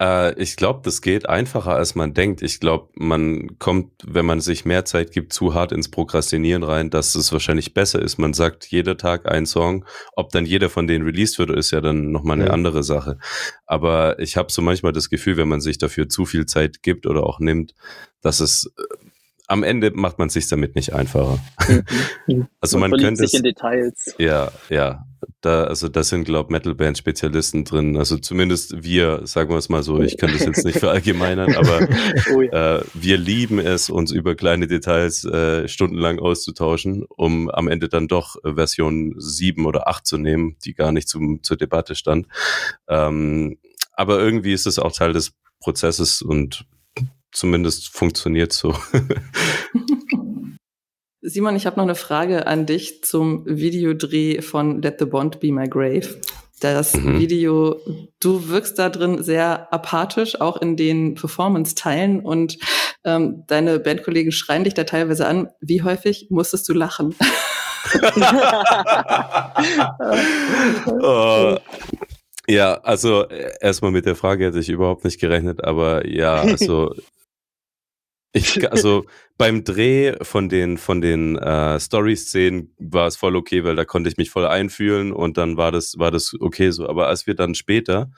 Äh, 0.00 0.40
ich 0.40 0.56
glaube, 0.56 0.80
das 0.84 1.02
geht 1.02 1.28
einfacher, 1.28 1.74
als 1.74 1.94
man 1.94 2.14
denkt. 2.14 2.42
Ich 2.42 2.60
glaube, 2.60 2.88
man 2.94 3.58
kommt, 3.58 3.92
wenn 4.06 4.26
man 4.26 4.40
sich 4.40 4.64
mehr 4.64 4.84
Zeit 4.84 5.12
gibt, 5.12 5.32
zu 5.32 5.54
hart 5.54 5.72
ins 5.72 5.90
Prokrastinieren 5.90 6.62
rein, 6.62 6.90
dass 6.90 7.14
es 7.14 7.32
wahrscheinlich 7.32 7.74
besser 7.74 8.00
ist. 8.00 8.18
Man 8.18 8.32
sagt 8.32 8.66
jeder 8.66 8.96
Tag 8.96 9.30
ein 9.30 9.46
Song. 9.46 9.84
Ob 10.14 10.30
dann 10.30 10.46
jeder 10.46 10.70
von 10.70 10.86
denen 10.86 11.04
released 11.04 11.38
wird, 11.38 11.50
ist 11.50 11.70
ja 11.70 11.80
dann 11.80 12.10
nochmal 12.10 12.38
eine 12.38 12.46
ja. 12.46 12.52
andere 12.52 12.82
Sache. 12.82 13.18
Aber 13.66 14.18
ich 14.18 14.36
habe 14.36 14.52
so 14.52 14.62
manchmal 14.62 14.92
das 14.92 15.10
Gefühl, 15.10 15.36
wenn 15.36 15.48
man 15.48 15.60
sich 15.60 15.78
dafür 15.78 16.08
zu 16.08 16.24
viel 16.24 16.46
Zeit 16.46 16.82
gibt 16.82 17.06
oder 17.06 17.24
auch 17.24 17.40
nimmt, 17.40 17.74
dass 18.22 18.40
es 18.40 18.72
äh, 18.76 19.07
am 19.48 19.62
Ende 19.62 19.90
macht 19.92 20.18
man 20.18 20.28
sich 20.28 20.46
damit 20.48 20.76
nicht 20.76 20.92
einfacher. 20.92 21.38
Mhm. 22.26 22.46
also 22.60 22.78
man, 22.78 22.90
man 22.90 23.00
könnte 23.00 23.26
sich 23.26 23.34
in 23.34 23.42
Details. 23.42 24.14
Ja, 24.18 24.52
ja. 24.68 25.04
Da, 25.40 25.64
also 25.64 25.88
da 25.88 26.04
sind, 26.04 26.24
glaube 26.24 26.52
Metal 26.52 26.74
Band 26.74 26.98
Spezialisten 26.98 27.64
drin. 27.64 27.96
Also 27.96 28.18
zumindest 28.18 28.84
wir, 28.84 29.26
sagen 29.26 29.50
wir 29.50 29.56
es 29.56 29.68
mal 29.68 29.82
so, 29.82 30.00
ich 30.00 30.16
kann 30.16 30.30
das 30.32 30.44
jetzt 30.44 30.64
nicht 30.64 30.78
verallgemeinern, 30.80 31.56
aber 31.56 31.88
oh 32.34 32.42
ja. 32.42 32.76
äh, 32.76 32.84
wir 32.94 33.16
lieben 33.16 33.58
es, 33.58 33.90
uns 33.90 34.12
über 34.12 34.34
kleine 34.36 34.66
Details 34.66 35.24
äh, 35.24 35.66
stundenlang 35.66 36.18
auszutauschen, 36.18 37.04
um 37.08 37.50
am 37.50 37.68
Ende 37.68 37.88
dann 37.88 38.06
doch 38.06 38.36
Version 38.44 39.14
7 39.16 39.66
oder 39.66 39.88
8 39.88 40.06
zu 40.06 40.18
nehmen, 40.18 40.56
die 40.64 40.74
gar 40.74 40.92
nicht 40.92 41.08
zum, 41.08 41.42
zur 41.42 41.56
Debatte 41.56 41.94
stand. 41.94 42.26
Ähm, 42.86 43.58
aber 43.94 44.20
irgendwie 44.20 44.52
ist 44.52 44.66
es 44.66 44.78
auch 44.78 44.92
Teil 44.92 45.14
des 45.14 45.32
Prozesses 45.60 46.22
und 46.22 46.64
zumindest 47.32 47.88
funktioniert 47.88 48.52
so. 48.52 48.74
Simon, 51.20 51.56
ich 51.56 51.66
habe 51.66 51.76
noch 51.76 51.84
eine 51.84 51.94
Frage 51.94 52.46
an 52.46 52.64
dich 52.64 53.02
zum 53.02 53.44
Videodreh 53.44 54.40
von 54.40 54.80
Let 54.80 54.98
the 54.98 55.04
Bond 55.04 55.40
Be 55.40 55.52
My 55.52 55.68
Grave. 55.68 56.20
Das 56.60 56.94
mhm. 56.94 57.20
Video, 57.20 57.80
du 58.20 58.48
wirkst 58.48 58.78
da 58.78 58.88
drin 58.88 59.22
sehr 59.22 59.72
apathisch, 59.72 60.40
auch 60.40 60.60
in 60.60 60.76
den 60.76 61.14
Performance-Teilen 61.14 62.20
und 62.20 62.58
ähm, 63.04 63.44
deine 63.46 63.78
Bandkollegen 63.78 64.32
schreien 64.32 64.64
dich 64.64 64.74
da 64.74 64.84
teilweise 64.84 65.26
an. 65.26 65.50
Wie 65.60 65.82
häufig 65.82 66.28
musstest 66.30 66.68
du 66.68 66.72
lachen? 66.72 67.14
oh. 71.00 71.56
Ja, 72.48 72.80
also 72.82 73.28
äh, 73.28 73.52
erstmal 73.60 73.90
mit 73.90 74.06
der 74.06 74.16
Frage 74.16 74.46
hätte 74.46 74.58
ich 74.58 74.70
überhaupt 74.70 75.04
nicht 75.04 75.20
gerechnet, 75.20 75.62
aber 75.62 76.08
ja, 76.08 76.40
also 76.40 76.94
ich, 78.38 78.70
also 78.70 79.04
beim 79.38 79.62
Dreh 79.62 80.14
von 80.22 80.48
den, 80.48 80.78
von 80.78 81.00
den 81.00 81.36
äh, 81.36 81.78
Story-Szenen 81.78 82.74
war 82.78 83.06
es 83.06 83.16
voll 83.16 83.36
okay, 83.36 83.62
weil 83.62 83.76
da 83.76 83.84
konnte 83.84 84.10
ich 84.10 84.16
mich 84.16 84.30
voll 84.30 84.44
einfühlen 84.44 85.12
und 85.12 85.36
dann 85.38 85.56
war 85.56 85.70
das, 85.70 85.96
war 85.96 86.10
das 86.10 86.34
okay 86.40 86.72
so. 86.72 86.88
Aber 86.88 87.06
als 87.06 87.28
wir 87.28 87.34
dann 87.34 87.54
später 87.54 88.10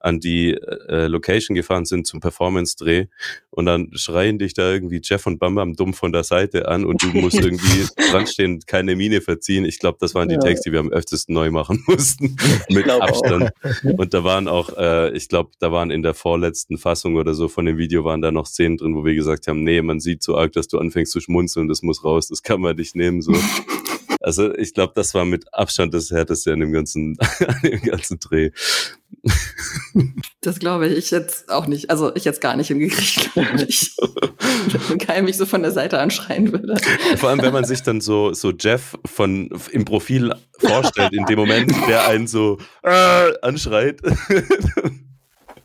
an 0.00 0.18
die 0.18 0.52
äh, 0.52 1.06
Location 1.06 1.54
gefahren 1.54 1.84
sind 1.84 2.08
zum 2.08 2.18
Performance-Dreh 2.18 3.06
und 3.50 3.66
dann 3.66 3.90
schreien 3.94 4.40
dich 4.40 4.52
da 4.52 4.72
irgendwie 4.72 5.00
Jeff 5.00 5.26
und 5.26 5.38
Bam 5.38 5.54
Bam 5.54 5.74
dumm 5.74 5.94
von 5.94 6.10
der 6.10 6.24
Seite 6.24 6.66
an 6.66 6.84
und 6.84 7.00
du 7.04 7.06
musst 7.08 7.38
irgendwie 7.38 7.86
dranstehen, 8.10 8.60
keine 8.66 8.96
Miene 8.96 9.20
verziehen. 9.20 9.64
Ich 9.64 9.78
glaube, 9.78 9.98
das 10.00 10.16
waren 10.16 10.28
die 10.28 10.34
ja. 10.34 10.40
Takes, 10.40 10.62
die 10.62 10.72
wir 10.72 10.80
am 10.80 10.90
öftesten 10.90 11.34
neu 11.34 11.52
machen 11.52 11.84
mussten. 11.86 12.36
mit 12.68 12.90
Abstand. 12.90 13.50
Auch. 13.62 13.84
Und 13.96 14.12
da 14.12 14.24
waren 14.24 14.48
auch, 14.48 14.76
äh, 14.76 15.12
ich 15.16 15.28
glaube, 15.28 15.52
da 15.60 15.70
waren 15.70 15.92
in 15.92 16.02
der 16.02 16.14
vorletzten 16.14 16.78
Fassung 16.78 17.14
oder 17.14 17.34
so 17.34 17.48
von 17.48 17.64
dem 17.64 17.78
Video 17.78 18.04
waren 18.04 18.20
da 18.20 18.32
noch 18.32 18.46
Szenen 18.46 18.76
drin, 18.76 18.96
wo 18.96 19.04
wir 19.04 19.14
gesagt 19.14 19.46
haben, 19.46 19.62
nee, 19.62 19.80
man 19.82 20.00
sieht 20.00 20.22
so 20.22 20.36
arg, 20.36 20.52
dass 20.52 20.63
dass 20.64 20.68
du 20.68 20.78
anfängst 20.78 21.12
zu 21.12 21.20
schmunzeln, 21.20 21.68
das 21.68 21.82
muss 21.82 22.04
raus, 22.04 22.28
das 22.28 22.42
kann 22.42 22.60
man 22.60 22.76
nicht 22.76 22.96
nehmen. 22.96 23.22
So. 23.22 23.34
Also 24.20 24.54
ich 24.54 24.72
glaube, 24.72 24.94
das 24.96 25.12
war 25.12 25.26
mit 25.26 25.52
Abstand 25.52 25.92
das 25.92 26.10
Härteste 26.10 26.54
an 26.54 26.60
dem 26.60 26.72
ganzen, 26.72 27.18
an 27.46 27.60
dem 27.62 27.82
ganzen 27.82 28.18
Dreh. 28.20 28.52
Das 30.40 30.58
glaube 30.58 30.88
ich 30.88 31.10
jetzt 31.10 31.50
auch 31.50 31.66
nicht. 31.66 31.90
Also 31.90 32.14
ich 32.16 32.24
jetzt 32.24 32.40
gar 32.40 32.56
nicht 32.56 32.68
hingekriegt, 32.68 33.34
glaube 33.34 33.66
ich. 33.68 33.94
wenn 34.88 34.96
Kai 34.96 35.20
mich 35.20 35.36
so 35.36 35.44
von 35.44 35.60
der 35.60 35.72
Seite 35.72 35.98
anschreien 35.98 36.52
würde. 36.52 36.76
Vor 37.18 37.28
allem, 37.28 37.42
wenn 37.42 37.52
man 37.52 37.66
sich 37.66 37.82
dann 37.82 38.00
so, 38.00 38.32
so 38.32 38.50
Jeff 38.58 38.96
von 39.04 39.50
im 39.72 39.84
Profil 39.84 40.32
vorstellt, 40.58 41.12
in 41.12 41.26
dem 41.26 41.38
Moment, 41.38 41.70
der 41.86 42.08
einen 42.08 42.26
so 42.26 42.56
äh, 42.82 43.32
anschreit. 43.42 44.00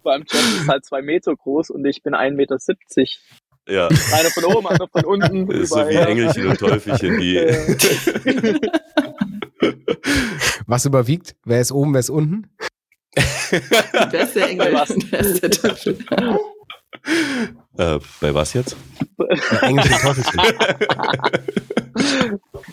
Vor 0.01 0.11
allem 0.11 0.25
Jeff 0.29 0.61
ist 0.61 0.67
halt 0.67 0.83
zwei 0.83 1.01
Meter 1.01 1.33
groß 1.33 1.69
und 1.69 1.85
ich 1.85 2.03
bin 2.03 2.13
1,70 2.13 2.35
Meter. 2.35 2.57
Ja. 3.69 3.87
Einer 3.87 4.29
von 4.31 4.45
oben, 4.45 4.67
einer 4.67 4.87
von 4.87 5.05
unten. 5.05 5.51
Ist 5.61 5.69
so 5.69 5.87
wie 5.87 5.95
Engelchen 5.95 6.47
und 6.47 6.59
Teufelchen, 6.59 7.19
die. 7.19 7.37
Was 10.65 10.85
überwiegt? 10.85 11.35
Wer 11.45 11.61
ist 11.61 11.71
oben, 11.71 11.93
wer 11.93 11.99
ist 11.99 12.09
unten? 12.09 12.47
wer 13.15 14.21
ist 14.21 14.35
der 14.35 14.49
Engel? 14.49 14.73
Wer 15.09 15.19
ist 15.19 15.41
der 15.41 15.49
Teufel? 15.49 15.97
Äh, 17.77 17.99
bei 18.21 18.33
was 18.33 18.53
jetzt? 18.53 18.77
Bei 19.17 19.27
Engelchen 19.67 19.93
und 19.93 20.01
Teufelchen. 20.01 20.39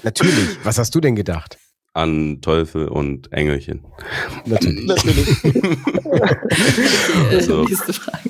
Natürlich. 0.02 0.58
Was 0.62 0.78
hast 0.78 0.94
du 0.94 1.00
denn 1.00 1.16
gedacht? 1.16 1.58
An 1.94 2.42
Teufel 2.42 2.88
und 2.88 3.32
Engelchen. 3.32 3.86
Natürlich. 4.44 4.86
Natürlich. 4.86 5.28
also. 7.30 7.64
Nächste 7.64 7.94
Frage. 7.94 8.28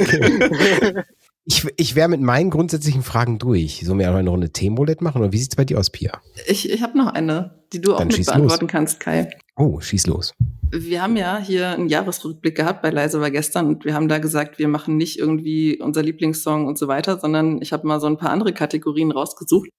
Okay. 0.00 1.02
Ich, 1.50 1.66
ich 1.78 1.94
wäre 1.94 2.08
mit 2.08 2.20
meinen 2.20 2.50
grundsätzlichen 2.50 3.02
Fragen 3.02 3.38
durch. 3.38 3.80
Sollen 3.82 3.98
wir 3.98 4.14
eine 4.14 4.28
Runde 4.28 4.50
Themenroulette 4.50 5.02
machen 5.02 5.22
oder 5.22 5.32
wie 5.32 5.38
sieht 5.38 5.52
es 5.52 5.56
bei 5.56 5.64
dir 5.64 5.78
aus, 5.78 5.88
Pia? 5.88 6.20
Ich, 6.46 6.70
ich 6.70 6.82
habe 6.82 6.98
noch 6.98 7.06
eine, 7.06 7.62
die 7.72 7.80
du 7.80 7.94
auch 7.94 7.98
Dann 7.98 8.08
mit 8.08 8.22
beantworten 8.22 8.66
los. 8.66 8.70
kannst, 8.70 9.00
Kai. 9.00 9.30
Oh, 9.56 9.80
schieß 9.80 10.08
los. 10.08 10.34
Wir 10.70 11.02
haben 11.02 11.16
ja 11.16 11.38
hier 11.38 11.70
einen 11.70 11.88
Jahresrückblick 11.88 12.54
gehabt 12.54 12.82
bei 12.82 12.90
Leise 12.90 13.22
war 13.22 13.30
gestern 13.30 13.66
und 13.66 13.86
wir 13.86 13.94
haben 13.94 14.08
da 14.08 14.18
gesagt, 14.18 14.58
wir 14.58 14.68
machen 14.68 14.98
nicht 14.98 15.18
irgendwie 15.18 15.80
unser 15.80 16.02
Lieblingssong 16.02 16.66
und 16.66 16.76
so 16.76 16.86
weiter, 16.86 17.18
sondern 17.18 17.62
ich 17.62 17.72
habe 17.72 17.86
mal 17.86 17.98
so 17.98 18.08
ein 18.08 18.18
paar 18.18 18.30
andere 18.30 18.52
Kategorien 18.52 19.10
rausgesucht. 19.10 19.70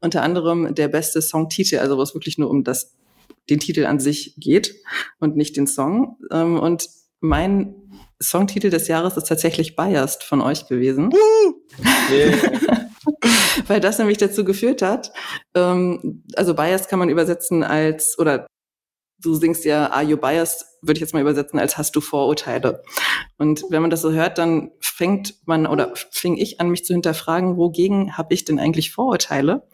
Unter 0.00 0.22
anderem 0.22 0.76
der 0.76 0.86
beste 0.86 1.20
Songtitel, 1.20 1.78
also 1.78 1.98
wo 1.98 2.02
es 2.02 2.14
wirklich 2.14 2.38
nur 2.38 2.50
um 2.50 2.62
das, 2.62 2.94
den 3.50 3.58
Titel 3.58 3.84
an 3.86 3.98
sich 3.98 4.36
geht 4.36 4.76
und 5.18 5.36
nicht 5.36 5.56
den 5.56 5.66
Song. 5.66 6.18
Ähm, 6.30 6.60
und 6.60 6.88
mein 7.18 7.74
Songtitel 8.22 8.70
des 8.70 8.88
Jahres 8.88 9.16
ist 9.16 9.28
tatsächlich 9.28 9.76
Biased 9.76 10.22
von 10.22 10.40
euch 10.40 10.66
gewesen. 10.66 11.12
Yeah. 12.10 12.90
Weil 13.66 13.80
das 13.80 13.98
nämlich 13.98 14.18
dazu 14.18 14.44
geführt 14.44 14.82
hat, 14.82 15.12
ähm, 15.54 16.24
also 16.34 16.54
Biased 16.54 16.88
kann 16.88 16.98
man 16.98 17.08
übersetzen 17.08 17.62
als, 17.62 18.18
oder 18.18 18.46
du 19.18 19.34
singst 19.34 19.64
ja 19.64 19.90
Are 19.90 20.04
you 20.04 20.16
biased, 20.16 20.64
würde 20.86 20.98
ich 20.98 21.00
jetzt 21.00 21.14
mal 21.14 21.20
übersetzen 21.20 21.58
als 21.58 21.78
hast 21.78 21.96
du 21.96 22.00
Vorurteile. 22.00 22.82
Und 23.38 23.64
wenn 23.70 23.82
man 23.82 23.90
das 23.90 24.02
so 24.02 24.12
hört, 24.12 24.38
dann 24.38 24.70
fängt 24.80 25.34
man 25.46 25.66
oder 25.66 25.92
fing 26.10 26.36
ich 26.36 26.60
an, 26.60 26.70
mich 26.70 26.84
zu 26.84 26.92
hinterfragen, 26.92 27.56
wogegen 27.56 28.16
habe 28.16 28.34
ich 28.34 28.44
denn 28.44 28.58
eigentlich 28.58 28.92
Vorurteile? 28.92 29.66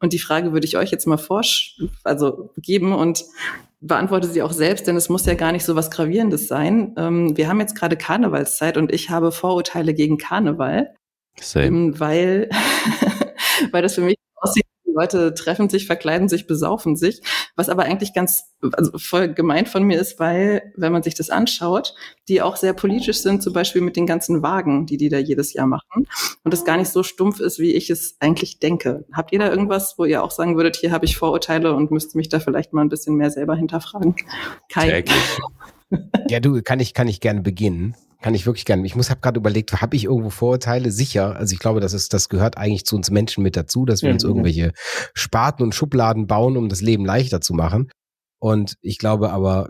Und 0.00 0.12
die 0.12 0.18
Frage 0.18 0.52
würde 0.52 0.66
ich 0.66 0.76
euch 0.76 0.90
jetzt 0.90 1.06
mal 1.06 1.16
vorsch 1.16 1.80
also 2.04 2.50
geben 2.56 2.92
und 2.92 3.24
beantworte 3.80 4.28
sie 4.28 4.42
auch 4.42 4.52
selbst, 4.52 4.86
denn 4.86 4.96
es 4.96 5.08
muss 5.08 5.26
ja 5.26 5.34
gar 5.34 5.52
nicht 5.52 5.64
so 5.64 5.76
was 5.76 5.90
Gravierendes 5.90 6.48
sein. 6.48 6.94
Ähm, 6.96 7.36
wir 7.36 7.48
haben 7.48 7.60
jetzt 7.60 7.76
gerade 7.76 7.96
Karnevalszeit 7.96 8.76
und 8.76 8.92
ich 8.92 9.10
habe 9.10 9.32
Vorurteile 9.32 9.94
gegen 9.94 10.18
Karneval. 10.18 10.94
Same. 11.40 11.66
Ähm, 11.66 12.00
weil, 12.00 12.50
weil 13.70 13.82
das 13.82 13.94
für 13.94 14.00
mich 14.00 14.16
Leute 14.96 15.34
treffen 15.34 15.68
sich, 15.68 15.86
verkleiden 15.86 16.28
sich, 16.28 16.46
besaufen 16.46 16.96
sich, 16.96 17.20
was 17.54 17.68
aber 17.68 17.84
eigentlich 17.84 18.14
ganz 18.14 18.54
also 18.72 18.96
voll 18.96 19.32
gemeint 19.32 19.68
von 19.68 19.82
mir 19.82 20.00
ist, 20.00 20.18
weil, 20.18 20.72
wenn 20.76 20.92
man 20.92 21.02
sich 21.02 21.14
das 21.14 21.28
anschaut, 21.28 21.94
die 22.28 22.40
auch 22.40 22.56
sehr 22.56 22.72
politisch 22.72 23.18
sind, 23.18 23.42
zum 23.42 23.52
Beispiel 23.52 23.82
mit 23.82 23.96
den 23.96 24.06
ganzen 24.06 24.42
Wagen, 24.42 24.86
die 24.86 24.96
die 24.96 25.10
da 25.10 25.18
jedes 25.18 25.52
Jahr 25.52 25.66
machen 25.66 26.08
und 26.42 26.54
es 26.54 26.64
gar 26.64 26.78
nicht 26.78 26.88
so 26.88 27.02
stumpf 27.02 27.40
ist, 27.40 27.58
wie 27.58 27.72
ich 27.72 27.90
es 27.90 28.16
eigentlich 28.20 28.58
denke. 28.58 29.04
Habt 29.12 29.32
ihr 29.32 29.38
da 29.38 29.50
irgendwas, 29.50 29.94
wo 29.98 30.04
ihr 30.06 30.22
auch 30.22 30.30
sagen 30.30 30.56
würdet, 30.56 30.76
hier 30.76 30.92
habe 30.92 31.04
ich 31.04 31.16
Vorurteile 31.16 31.74
und 31.74 31.90
müsste 31.90 32.16
mich 32.16 32.30
da 32.30 32.40
vielleicht 32.40 32.72
mal 32.72 32.80
ein 32.82 32.88
bisschen 32.88 33.16
mehr 33.16 33.30
selber 33.30 33.54
hinterfragen? 33.54 34.16
Kai. 34.70 35.04
Ja, 36.28 36.40
du, 36.40 36.60
kann 36.62 36.80
ich, 36.80 36.94
kann 36.94 37.06
ich 37.06 37.20
gerne 37.20 37.42
beginnen. 37.42 37.94
Kann 38.22 38.34
ich 38.34 38.46
wirklich 38.46 38.64
gerne. 38.64 38.86
Ich 38.86 38.96
muss, 38.96 39.10
habe 39.10 39.20
gerade 39.20 39.38
überlegt, 39.38 39.72
habe 39.80 39.94
ich 39.94 40.04
irgendwo 40.04 40.30
Vorurteile? 40.30 40.90
Sicher. 40.90 41.36
Also 41.36 41.52
ich 41.52 41.58
glaube, 41.58 41.80
das 41.80 41.92
ist, 41.92 42.14
das 42.14 42.28
gehört 42.28 42.56
eigentlich 42.56 42.86
zu 42.86 42.96
uns 42.96 43.10
Menschen 43.10 43.42
mit 43.42 43.56
dazu, 43.56 43.84
dass 43.84 44.02
wir 44.02 44.08
mhm. 44.08 44.14
uns 44.14 44.24
irgendwelche 44.24 44.72
Spaten 45.14 45.62
und 45.62 45.74
Schubladen 45.74 46.26
bauen, 46.26 46.56
um 46.56 46.68
das 46.68 46.80
Leben 46.80 47.04
leichter 47.04 47.40
zu 47.40 47.52
machen. 47.52 47.90
Und 48.38 48.76
ich 48.80 48.98
glaube 48.98 49.30
aber, 49.30 49.68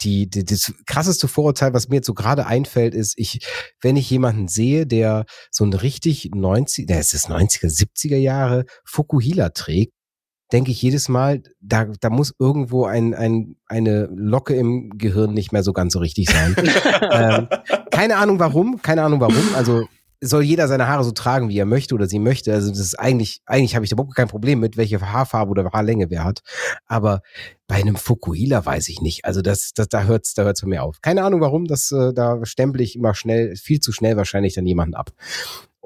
die, 0.00 0.28
die, 0.28 0.44
das 0.44 0.72
krasseste 0.86 1.28
Vorurteil, 1.28 1.72
was 1.72 1.88
mir 1.88 1.96
jetzt 1.96 2.06
so 2.06 2.14
gerade 2.14 2.46
einfällt, 2.46 2.94
ist, 2.94 3.14
ich, 3.16 3.46
wenn 3.80 3.96
ich 3.96 4.10
jemanden 4.10 4.48
sehe, 4.48 4.86
der 4.86 5.26
so 5.50 5.64
ein 5.64 5.72
richtig 5.72 6.30
90, 6.34 6.86
der 6.86 7.00
ist 7.00 7.14
das 7.14 7.28
90er, 7.28 7.66
70er 7.66 8.16
Jahre 8.16 8.64
Fukuhila 8.84 9.50
trägt, 9.50 9.92
denke 10.52 10.70
ich 10.70 10.80
jedes 10.80 11.08
Mal, 11.08 11.42
da, 11.60 11.86
da 12.00 12.10
muss 12.10 12.34
irgendwo 12.38 12.84
ein, 12.84 13.14
ein, 13.14 13.56
eine 13.66 14.08
Locke 14.14 14.54
im 14.54 14.90
Gehirn 14.96 15.34
nicht 15.34 15.52
mehr 15.52 15.62
so 15.62 15.72
ganz 15.72 15.92
so 15.92 15.98
richtig 15.98 16.30
sein. 16.30 16.54
ähm, 17.10 17.48
keine 17.90 18.16
Ahnung 18.16 18.38
warum, 18.38 18.80
keine 18.82 19.02
Ahnung 19.02 19.20
warum. 19.20 19.54
Also 19.56 19.86
soll 20.20 20.42
jeder 20.42 20.66
seine 20.68 20.88
Haare 20.88 21.04
so 21.04 21.10
tragen, 21.10 21.48
wie 21.48 21.58
er 21.58 21.66
möchte 21.66 21.94
oder 21.94 22.06
sie 22.06 22.18
möchte. 22.18 22.52
Also 22.52 22.70
das 22.70 22.78
ist 22.78 22.98
eigentlich, 22.98 23.42
eigentlich 23.44 23.74
habe 23.74 23.84
ich 23.84 23.90
da 23.90 23.94
überhaupt 23.94 24.14
kein 24.14 24.28
Problem 24.28 24.60
mit, 24.60 24.76
welche 24.76 25.00
Haarfarbe 25.00 25.50
oder 25.50 25.70
Haarlänge 25.72 26.10
wer 26.10 26.24
hat. 26.24 26.40
Aber 26.86 27.20
bei 27.66 27.76
einem 27.76 27.96
Fukuhila 27.96 28.64
weiß 28.64 28.88
ich 28.88 29.00
nicht. 29.00 29.24
Also 29.24 29.42
das, 29.42 29.72
das 29.74 29.88
da 29.88 30.04
hört's, 30.04 30.34
da 30.34 30.44
hört's 30.44 30.62
bei 30.62 30.68
mir 30.68 30.82
auf. 30.82 31.00
Keine 31.02 31.22
Ahnung 31.22 31.40
warum, 31.40 31.66
das, 31.66 31.92
äh, 31.92 32.14
da 32.14 32.44
stempel 32.44 32.80
ich 32.80 32.96
immer 32.96 33.14
schnell, 33.14 33.56
viel 33.56 33.80
zu 33.80 33.92
schnell 33.92 34.16
wahrscheinlich 34.16 34.54
dann 34.54 34.66
jemanden 34.66 34.94
ab. 34.94 35.10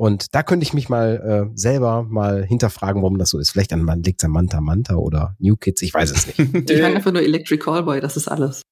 Und 0.01 0.35
da 0.35 0.43
könnte 0.43 0.65
ich 0.65 0.73
mich 0.73 0.89
mal 0.89 1.51
äh, 1.53 1.59
selber 1.59 2.05
mal 2.05 2.43
hinterfragen, 2.43 3.03
warum 3.03 3.19
das 3.19 3.29
so 3.29 3.39
ist. 3.39 3.51
Vielleicht 3.51 3.71
an 3.75 3.83
man 3.83 4.03
liegt 4.03 4.25
an 4.25 4.31
Manta 4.31 4.63
Manta 4.63 4.95
oder 4.95 5.37
New 5.39 5.57
Kids, 5.57 5.83
ich 5.83 5.93
weiß 5.93 6.11
es 6.11 6.27
nicht. 6.27 6.39
ich 6.71 6.81
meine 6.81 6.97
einfach 6.97 7.13
nur 7.13 7.21
Electric 7.21 7.63
Callboy, 7.63 8.01
das 8.01 8.17
ist 8.17 8.27
alles. 8.27 8.63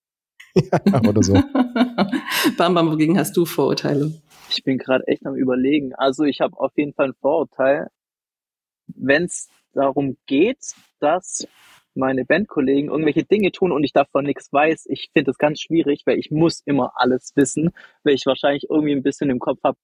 ja, 0.55 1.03
oder 1.07 1.23
so. 1.23 1.35
Bam 2.57 2.73
Bam, 2.73 2.91
wogegen 2.91 3.19
hast 3.19 3.37
du 3.37 3.45
Vorurteile? 3.45 4.23
Ich 4.49 4.65
bin 4.65 4.79
gerade 4.79 5.07
echt 5.07 5.27
am 5.27 5.35
überlegen. 5.35 5.95
Also 5.95 6.25
ich 6.25 6.41
habe 6.41 6.59
auf 6.59 6.73
jeden 6.77 6.95
Fall 6.95 7.09
ein 7.09 7.15
Vorurteil. 7.21 7.89
Wenn 8.87 9.25
es 9.25 9.51
darum 9.75 10.17
geht, 10.25 10.73
dass 10.99 11.47
meine 11.95 12.25
Bandkollegen 12.25 12.89
irgendwelche 12.89 13.25
Dinge 13.25 13.53
tun 13.53 13.71
und 13.71 13.85
ich 13.85 13.93
davon 13.93 14.25
nichts 14.25 14.51
weiß, 14.51 14.87
ich 14.89 15.11
finde 15.13 15.27
das 15.27 15.37
ganz 15.37 15.61
schwierig, 15.61 16.05
weil 16.07 16.19
ich 16.19 16.31
muss 16.31 16.63
immer 16.65 16.93
alles 16.95 17.33
wissen, 17.35 17.73
weil 18.03 18.15
ich 18.15 18.25
wahrscheinlich 18.25 18.71
irgendwie 18.71 18.93
ein 18.93 19.03
bisschen 19.03 19.29
im 19.29 19.41
Kopf 19.41 19.59
habe, 19.63 19.77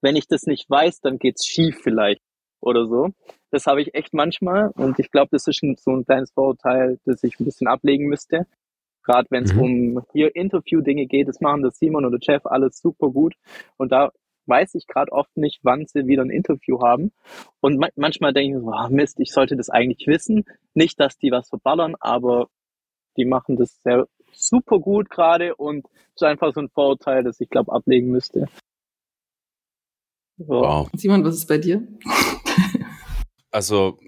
wenn 0.00 0.16
ich 0.16 0.28
das 0.28 0.44
nicht 0.44 0.68
weiß, 0.68 1.00
dann 1.00 1.18
geht's 1.18 1.46
schief 1.46 1.80
vielleicht 1.82 2.22
oder 2.60 2.86
so. 2.86 3.10
Das 3.50 3.66
habe 3.66 3.80
ich 3.80 3.94
echt 3.94 4.12
manchmal 4.14 4.70
und 4.70 4.98
ich 4.98 5.10
glaube, 5.10 5.28
das 5.32 5.46
ist 5.46 5.60
so 5.78 5.92
ein 5.92 6.04
kleines 6.04 6.32
Vorurteil, 6.32 6.98
das 7.04 7.22
ich 7.22 7.38
ein 7.38 7.44
bisschen 7.44 7.68
ablegen 7.68 8.06
müsste. 8.06 8.46
Gerade 9.04 9.28
wenn 9.30 9.44
es 9.44 9.54
mhm. 9.54 9.60
um 9.60 10.06
hier 10.12 10.34
Interview-Dinge 10.34 11.06
geht, 11.06 11.28
das 11.28 11.40
machen 11.40 11.62
das 11.62 11.78
Simon 11.78 12.04
oder 12.04 12.18
Jeff 12.20 12.44
alles 12.44 12.78
super 12.78 13.10
gut. 13.10 13.34
Und 13.76 13.92
da 13.92 14.10
weiß 14.46 14.74
ich 14.74 14.86
gerade 14.86 15.12
oft 15.12 15.36
nicht, 15.36 15.60
wann 15.62 15.86
sie 15.86 16.06
wieder 16.06 16.22
ein 16.22 16.30
Interview 16.30 16.80
haben. 16.82 17.12
Und 17.60 17.78
ma 17.78 17.88
manchmal 17.94 18.32
denke 18.32 18.58
ich 18.58 18.64
so, 18.64 18.72
oh 18.72 18.88
Mist, 18.90 19.20
ich 19.20 19.32
sollte 19.32 19.56
das 19.56 19.70
eigentlich 19.70 20.06
wissen. 20.06 20.44
Nicht, 20.74 20.98
dass 20.98 21.18
die 21.18 21.30
was 21.30 21.48
verballern, 21.48 21.94
aber 22.00 22.48
die 23.16 23.24
machen 23.24 23.56
das 23.56 23.80
sehr 23.82 24.06
super 24.32 24.78
gut 24.78 25.08
gerade 25.08 25.54
und 25.56 25.86
es 25.86 26.22
ist 26.22 26.24
einfach 26.24 26.52
so 26.52 26.60
ein 26.60 26.68
Vorurteil, 26.68 27.22
das 27.22 27.40
ich 27.40 27.48
glaube 27.48 27.72
ablegen 27.72 28.10
müsste. 28.10 28.48
So. 30.38 30.46
Wow. 30.48 30.90
Simon, 30.94 31.24
was 31.24 31.36
ist 31.36 31.46
bei 31.46 31.58
dir? 31.58 31.86
Also 33.50 33.98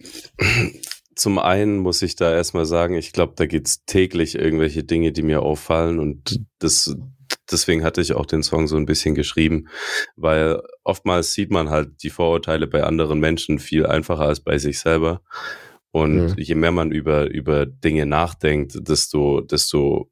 zum 1.15 1.39
einen 1.39 1.79
muss 1.79 2.03
ich 2.03 2.17
da 2.17 2.33
erstmal 2.33 2.67
sagen, 2.67 2.95
ich 2.95 3.13
glaube, 3.13 3.33
da 3.37 3.47
gibt 3.47 3.67
es 3.67 3.85
täglich 3.87 4.35
irgendwelche 4.35 4.85
Dinge, 4.85 5.11
die 5.11 5.23
mir 5.23 5.43
auffallen 5.43 5.99
und 5.99 6.41
das, 6.59 6.95
deswegen 7.51 7.83
hatte 7.83 8.01
ich 8.01 8.13
auch 8.13 8.27
den 8.27 8.43
Song 8.43 8.69
so 8.69 8.77
ein 8.77 8.87
bisschen 8.87 9.15
geschrieben, 9.15 9.69
weil 10.17 10.61
oftmals 10.85 11.33
sieht 11.33 11.51
man 11.51 11.71
halt 11.71 12.03
die 12.03 12.11
Vorurteile 12.11 12.67
bei 12.67 12.85
anderen 12.85 13.21
Menschen 13.21 13.59
viel 13.59 13.87
einfacher 13.87 14.27
als 14.27 14.41
bei 14.41 14.59
sich 14.59 14.79
selber. 14.81 15.23
Und 15.91 16.17
mhm. 16.17 16.35
je 16.37 16.55
mehr 16.55 16.71
man 16.71 16.93
über, 16.93 17.31
über 17.31 17.65
Dinge 17.65 18.05
nachdenkt, 18.05 18.79
desto, 18.87 19.41
desto 19.41 20.11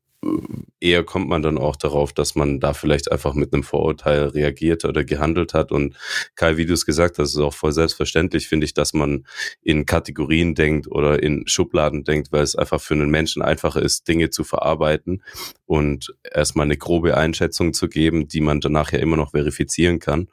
eher 0.80 1.04
kommt 1.04 1.28
man 1.28 1.42
dann 1.42 1.58
auch 1.58 1.76
darauf, 1.76 2.12
dass 2.12 2.34
man 2.34 2.60
da 2.60 2.72
vielleicht 2.72 3.10
einfach 3.10 3.34
mit 3.34 3.52
einem 3.52 3.62
Vorurteil 3.62 4.26
reagiert 4.26 4.84
oder 4.84 5.04
gehandelt 5.04 5.54
hat. 5.54 5.72
Und 5.72 5.96
Kai, 6.34 6.56
wie 6.56 6.66
du 6.66 6.74
es 6.74 6.86
gesagt 6.86 7.18
hast, 7.18 7.30
ist 7.30 7.38
auch 7.38 7.54
voll 7.54 7.72
selbstverständlich, 7.72 8.48
finde 8.48 8.66
ich, 8.66 8.74
dass 8.74 8.92
man 8.92 9.26
in 9.62 9.86
Kategorien 9.86 10.54
denkt 10.54 10.86
oder 10.88 11.22
in 11.22 11.46
Schubladen 11.46 12.04
denkt, 12.04 12.32
weil 12.32 12.42
es 12.42 12.56
einfach 12.56 12.80
für 12.80 12.94
einen 12.94 13.10
Menschen 13.10 13.42
einfacher 13.42 13.82
ist, 13.82 14.08
Dinge 14.08 14.30
zu 14.30 14.44
verarbeiten 14.44 15.22
und 15.64 16.14
erstmal 16.32 16.64
eine 16.64 16.76
grobe 16.76 17.16
Einschätzung 17.16 17.72
zu 17.72 17.88
geben, 17.88 18.28
die 18.28 18.40
man 18.40 18.60
danach 18.60 18.92
ja 18.92 18.98
immer 18.98 19.16
noch 19.16 19.32
verifizieren 19.32 19.98
kann. 19.98 20.28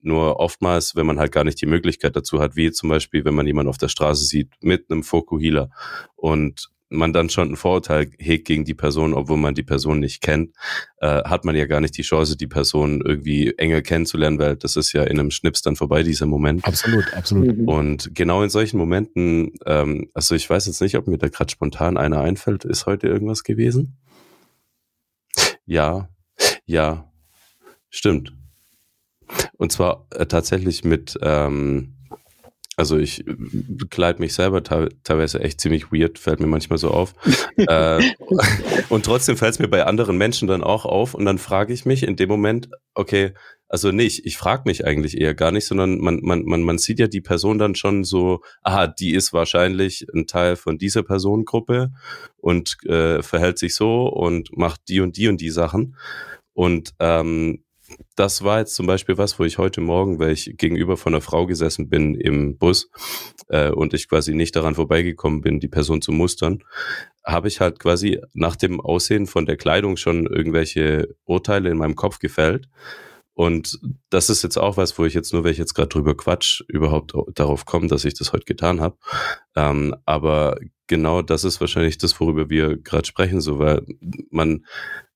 Nur 0.00 0.38
oftmals, 0.38 0.96
wenn 0.96 1.06
man 1.06 1.18
halt 1.18 1.32
gar 1.32 1.44
nicht 1.44 1.60
die 1.62 1.66
Möglichkeit 1.66 2.14
dazu 2.14 2.38
hat, 2.38 2.56
wie 2.56 2.70
zum 2.72 2.90
Beispiel, 2.90 3.24
wenn 3.24 3.34
man 3.34 3.46
jemanden 3.46 3.70
auf 3.70 3.78
der 3.78 3.88
Straße 3.88 4.26
sieht 4.26 4.50
mit 4.60 4.90
einem 4.90 5.02
Fokuhila 5.02 5.70
und 6.14 6.73
man 6.94 7.12
dann 7.12 7.28
schon 7.28 7.50
ein 7.50 7.56
Vorurteil 7.56 8.10
hegt 8.18 8.46
gegen 8.46 8.64
die 8.64 8.74
Person, 8.74 9.14
obwohl 9.14 9.36
man 9.36 9.54
die 9.54 9.62
Person 9.62 10.00
nicht 10.00 10.20
kennt, 10.22 10.54
äh, 10.98 11.22
hat 11.24 11.44
man 11.44 11.56
ja 11.56 11.66
gar 11.66 11.80
nicht 11.80 11.96
die 11.96 12.02
Chance, 12.02 12.36
die 12.36 12.46
Person 12.46 13.02
irgendwie 13.04 13.54
enger 13.56 13.82
kennenzulernen, 13.82 14.38
weil 14.38 14.56
das 14.56 14.76
ist 14.76 14.92
ja 14.92 15.04
in 15.04 15.18
einem 15.18 15.30
Schnips 15.30 15.62
dann 15.62 15.76
vorbei, 15.76 16.02
dieser 16.02 16.26
Moment. 16.26 16.64
Absolut, 16.64 17.12
absolut. 17.14 17.56
Mhm. 17.56 17.68
Und 17.68 18.14
genau 18.14 18.42
in 18.42 18.50
solchen 18.50 18.78
Momenten, 18.78 19.52
ähm, 19.66 20.10
also 20.14 20.34
ich 20.34 20.48
weiß 20.48 20.66
jetzt 20.66 20.80
nicht, 20.80 20.96
ob 20.96 21.06
mir 21.06 21.18
da 21.18 21.28
gerade 21.28 21.50
spontan 21.50 21.96
einer 21.96 22.20
einfällt, 22.20 22.64
ist 22.64 22.86
heute 22.86 23.08
irgendwas 23.08 23.44
gewesen? 23.44 23.96
Ja, 25.66 26.08
ja, 26.66 27.10
stimmt. 27.90 28.32
Und 29.56 29.72
zwar 29.72 30.06
äh, 30.10 30.26
tatsächlich 30.26 30.84
mit, 30.84 31.18
ähm, 31.22 31.93
also 32.76 32.98
ich 32.98 33.26
äh, 33.26 33.36
kleide 33.90 34.20
mich 34.20 34.34
selber 34.34 34.62
teilweise 34.62 35.40
echt 35.40 35.60
ziemlich 35.60 35.92
weird, 35.92 36.18
fällt 36.18 36.40
mir 36.40 36.46
manchmal 36.46 36.78
so 36.78 36.90
auf. 36.90 37.14
äh, 37.56 38.02
und 38.88 39.04
trotzdem 39.04 39.36
fällt 39.36 39.54
es 39.54 39.58
mir 39.58 39.68
bei 39.68 39.84
anderen 39.86 40.16
Menschen 40.16 40.48
dann 40.48 40.62
auch 40.62 40.84
auf 40.84 41.14
und 41.14 41.24
dann 41.24 41.38
frage 41.38 41.72
ich 41.72 41.84
mich 41.84 42.02
in 42.02 42.16
dem 42.16 42.28
Moment, 42.28 42.68
okay, 42.94 43.32
also 43.68 43.90
nicht, 43.90 44.24
ich 44.24 44.36
frage 44.36 44.62
mich 44.66 44.84
eigentlich 44.86 45.20
eher 45.20 45.34
gar 45.34 45.50
nicht, 45.50 45.66
sondern 45.66 45.98
man, 45.98 46.20
man, 46.22 46.44
man, 46.44 46.62
man 46.62 46.78
sieht 46.78 47.00
ja 47.00 47.08
die 47.08 47.20
Person 47.20 47.58
dann 47.58 47.74
schon 47.74 48.04
so, 48.04 48.40
aha, 48.62 48.86
die 48.86 49.14
ist 49.14 49.32
wahrscheinlich 49.32 50.06
ein 50.14 50.26
Teil 50.26 50.56
von 50.56 50.78
dieser 50.78 51.02
Personengruppe 51.02 51.90
und 52.36 52.76
äh, 52.84 53.22
verhält 53.22 53.58
sich 53.58 53.74
so 53.74 54.06
und 54.06 54.56
macht 54.56 54.82
die 54.88 55.00
und 55.00 55.16
die 55.16 55.28
und 55.28 55.40
die 55.40 55.50
Sachen. 55.50 55.96
Und 56.52 56.94
ähm, 57.00 57.63
das 58.16 58.44
war 58.44 58.60
jetzt 58.60 58.74
zum 58.74 58.86
Beispiel 58.86 59.18
was, 59.18 59.38
wo 59.38 59.44
ich 59.44 59.58
heute 59.58 59.80
Morgen, 59.80 60.18
weil 60.18 60.32
ich 60.32 60.54
gegenüber 60.56 60.96
von 60.96 61.14
einer 61.14 61.20
Frau 61.20 61.46
gesessen 61.46 61.88
bin 61.88 62.14
im 62.14 62.56
Bus 62.56 62.88
äh, 63.48 63.70
und 63.70 63.94
ich 63.94 64.08
quasi 64.08 64.34
nicht 64.34 64.54
daran 64.54 64.74
vorbeigekommen 64.74 65.40
bin, 65.40 65.60
die 65.60 65.68
Person 65.68 66.00
zu 66.00 66.12
mustern, 66.12 66.62
habe 67.24 67.48
ich 67.48 67.60
halt 67.60 67.78
quasi 67.78 68.20
nach 68.32 68.56
dem 68.56 68.80
Aussehen 68.80 69.26
von 69.26 69.46
der 69.46 69.56
Kleidung 69.56 69.96
schon 69.96 70.26
irgendwelche 70.26 71.14
Urteile 71.24 71.70
in 71.70 71.78
meinem 71.78 71.96
Kopf 71.96 72.18
gefällt. 72.18 72.68
Und 73.36 73.80
das 74.10 74.30
ist 74.30 74.44
jetzt 74.44 74.58
auch 74.58 74.76
was, 74.76 74.96
wo 74.96 75.04
ich 75.04 75.14
jetzt 75.14 75.32
nur, 75.32 75.42
weil 75.42 75.50
ich 75.50 75.58
jetzt 75.58 75.74
gerade 75.74 75.88
drüber 75.88 76.16
quatsch, 76.16 76.62
überhaupt 76.68 77.14
darauf 77.34 77.66
komme, 77.66 77.88
dass 77.88 78.04
ich 78.04 78.14
das 78.14 78.32
heute 78.32 78.44
getan 78.44 78.80
habe. 78.80 78.96
Ähm, 79.56 79.96
aber 80.06 80.56
genau 80.86 81.20
das 81.20 81.42
ist 81.42 81.60
wahrscheinlich 81.60 81.98
das, 81.98 82.18
worüber 82.20 82.48
wir 82.48 82.76
gerade 82.76 83.06
sprechen, 83.06 83.40
so 83.40 83.58
weil 83.58 83.84
man 84.30 84.64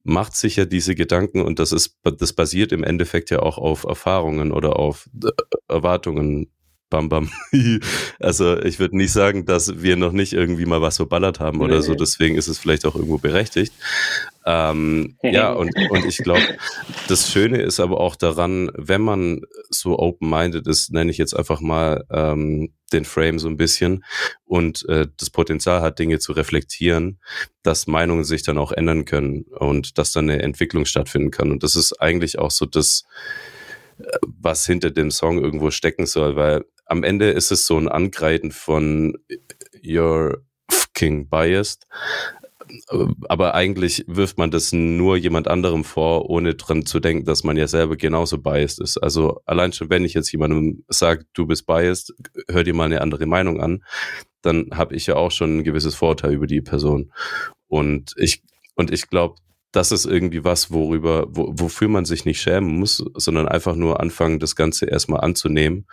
macht 0.08 0.34
sich 0.34 0.56
ja 0.56 0.64
diese 0.64 0.94
Gedanken 0.94 1.42
und 1.42 1.58
das 1.58 1.70
ist, 1.70 1.98
das 2.02 2.32
basiert 2.32 2.72
im 2.72 2.82
Endeffekt 2.82 3.30
ja 3.30 3.40
auch 3.40 3.58
auf 3.58 3.84
Erfahrungen 3.84 4.52
oder 4.52 4.78
auf 4.78 5.08
äh, 5.22 5.30
Erwartungen. 5.68 6.50
Bam, 6.90 7.08
bam. 7.08 7.30
also 8.18 8.58
ich 8.62 8.78
würde 8.78 8.96
nicht 8.96 9.12
sagen, 9.12 9.44
dass 9.44 9.82
wir 9.82 9.96
noch 9.96 10.12
nicht 10.12 10.32
irgendwie 10.32 10.64
mal 10.64 10.80
was 10.80 10.96
verballert 10.96 11.38
haben 11.38 11.60
oder 11.60 11.82
so. 11.82 11.94
Deswegen 11.94 12.36
ist 12.36 12.48
es 12.48 12.58
vielleicht 12.58 12.86
auch 12.86 12.94
irgendwo 12.94 13.18
berechtigt. 13.18 13.74
Ähm, 14.46 15.18
ja, 15.22 15.52
und, 15.52 15.74
und 15.90 16.06
ich 16.06 16.18
glaube, 16.18 16.42
das 17.08 17.30
Schöne 17.30 17.60
ist 17.60 17.80
aber 17.80 18.00
auch 18.00 18.16
daran, 18.16 18.70
wenn 18.74 19.02
man 19.02 19.42
so 19.68 19.98
open-minded 19.98 20.66
ist, 20.66 20.90
nenne 20.90 21.10
ich 21.10 21.18
jetzt 21.18 21.34
einfach 21.34 21.60
mal 21.60 22.04
ähm, 22.10 22.72
den 22.92 23.04
Frame 23.04 23.38
so 23.38 23.48
ein 23.48 23.58
bisschen 23.58 24.04
und 24.46 24.88
äh, 24.88 25.06
das 25.18 25.28
Potenzial 25.28 25.82
hat, 25.82 25.98
Dinge 25.98 26.18
zu 26.18 26.32
reflektieren, 26.32 27.20
dass 27.62 27.86
Meinungen 27.86 28.24
sich 28.24 28.42
dann 28.42 28.56
auch 28.56 28.72
ändern 28.72 29.04
können 29.04 29.42
und 29.42 29.98
dass 29.98 30.12
dann 30.12 30.30
eine 30.30 30.40
Entwicklung 30.42 30.86
stattfinden 30.86 31.30
kann. 31.30 31.50
Und 31.50 31.62
das 31.62 31.76
ist 31.76 32.00
eigentlich 32.00 32.38
auch 32.38 32.50
so 32.50 32.64
das, 32.64 33.04
äh, 33.98 34.04
was 34.22 34.64
hinter 34.64 34.90
dem 34.90 35.10
Song 35.10 35.42
irgendwo 35.44 35.70
stecken 35.70 36.06
soll, 36.06 36.36
weil 36.36 36.64
am 36.88 37.04
Ende 37.04 37.30
ist 37.30 37.52
es 37.52 37.66
so 37.66 37.76
ein 37.78 37.88
Angreifen 37.88 38.50
von 38.50 39.16
You're 39.82 40.38
fucking 40.70 41.28
biased 41.28 41.86
aber 43.28 43.54
eigentlich 43.54 44.04
wirft 44.06 44.38
man 44.38 44.50
das 44.50 44.72
nur 44.72 45.16
jemand 45.16 45.48
anderem 45.48 45.84
vor, 45.84 46.28
ohne 46.28 46.54
dran 46.54 46.86
zu 46.86 47.00
denken, 47.00 47.24
dass 47.24 47.44
man 47.44 47.56
ja 47.56 47.66
selber 47.66 47.96
genauso 47.96 48.38
biased 48.38 48.80
ist. 48.80 48.98
Also 48.98 49.40
allein 49.46 49.72
schon, 49.72 49.90
wenn 49.90 50.04
ich 50.04 50.14
jetzt 50.14 50.30
jemandem 50.32 50.84
sage, 50.88 51.24
du 51.32 51.46
bist 51.46 51.66
biased, 51.66 52.14
hör 52.48 52.64
dir 52.64 52.74
mal 52.74 52.84
eine 52.84 53.00
andere 53.00 53.26
Meinung 53.26 53.60
an, 53.60 53.84
dann 54.42 54.70
habe 54.72 54.94
ich 54.94 55.06
ja 55.06 55.16
auch 55.16 55.30
schon 55.30 55.58
ein 55.58 55.64
gewisses 55.64 55.94
Vorteil 55.94 56.32
über 56.32 56.46
die 56.46 56.60
Person. 56.60 57.12
Und 57.68 58.14
ich, 58.16 58.42
und 58.74 58.92
ich 58.92 59.08
glaube, 59.08 59.36
das 59.72 59.92
ist 59.92 60.06
irgendwie 60.06 60.44
was, 60.44 60.70
worüber, 60.70 61.26
wo, 61.28 61.52
wofür 61.58 61.88
man 61.88 62.04
sich 62.04 62.24
nicht 62.24 62.40
schämen 62.40 62.78
muss, 62.78 63.04
sondern 63.14 63.48
einfach 63.48 63.76
nur 63.76 64.00
anfangen, 64.00 64.38
das 64.38 64.56
Ganze 64.56 64.86
erstmal 64.86 65.20
anzunehmen, 65.20 65.86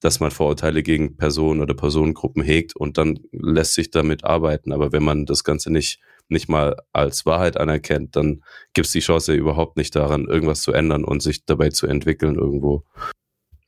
dass 0.00 0.18
man 0.18 0.30
Vorurteile 0.32 0.82
gegen 0.82 1.16
Personen 1.16 1.60
oder 1.60 1.74
Personengruppen 1.74 2.42
hegt 2.42 2.74
und 2.74 2.98
dann 2.98 3.20
lässt 3.30 3.74
sich 3.74 3.90
damit 3.90 4.24
arbeiten. 4.24 4.72
Aber 4.72 4.92
wenn 4.92 5.04
man 5.04 5.26
das 5.26 5.44
Ganze 5.44 5.70
nicht 5.70 6.00
nicht 6.28 6.48
mal 6.48 6.76
als 6.92 7.26
Wahrheit 7.26 7.56
anerkennt, 7.56 8.16
dann 8.16 8.42
gibt 8.72 8.86
es 8.86 8.92
die 8.92 9.00
Chance 9.00 9.34
überhaupt 9.34 9.76
nicht 9.76 9.94
daran, 9.94 10.26
irgendwas 10.26 10.62
zu 10.62 10.72
ändern 10.72 11.04
und 11.04 11.22
sich 11.22 11.44
dabei 11.44 11.68
zu 11.68 11.86
entwickeln 11.86 12.36
irgendwo. 12.36 12.84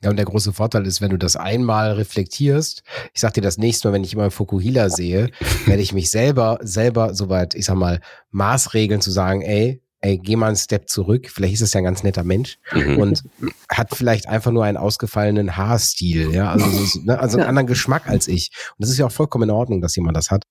Ja, 0.04 0.10
und 0.10 0.16
der 0.16 0.26
große 0.26 0.52
Vorteil 0.52 0.86
ist, 0.86 1.00
wenn 1.00 1.08
du 1.08 1.16
das 1.16 1.34
einmal 1.34 1.92
reflektierst, 1.92 2.82
ich 3.14 3.20
sag 3.22 3.32
dir 3.32 3.40
das 3.40 3.56
nächste 3.56 3.88
Mal, 3.88 3.94
wenn 3.94 4.04
ich 4.04 4.12
immer 4.12 4.30
Fukuhila 4.30 4.90
sehe, 4.90 5.30
werde 5.66 5.80
ich 5.80 5.94
mich 5.94 6.10
selber, 6.10 6.58
selber 6.60 7.14
soweit, 7.14 7.54
ich 7.54 7.64
sag 7.64 7.76
mal, 7.76 8.00
maßregeln 8.30 9.00
zu 9.00 9.10
sagen, 9.10 9.40
ey, 9.40 9.82
ey, 10.02 10.18
geh 10.18 10.36
mal 10.36 10.48
einen 10.48 10.56
Step 10.56 10.90
zurück, 10.90 11.30
vielleicht 11.30 11.54
ist 11.54 11.62
es 11.62 11.72
ja 11.72 11.78
ein 11.78 11.84
ganz 11.84 12.02
netter 12.02 12.22
Mensch 12.22 12.58
mhm. 12.72 12.98
und 12.98 13.22
hat 13.70 13.94
vielleicht 13.94 14.28
einfach 14.28 14.52
nur 14.52 14.64
einen 14.64 14.76
ausgefallenen 14.76 15.56
Haarstil, 15.56 16.34
ja, 16.34 16.52
also, 16.52 16.68
so, 16.68 17.00
ne, 17.00 17.18
also 17.18 17.38
einen 17.38 17.48
anderen 17.48 17.66
Geschmack 17.66 18.06
als 18.06 18.28
ich. 18.28 18.50
Und 18.72 18.82
das 18.82 18.90
ist 18.90 18.98
ja 18.98 19.06
auch 19.06 19.12
vollkommen 19.12 19.48
in 19.48 19.54
Ordnung, 19.54 19.80
dass 19.80 19.96
jemand 19.96 20.18
das 20.18 20.30
hat. 20.30 20.42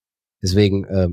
Deswegen, 0.41 0.83
äh, 0.85 1.09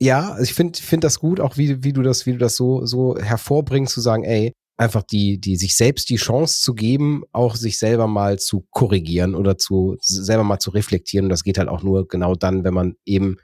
ja, 0.00 0.38
ich 0.38 0.54
finde 0.54 0.80
find 0.80 1.02
das 1.02 1.18
gut, 1.18 1.40
auch 1.40 1.56
wie, 1.56 1.82
wie 1.82 1.92
du 1.92 2.02
das, 2.02 2.24
wie 2.24 2.32
du 2.32 2.38
das 2.38 2.54
so, 2.54 2.86
so 2.86 3.18
hervorbringst, 3.18 3.92
zu 3.92 4.00
sagen, 4.00 4.22
ey, 4.22 4.52
einfach 4.82 5.02
die, 5.02 5.38
die 5.38 5.56
sich 5.56 5.76
selbst 5.76 6.10
die 6.10 6.16
Chance 6.16 6.60
zu 6.60 6.74
geben, 6.74 7.22
auch 7.32 7.56
sich 7.56 7.78
selber 7.78 8.06
mal 8.06 8.38
zu 8.38 8.66
korrigieren 8.70 9.34
oder 9.34 9.58
zu 9.58 9.96
selber 10.00 10.44
mal 10.44 10.58
zu 10.58 10.70
reflektieren. 10.70 11.26
Und 11.26 11.30
das 11.30 11.44
geht 11.44 11.58
halt 11.58 11.68
auch 11.68 11.82
nur 11.82 12.06
genau 12.08 12.34
dann, 12.34 12.64
wenn 12.64 12.74
man 12.74 12.96
eben 13.04 13.36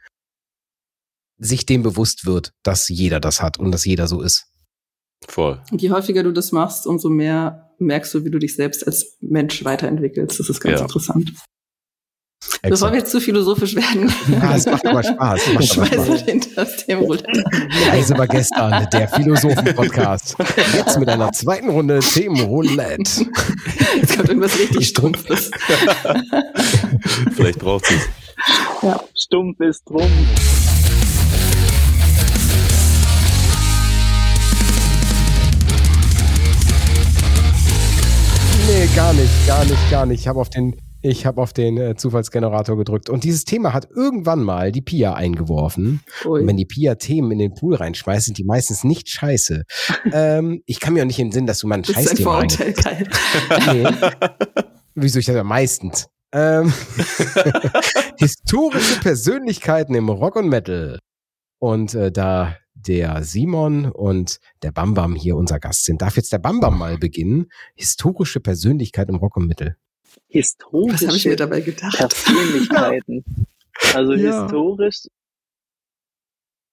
sich 1.38 1.66
dem 1.66 1.82
bewusst 1.82 2.26
wird, 2.26 2.52
dass 2.62 2.88
jeder 2.88 3.20
das 3.20 3.40
hat 3.40 3.58
und 3.58 3.70
dass 3.72 3.84
jeder 3.84 4.08
so 4.08 4.20
ist. 4.20 4.46
Voll. 5.26 5.60
Und 5.70 5.82
je 5.82 5.90
häufiger 5.90 6.22
du 6.22 6.32
das 6.32 6.52
machst, 6.52 6.86
umso 6.86 7.08
mehr 7.08 7.74
merkst 7.78 8.14
du, 8.14 8.24
wie 8.24 8.30
du 8.30 8.38
dich 8.38 8.54
selbst 8.54 8.86
als 8.86 9.16
Mensch 9.20 9.64
weiterentwickelst. 9.64 10.38
Das 10.38 10.48
ist 10.48 10.60
ganz 10.60 10.80
ja. 10.80 10.86
interessant. 10.86 11.32
Exakt. 12.40 12.70
Bevor 12.70 12.92
wir 12.92 12.98
jetzt 12.98 13.10
zu 13.12 13.20
philosophisch 13.20 13.74
werden. 13.74 14.12
Ja, 14.30 14.56
es 14.56 14.66
macht 14.66 14.86
aber 14.86 15.02
Spaß. 15.02 15.40
Macht 15.54 15.64
Schmeißen 15.64 16.06
wir 16.06 16.18
hinter 16.18 16.48
das 16.56 16.76
Themenroulette. 16.84 17.44
Reise 17.90 18.18
war 18.18 18.26
gestern, 18.26 18.88
der 18.92 19.08
Philosophen-Podcast. 19.08 20.36
Jetzt 20.74 20.98
mit 20.98 21.08
einer 21.08 21.30
zweiten 21.32 21.68
Runde 21.68 22.00
Themenroulette. 22.00 23.26
Jetzt 23.96 24.16
kommt 24.16 24.28
irgendwas 24.28 24.58
richtig 24.58 24.88
Stumpfes. 24.88 25.50
Vielleicht 27.34 27.58
braucht 27.58 27.84
es. 27.90 28.08
Ja, 28.82 29.00
stumpf 29.14 29.60
ist 29.60 29.82
drum. 29.88 30.10
Nee, 38.68 38.88
gar 38.94 39.12
nicht, 39.12 39.46
gar 39.46 39.64
nicht, 39.64 39.90
gar 39.90 40.06
nicht. 40.06 40.20
Ich 40.20 40.28
habe 40.28 40.40
auf 40.40 40.50
den 40.50 40.76
ich 41.00 41.26
habe 41.26 41.40
auf 41.40 41.52
den 41.52 41.78
äh, 41.78 41.94
Zufallsgenerator 41.96 42.76
gedrückt. 42.76 43.08
Und 43.08 43.24
dieses 43.24 43.44
Thema 43.44 43.72
hat 43.72 43.88
irgendwann 43.90 44.42
mal 44.42 44.72
die 44.72 44.80
Pia 44.80 45.14
eingeworfen. 45.14 46.00
Und 46.24 46.46
wenn 46.46 46.56
die 46.56 46.64
Pia 46.64 46.96
Themen 46.96 47.30
in 47.30 47.38
den 47.38 47.54
Pool 47.54 47.76
reinschmeißt, 47.76 48.26
sind 48.26 48.38
die 48.38 48.44
meistens 48.44 48.84
nicht 48.84 49.08
scheiße. 49.08 49.64
ähm, 50.12 50.62
ich 50.66 50.80
kann 50.80 50.94
mir 50.94 51.02
auch 51.02 51.06
nicht 51.06 51.18
in 51.18 51.28
den 51.28 51.32
Sinn, 51.32 51.46
dass 51.46 51.58
du 51.60 51.68
mal 51.68 51.76
ein 51.76 51.84
Scheißthema 51.84 52.42
Das 52.42 52.58
ist 52.58 52.86
ein 52.86 53.06
nee. 53.72 53.88
Wieso 54.94 55.20
ich 55.20 55.26
das 55.26 55.36
ja 55.36 55.44
meistens? 55.44 56.08
Ähm, 56.32 56.72
historische 58.18 59.00
Persönlichkeiten 59.00 59.94
im 59.94 60.08
Rock 60.08 60.36
und 60.36 60.48
Metal. 60.48 60.98
Und 61.60 61.94
äh, 61.94 62.10
da 62.10 62.56
der 62.74 63.24
Simon 63.24 63.86
und 63.86 64.38
der 64.62 64.70
Bambam 64.70 65.14
hier 65.16 65.36
unser 65.36 65.58
Gast 65.58 65.84
sind, 65.84 66.02
darf 66.02 66.16
jetzt 66.16 66.32
der 66.32 66.38
Bambam 66.38 66.78
mal 66.78 66.96
beginnen. 66.96 67.46
Historische 67.74 68.40
Persönlichkeit 68.40 69.08
im 69.08 69.16
Rock 69.16 69.36
und 69.36 69.46
Metal 69.46 69.76
historische 70.28 71.08
Was 71.08 71.16
ich 71.16 71.26
mir 71.26 71.36
dabei 71.36 71.60
gedacht? 71.60 71.98
Persönlichkeiten. 71.98 73.24
Also 73.94 74.12
ja. 74.14 74.42
historisch. 74.42 75.04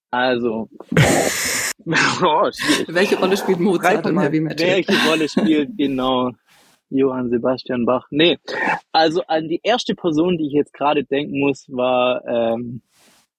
Also. 0.10 0.70
oh, 1.86 2.50
welche 2.88 3.20
Rolle 3.20 3.38
spielt 3.38 3.60
Mozart 3.60 4.06
im 4.08 4.20
Heavy 4.20 4.40
Metal? 4.40 4.68
Welche 4.68 5.08
Rolle 5.08 5.30
spielt 5.30 5.70
genau 5.78 6.32
Johann 6.90 7.30
Sebastian 7.30 7.86
Bach? 7.86 8.08
Nee. 8.10 8.38
Also 8.92 9.22
an 9.28 9.48
die 9.50 9.60
erste 9.62 9.94
Person, 9.94 10.38
die 10.38 10.48
ich 10.48 10.54
jetzt 10.54 10.74
gerade 10.74 11.04
denken 11.04 11.40
muss, 11.40 11.66
war, 11.68 12.26
ähm, 12.26 12.82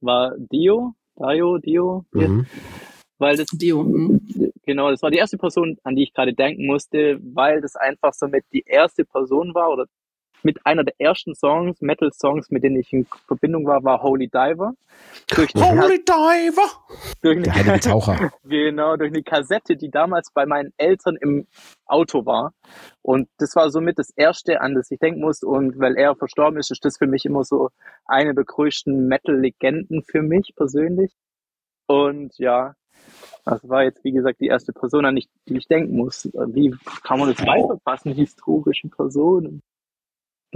war 0.01 0.35
Dio. 0.39 0.95
Dio, 1.17 1.59
Dio. 1.59 2.05
Mhm. 2.13 2.47
Weil 3.19 3.37
das, 3.37 3.47
Dio. 3.49 3.83
Mhm. 3.83 4.53
Genau, 4.67 4.91
das 4.91 5.01
war 5.03 5.11
die 5.11 5.19
erste 5.19 5.39
Person, 5.39 5.79
an 5.83 5.97
die 5.97 6.03
ich 6.03 6.13
gerade 6.13 6.35
denken 6.35 6.67
musste, 6.67 7.19
weil 7.23 7.61
das 7.61 7.77
einfach 7.77 8.13
so 8.13 8.29
mit 8.29 8.45
die 8.53 8.65
erste 8.67 9.05
Person 9.05 9.55
war 9.55 9.71
oder 9.71 9.87
mit 10.43 10.65
einer 10.65 10.85
der 10.85 10.95
ersten 10.99 11.35
Songs, 11.35 11.81
Metal-Songs, 11.81 12.51
mit 12.51 12.63
denen 12.63 12.77
ich 12.77 12.93
in 12.93 13.07
Verbindung 13.27 13.67
war, 13.67 13.83
war 13.85 14.03
Holy 14.03 14.29
Diver. 14.29 14.75
Durch 15.29 15.53
Holy 15.55 16.05
Diver! 16.05 16.71
Durch 17.23 17.43
der 17.43 17.55
heilige 17.55 17.81
Taucher. 17.91 18.33
genau, 18.45 18.97
durch 18.97 19.13
eine 19.13 19.23
Kassette, 19.23 19.77
die 19.77 19.91
damals 19.91 20.31
bei 20.33 20.47
meinen 20.47 20.73
Eltern 20.77 21.17
im 21.21 21.47
Auto 21.87 22.27
war. 22.27 22.53
Und 23.03 23.29
das 23.39 23.55
war 23.57 23.71
somit 23.71 23.99
das 23.99 24.11
erste, 24.11 24.61
an 24.61 24.75
das 24.75 24.91
ich 24.91 24.99
denken 24.99 25.21
muss. 25.21 25.43
Und 25.43 25.79
weil 25.79 25.97
er 25.97 26.15
verstorben 26.17 26.59
ist, 26.59 26.71
ist 26.71 26.85
das 26.85 26.99
für 26.99 27.07
mich 27.07 27.25
immer 27.25 27.45
so 27.45 27.71
eine 28.07 28.35
der 28.35 28.45
größten 28.45 29.07
Metal-Legenden 29.09 30.03
für 30.03 30.23
mich 30.23 30.53
persönlich. 30.57 31.13
Und 31.87 32.37
ja, 32.39 32.75
das 33.45 33.69
war 33.69 33.85
jetzt, 33.85 34.03
wie 34.03 34.13
gesagt, 34.13 34.41
die 34.41 34.49
erste 34.49 34.73
Person, 34.73 35.05
an 35.05 35.17
die 35.17 35.29
ich 35.57 35.69
denken 35.69 35.97
muss. 35.97 36.29
Wie 36.49 36.75
kann 37.05 37.21
man 37.21 37.33
das 37.33 37.47
weiterfassen, 37.47 38.13
historische 38.13 38.89
Personen? 38.89 39.63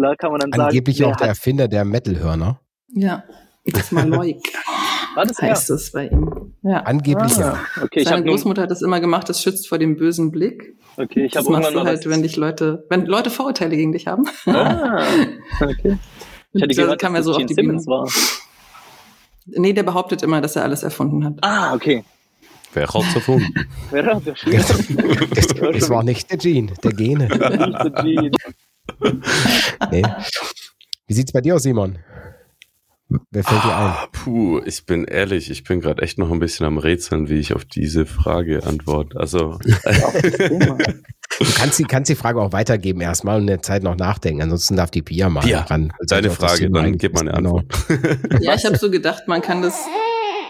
Klar 0.01 0.16
kann 0.16 0.30
man 0.32 0.40
dann 0.40 0.51
sagen. 0.53 0.62
Angeblich 0.62 1.05
auch 1.05 1.16
der 1.16 1.28
Erfinder 1.28 1.68
der 1.68 1.84
Metal-Hörner. 1.84 2.59
Ja, 2.94 3.22
das 3.66 3.92
Maloik. 3.92 4.40
War 5.14 5.26
das 5.26 5.42
heißt 5.42 5.68
es 5.70 5.92
bei 5.92 6.07
ihm. 6.07 6.55
Ja. 6.62 6.84
Angeblich 6.84 7.36
ah, 7.36 7.59
ja. 7.76 7.84
Okay, 7.84 8.05
Seine 8.05 8.24
Großmutter 8.24 8.62
hat 8.62 8.70
das 8.70 8.80
immer 8.80 9.01
gemacht, 9.01 9.28
das 9.28 9.42
schützt 9.42 9.68
vor 9.68 9.76
dem 9.78 9.96
bösen 9.96 10.30
Blick. 10.30 10.78
Okay, 10.96 11.26
ich 11.26 11.36
habe 11.36 11.44
irgendwann 11.46 11.62
machst 11.62 11.74
du 11.74 11.84
halt, 11.84 12.09
wenn 12.09 12.22
dich 12.22 12.36
Leute, 12.36 12.86
wenn 12.88 13.05
Leute 13.05 13.28
Vorurteile 13.28 13.76
gegen 13.76 13.92
dich 13.92 14.07
haben. 14.07 14.24
Ah, 14.46 15.05
okay. 15.61 15.98
Ich 16.53 16.62
hatte 16.62 16.74
gehört, 16.74 17.01
kann 17.01 17.12
man 17.12 17.22
so 17.22 17.30
auf 17.30 17.46
die 17.46 17.55
Simmons 17.55 17.86
war. 17.86 18.09
Nee, 19.46 19.72
der 19.72 19.84
behauptet 19.84 20.24
immer, 20.24 20.40
dass 20.40 20.57
er 20.57 20.64
alles 20.64 20.82
erfunden 20.82 21.24
hat. 21.24 21.34
Ah, 21.42 21.74
okay. 21.74 22.03
Wer 22.72 22.88
hat 22.88 23.03
es 23.03 23.14
erfunden? 23.14 23.55
Wer 23.92 24.07
hat 24.07 24.26
es 24.26 24.26
erfunden? 24.26 25.76
Es 25.76 25.88
war 25.88 26.03
nicht 26.03 26.28
der 26.28 26.38
Gene, 26.38 26.72
der 26.82 26.92
Gene. 26.92 27.28
nee. 29.91 30.03
Wie 31.07 31.14
sieht's 31.14 31.33
bei 31.33 31.41
dir 31.41 31.57
aus, 31.57 31.62
Simon? 31.62 31.99
Wer 33.31 33.43
fällt 33.43 33.64
dir 33.64 33.76
ein? 33.76 33.87
Ah, 33.87 34.09
puh, 34.12 34.61
ich 34.64 34.87
bin 34.87 35.05
ehrlich, 35.05 35.51
ich 35.51 35.64
bin 35.64 35.81
gerade 35.81 36.01
echt 36.03 36.18
noch 36.18 36.31
ein 36.31 36.39
bisschen 36.39 36.64
am 36.64 36.78
Rätseln, 36.78 37.28
wie 37.28 37.41
ich 37.41 37.55
auf 37.55 37.64
diese 37.64 38.07
Frage 38.07 38.64
antworte. 38.64 39.18
Also. 39.18 39.59
du 39.64 41.45
kannst 41.57 41.81
die, 41.81 41.85
kannst 41.85 42.09
die 42.09 42.14
Frage 42.14 42.41
auch 42.41 42.53
weitergeben 42.53 43.01
erstmal 43.01 43.37
und 43.37 43.43
in 43.43 43.49
der 43.49 43.62
Zeit 43.62 43.83
noch 43.83 43.97
nachdenken. 43.97 44.43
Ansonsten 44.43 44.76
darf 44.76 44.93
die 44.93 45.03
Pia 45.03 45.28
mal 45.28 45.45
ja, 45.49 45.62
ran. 45.62 45.93
Also 45.99 46.14
deine 46.14 46.31
Frage, 46.31 46.70
dann 46.70 46.99
gib 46.99 47.14
mal 47.14 47.22
eine 47.22 47.35
Antwort. 47.35 47.66
Genau. 47.89 48.43
Ja, 48.43 48.55
ich 48.55 48.64
habe 48.64 48.78
so 48.78 48.91
gedacht, 48.91 49.26
man 49.26 49.43
kann 49.43 49.62
das 49.62 49.87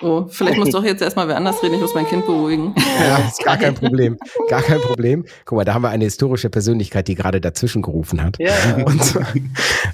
Oh, 0.03 0.26
vielleicht 0.28 0.59
muss 0.59 0.70
doch 0.70 0.82
jetzt 0.82 1.03
erstmal 1.03 1.28
wer 1.28 1.36
anders 1.36 1.62
reden, 1.62 1.74
ich 1.74 1.80
muss 1.80 1.94
mein 1.94 2.07
Kind 2.07 2.26
beruhigen. 2.26 2.74
Ja, 3.01 3.18
ist 3.18 3.42
gar 3.42 3.57
kein 3.57 3.74
Problem. 3.74 4.18
Gar 4.48 4.62
kein 4.62 4.80
Problem. 4.80 5.24
Guck 5.44 5.57
mal, 5.57 5.64
da 5.64 5.74
haben 5.74 5.82
wir 5.82 5.88
eine 5.88 6.05
historische 6.05 6.51
Persönlichkeit, 6.51 7.09
die 7.09 7.14
gerade 7.14 7.40
dazwischen 7.40 7.82
gerufen 7.82 8.22
hat. 8.22 8.36
Ja. 8.38 8.53
Und 8.84 9.14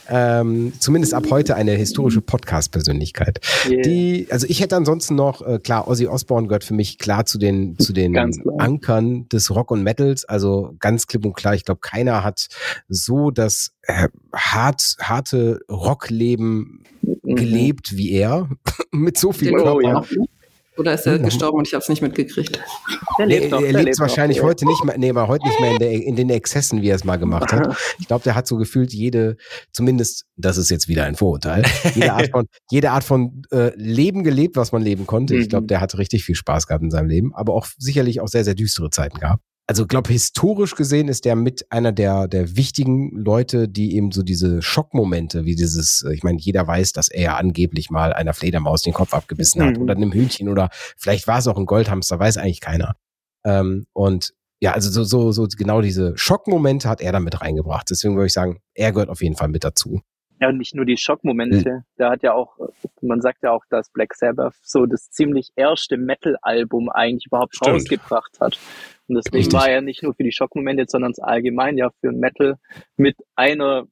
ähm, 0.09 0.73
zumindest 0.79 1.15
ab 1.15 1.25
heute 1.31 1.55
eine 1.55 1.73
historische 1.73 2.21
Podcast-Persönlichkeit. 2.21 3.41
Yeah. 3.69 3.83
Die, 3.83 4.27
also 4.31 4.47
ich 4.49 4.61
hätte 4.61 4.77
ansonsten 4.77 5.15
noch, 5.15 5.41
äh, 5.47 5.59
klar, 5.59 5.89
Ozzy 5.89 6.09
Osbourne 6.09 6.49
gehört 6.49 6.65
für 6.65 6.75
mich 6.75 6.99
klar 6.99 7.27
zu 7.27 7.39
den, 7.39 7.79
zu 7.79 7.93
den 7.93 8.17
Ankern 8.59 9.29
des 9.29 9.55
Rock 9.55 9.71
und 9.71 9.83
Metals. 9.83 10.25
Also 10.25 10.75
ganz 10.81 11.07
klipp 11.07 11.25
und 11.25 11.35
klar, 11.35 11.55
ich 11.55 11.65
glaube, 11.65 11.81
keiner 11.81 12.25
hat 12.25 12.49
so 12.89 13.31
das 13.31 13.73
äh, 13.83 14.09
hart, 14.35 14.97
harte 15.01 15.61
Rockleben 15.71 16.83
mhm. 17.27 17.37
gelebt 17.37 17.97
wie 17.97 18.13
er, 18.13 18.49
mit 18.93 19.19
so 19.19 19.33
viel 19.33 19.53
Körper. 19.53 19.83
Ja. 19.83 20.05
Oder 20.79 20.95
ist 20.95 21.07
er 21.07 21.19
mhm. 21.19 21.25
gestorben 21.25 21.59
und 21.59 21.67
ich 21.67 21.73
habe 21.73 21.83
es 21.83 21.89
nicht 21.89 22.03
mitgekriegt? 22.03 22.61
Der 23.19 23.27
lebt 23.27 23.53
doch, 23.53 23.63
er 23.63 23.73
lebt 23.73 23.89
es 23.95 23.99
wahrscheinlich 23.99 24.39
noch, 24.39 24.45
heute 24.45 24.67
nicht 24.67 24.85
mehr, 24.85 24.99
nee, 24.99 25.09
aber 25.09 25.27
heute 25.27 25.47
nicht 25.47 25.59
mehr 25.59 25.73
in, 25.73 25.79
der, 25.79 25.91
in 25.91 26.17
den 26.17 26.29
Exzessen, 26.29 26.83
wie 26.83 26.91
er 26.91 26.97
es 26.97 27.05
mal 27.05 27.17
gemacht 27.17 27.53
hat. 27.53 27.77
Ich 27.99 28.09
glaube, 28.09 28.25
der 28.25 28.35
hat 28.35 28.47
so 28.47 28.57
gefühlt 28.57 28.93
jede, 28.93 29.37
zumindest, 29.73 30.27
das 30.37 30.59
ist 30.59 30.71
jetzt 30.71 30.87
wieder 30.87 31.05
ein 31.05 31.15
Vorurteil, 31.15 31.65
jede 31.95 32.13
Art 32.13 32.31
von, 32.31 32.47
jede 32.71 32.91
Art 32.91 33.05
von 33.05 33.43
äh, 33.51 33.73
Leben 33.77 34.23
gelebt, 34.23 34.57
was 34.57 34.73
man 34.73 34.83
leben 34.83 35.07
konnte. 35.07 35.35
Ich 35.37 35.49
glaube, 35.49 35.65
mhm. 35.65 35.69
der 35.69 35.81
hat 35.81 35.97
richtig 35.97 36.25
viel 36.25 36.35
Spaß 36.35 36.67
gehabt 36.67 36.83
in 36.83 36.91
seinem 36.91 37.09
Leben, 37.09 37.35
aber 37.35 37.55
auch 37.55 37.67
sicherlich 37.79 38.21
auch 38.21 38.29
sehr, 38.29 38.45
sehr 38.45 38.55
düstere 38.55 38.91
Zeiten 38.91 39.19
gehabt 39.19 39.43
also 39.67 39.87
glaube 39.87 40.13
historisch 40.13 40.75
gesehen 40.75 41.09
ist 41.09 41.25
der 41.25 41.35
mit 41.35 41.71
einer 41.71 41.93
der 41.93 42.29
der 42.29 42.57
wichtigen 42.57 43.11
Leute, 43.17 43.69
die 43.69 43.97
eben 43.97 44.13
so 44.13 44.23
diese 44.23 44.63
Schockmomente, 44.63 45.45
wie 45.45 45.57
dieses, 45.57 46.03
äh, 46.03 46.15
ich 46.15 46.23
meine, 46.23 46.39
jeder 46.39 46.67
weiß, 46.67 46.93
dass 46.93 47.09
er 47.09 47.23
ja 47.23 47.37
angeblich 47.37 47.91
mal 47.91 48.13
einer 48.13 48.35
Fledermaus 48.35 48.83
den 48.83 48.93
Kopf 48.93 49.13
abgebissen 49.13 49.63
hat 49.63 49.77
mhm. 49.77 49.83
oder 49.83 49.95
einem 49.95 50.13
Hühnchen 50.13 50.49
oder 50.49 50.69
vielleicht 50.73 51.27
war 51.27 51.39
es 51.39 51.49
auch 51.49 51.59
ein 51.59 51.67
Goldhamster, 51.67 52.19
weiß 52.19 52.37
eigentlich 52.39 52.61
keiner. 52.61 52.97
Ähm, 53.45 53.87
und 53.93 54.35
ja, 54.61 54.73
also 54.73 54.91
so, 54.91 55.05
so, 55.05 55.33
so 55.33 55.47
genau 55.57 55.83
diese 55.83 56.17
Schockmomente 56.17 56.89
hat 56.89 57.01
er 57.01 57.13
da 57.13 57.21
mit 57.21 57.41
reingebracht. 57.41 57.91
Deswegen 57.91 58.17
würde 58.17 58.27
ich 58.27 58.33
sagen, 58.33 58.61
er 58.75 58.93
gehört 58.93 59.11
auf 59.11 59.23
jeden 59.23 59.37
Fall 59.37 59.49
mit 59.49 59.65
dazu. 59.65 60.01
Ja, 60.41 60.49
und 60.49 60.59
nicht 60.59 60.75
nur 60.75 60.85
die 60.85 60.97
Schockmomente. 60.97 61.71
Mhm. 61.71 61.83
Der 61.99 62.11
hat 62.11 62.23
ja 62.23 62.35
auch, 62.35 62.59
man 63.01 63.21
sagt 63.21 63.43
ja 63.43 63.53
auch, 63.53 63.65
dass 63.71 63.91
Black 63.91 64.15
Sabbath 64.15 64.55
so 64.63 64.87
das 64.87 65.11
ziemlich 65.11 65.51
erste 65.57 65.97
Metal-Album 65.97 66.91
eigentlich 66.91 67.27
überhaupt 67.27 67.57
Stimmt. 67.57 67.77
rausgebracht 67.77 68.39
hat. 68.41 68.59
Und 69.09 69.17
deswegen 69.17 69.37
Richtig. 69.37 69.55
war 69.55 69.69
er 69.69 69.81
nicht 69.81 70.03
nur 70.03 70.15
für 70.15 70.25
die 70.25 70.33
Schockmomente, 70.33 70.85
sondern 70.89 71.13
allgemein 71.21 71.77
ja 71.77 71.91
für 72.01 72.13
Metal 72.13 72.57
mit 72.97 73.17
einer, 73.35 73.87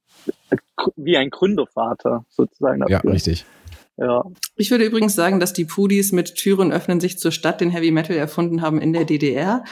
wie 0.97 1.17
ein 1.17 1.31
Gründervater 1.31 2.25
sozusagen. 2.29 2.81
Dafür. 2.81 3.01
Ja, 3.05 3.11
richtig. 3.11 3.45
Ja. 3.97 4.25
Ich 4.57 4.71
würde 4.71 4.85
übrigens 4.85 5.15
sagen, 5.15 5.39
dass 5.39 5.53
die 5.53 5.65
Pudis 5.65 6.11
mit 6.11 6.35
Türen 6.35 6.73
öffnen 6.73 7.01
sich 7.01 7.19
zur 7.19 7.31
Stadt 7.31 7.61
den 7.61 7.71
Heavy 7.71 7.93
Metal 7.93 8.17
erfunden 8.17 8.61
haben 8.61 8.81
in 8.81 8.93
der 8.93 9.05
DDR. 9.05 9.65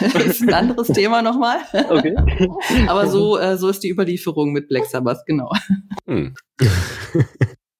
das 0.00 0.14
ist 0.26 0.42
ein 0.42 0.52
anderes 0.52 0.88
Thema 0.88 1.22
nochmal. 1.22 1.58
Okay. 1.72 2.14
Aber 2.88 3.06
so, 3.06 3.38
äh, 3.38 3.56
so 3.56 3.68
ist 3.68 3.82
die 3.82 3.90
Überlieferung 3.90 4.52
mit 4.52 4.68
Black 4.68 4.84
Sabbath, 4.84 5.24
genau. 5.26 5.50
Hm. 6.06 6.34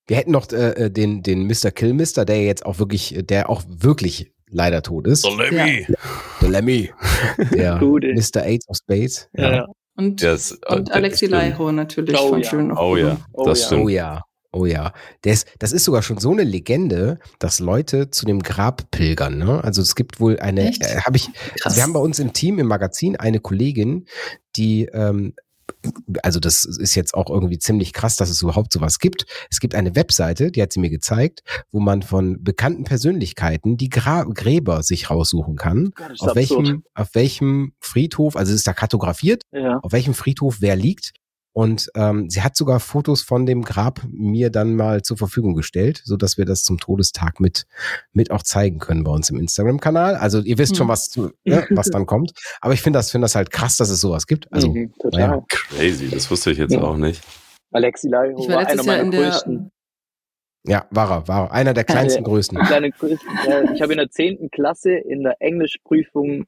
Wir 0.06 0.18
hätten 0.18 0.32
noch 0.32 0.50
äh, 0.52 0.90
den, 0.90 1.22
den 1.22 1.46
Mr. 1.46 1.70
Killmister, 1.70 2.26
der 2.26 2.42
jetzt 2.44 2.66
auch 2.66 2.78
wirklich, 2.78 3.22
der 3.26 3.48
auch 3.48 3.62
wirklich 3.66 4.33
leider 4.54 4.82
tot 4.82 5.06
ist. 5.06 5.22
The 5.22 5.36
Lemmy. 5.36 5.86
Ja. 5.88 5.96
The 6.40 6.46
Lemmy. 6.46 6.90
Der 7.52 7.76
Mr. 7.76 8.42
Eight 8.44 8.62
of 8.68 8.76
Spades. 8.76 9.28
Ja. 9.36 9.52
ja. 9.52 9.66
Und, 9.96 10.22
yes, 10.22 10.58
und 10.68 10.90
Alexi 10.90 11.26
Laiho 11.26 11.70
natürlich 11.70 12.18
oh, 12.18 12.30
von 12.30 12.40
ja. 12.42 12.50
Schön 12.50 12.72
Oh 12.72 12.96
ja, 12.96 13.16
oh, 13.32 13.46
das 13.46 13.60
ja. 13.60 13.66
stimmt. 13.66 13.84
Oh 13.84 13.88
ja. 13.88 14.22
Oh 14.56 14.66
ja, 14.66 14.92
das, 15.22 15.46
das 15.58 15.72
ist 15.72 15.82
sogar 15.82 16.02
schon 16.02 16.18
so 16.18 16.30
eine 16.30 16.44
Legende, 16.44 17.18
dass 17.40 17.58
Leute 17.58 18.10
zu 18.10 18.24
dem 18.24 18.40
Grab 18.40 18.88
pilgern. 18.92 19.38
Ne? 19.38 19.62
Also 19.64 19.82
es 19.82 19.96
gibt 19.96 20.20
wohl 20.20 20.38
eine, 20.38 20.68
äh, 20.68 21.00
habe 21.04 21.16
ich, 21.16 21.28
wir 21.64 21.82
haben 21.82 21.92
bei 21.92 21.98
uns 21.98 22.20
im 22.20 22.32
Team 22.32 22.60
im 22.60 22.68
Magazin 22.68 23.16
eine 23.16 23.40
Kollegin, 23.40 24.06
die 24.54 24.84
ähm, 24.92 25.34
also 26.22 26.40
das 26.40 26.64
ist 26.64 26.94
jetzt 26.94 27.14
auch 27.14 27.30
irgendwie 27.30 27.58
ziemlich 27.58 27.92
krass, 27.92 28.16
dass 28.16 28.30
es 28.30 28.42
überhaupt 28.42 28.72
sowas 28.72 28.98
gibt. 28.98 29.26
Es 29.50 29.60
gibt 29.60 29.74
eine 29.74 29.94
Webseite, 29.96 30.50
die 30.50 30.62
hat 30.62 30.72
sie 30.72 30.80
mir 30.80 30.90
gezeigt, 30.90 31.42
wo 31.70 31.80
man 31.80 32.02
von 32.02 32.42
bekannten 32.42 32.84
Persönlichkeiten 32.84 33.76
die 33.76 33.88
Gra 33.88 34.24
Gräber 34.24 34.82
sich 34.82 35.10
raussuchen 35.10 35.56
kann. 35.56 35.92
Auf 36.18 36.34
welchem, 36.34 36.84
auf 36.94 37.14
welchem 37.14 37.72
Friedhof, 37.80 38.36
also 38.36 38.50
es 38.50 38.58
ist 38.58 38.66
da 38.66 38.72
kartografiert, 38.72 39.42
ja. 39.52 39.78
auf 39.82 39.92
welchem 39.92 40.14
Friedhof 40.14 40.58
wer 40.60 40.76
liegt. 40.76 41.12
Und 41.54 41.88
ähm, 41.94 42.28
sie 42.28 42.42
hat 42.42 42.56
sogar 42.56 42.80
Fotos 42.80 43.22
von 43.22 43.46
dem 43.46 43.62
Grab 43.62 44.00
mir 44.10 44.50
dann 44.50 44.74
mal 44.74 45.02
zur 45.02 45.16
Verfügung 45.16 45.54
gestellt, 45.54 46.02
so 46.04 46.16
dass 46.16 46.36
wir 46.36 46.44
das 46.44 46.64
zum 46.64 46.78
Todestag 46.78 47.38
mit 47.38 47.66
mit 48.12 48.32
auch 48.32 48.42
zeigen 48.42 48.80
können 48.80 49.04
bei 49.04 49.12
uns 49.12 49.30
im 49.30 49.38
Instagram-Kanal. 49.38 50.16
Also 50.16 50.40
ihr 50.40 50.58
wisst 50.58 50.76
schon, 50.76 50.86
hm. 50.86 50.92
was 50.92 51.16
ne, 51.44 51.66
was 51.70 51.90
dann 51.90 52.06
kommt. 52.06 52.32
Aber 52.60 52.74
ich 52.74 52.82
finde 52.82 52.98
das 52.98 53.12
finde 53.12 53.26
das 53.26 53.36
halt 53.36 53.52
krass, 53.52 53.76
dass 53.76 53.88
es 53.88 54.00
sowas 54.00 54.26
gibt. 54.26 54.52
Also 54.52 54.68
mhm, 54.68 54.92
total 55.00 55.20
ja. 55.20 55.44
crazy. 55.48 56.10
Das 56.10 56.28
wusste 56.28 56.50
ich 56.50 56.58
jetzt 56.58 56.74
ja. 56.74 56.82
auch 56.82 56.96
nicht. 56.96 57.22
Alexi 57.70 58.08
Laiho 58.08 58.36
war, 58.48 58.56
war 58.56 58.66
einer 58.66 58.82
meiner 58.82 59.10
größten. 59.10 59.70
Ja, 60.66 60.86
war 60.90 61.10
er, 61.10 61.28
war 61.28 61.44
er. 61.44 61.52
Einer 61.52 61.72
der 61.72 61.84
kleinsten, 61.84 62.24
größten. 62.24 62.58
Kleine, 62.58 62.88
ich 62.88 63.80
habe 63.80 63.92
in 63.92 63.98
der 63.98 64.10
zehnten 64.10 64.50
Klasse 64.50 64.92
in 64.92 65.22
der 65.22 65.36
Englischprüfung 65.40 66.46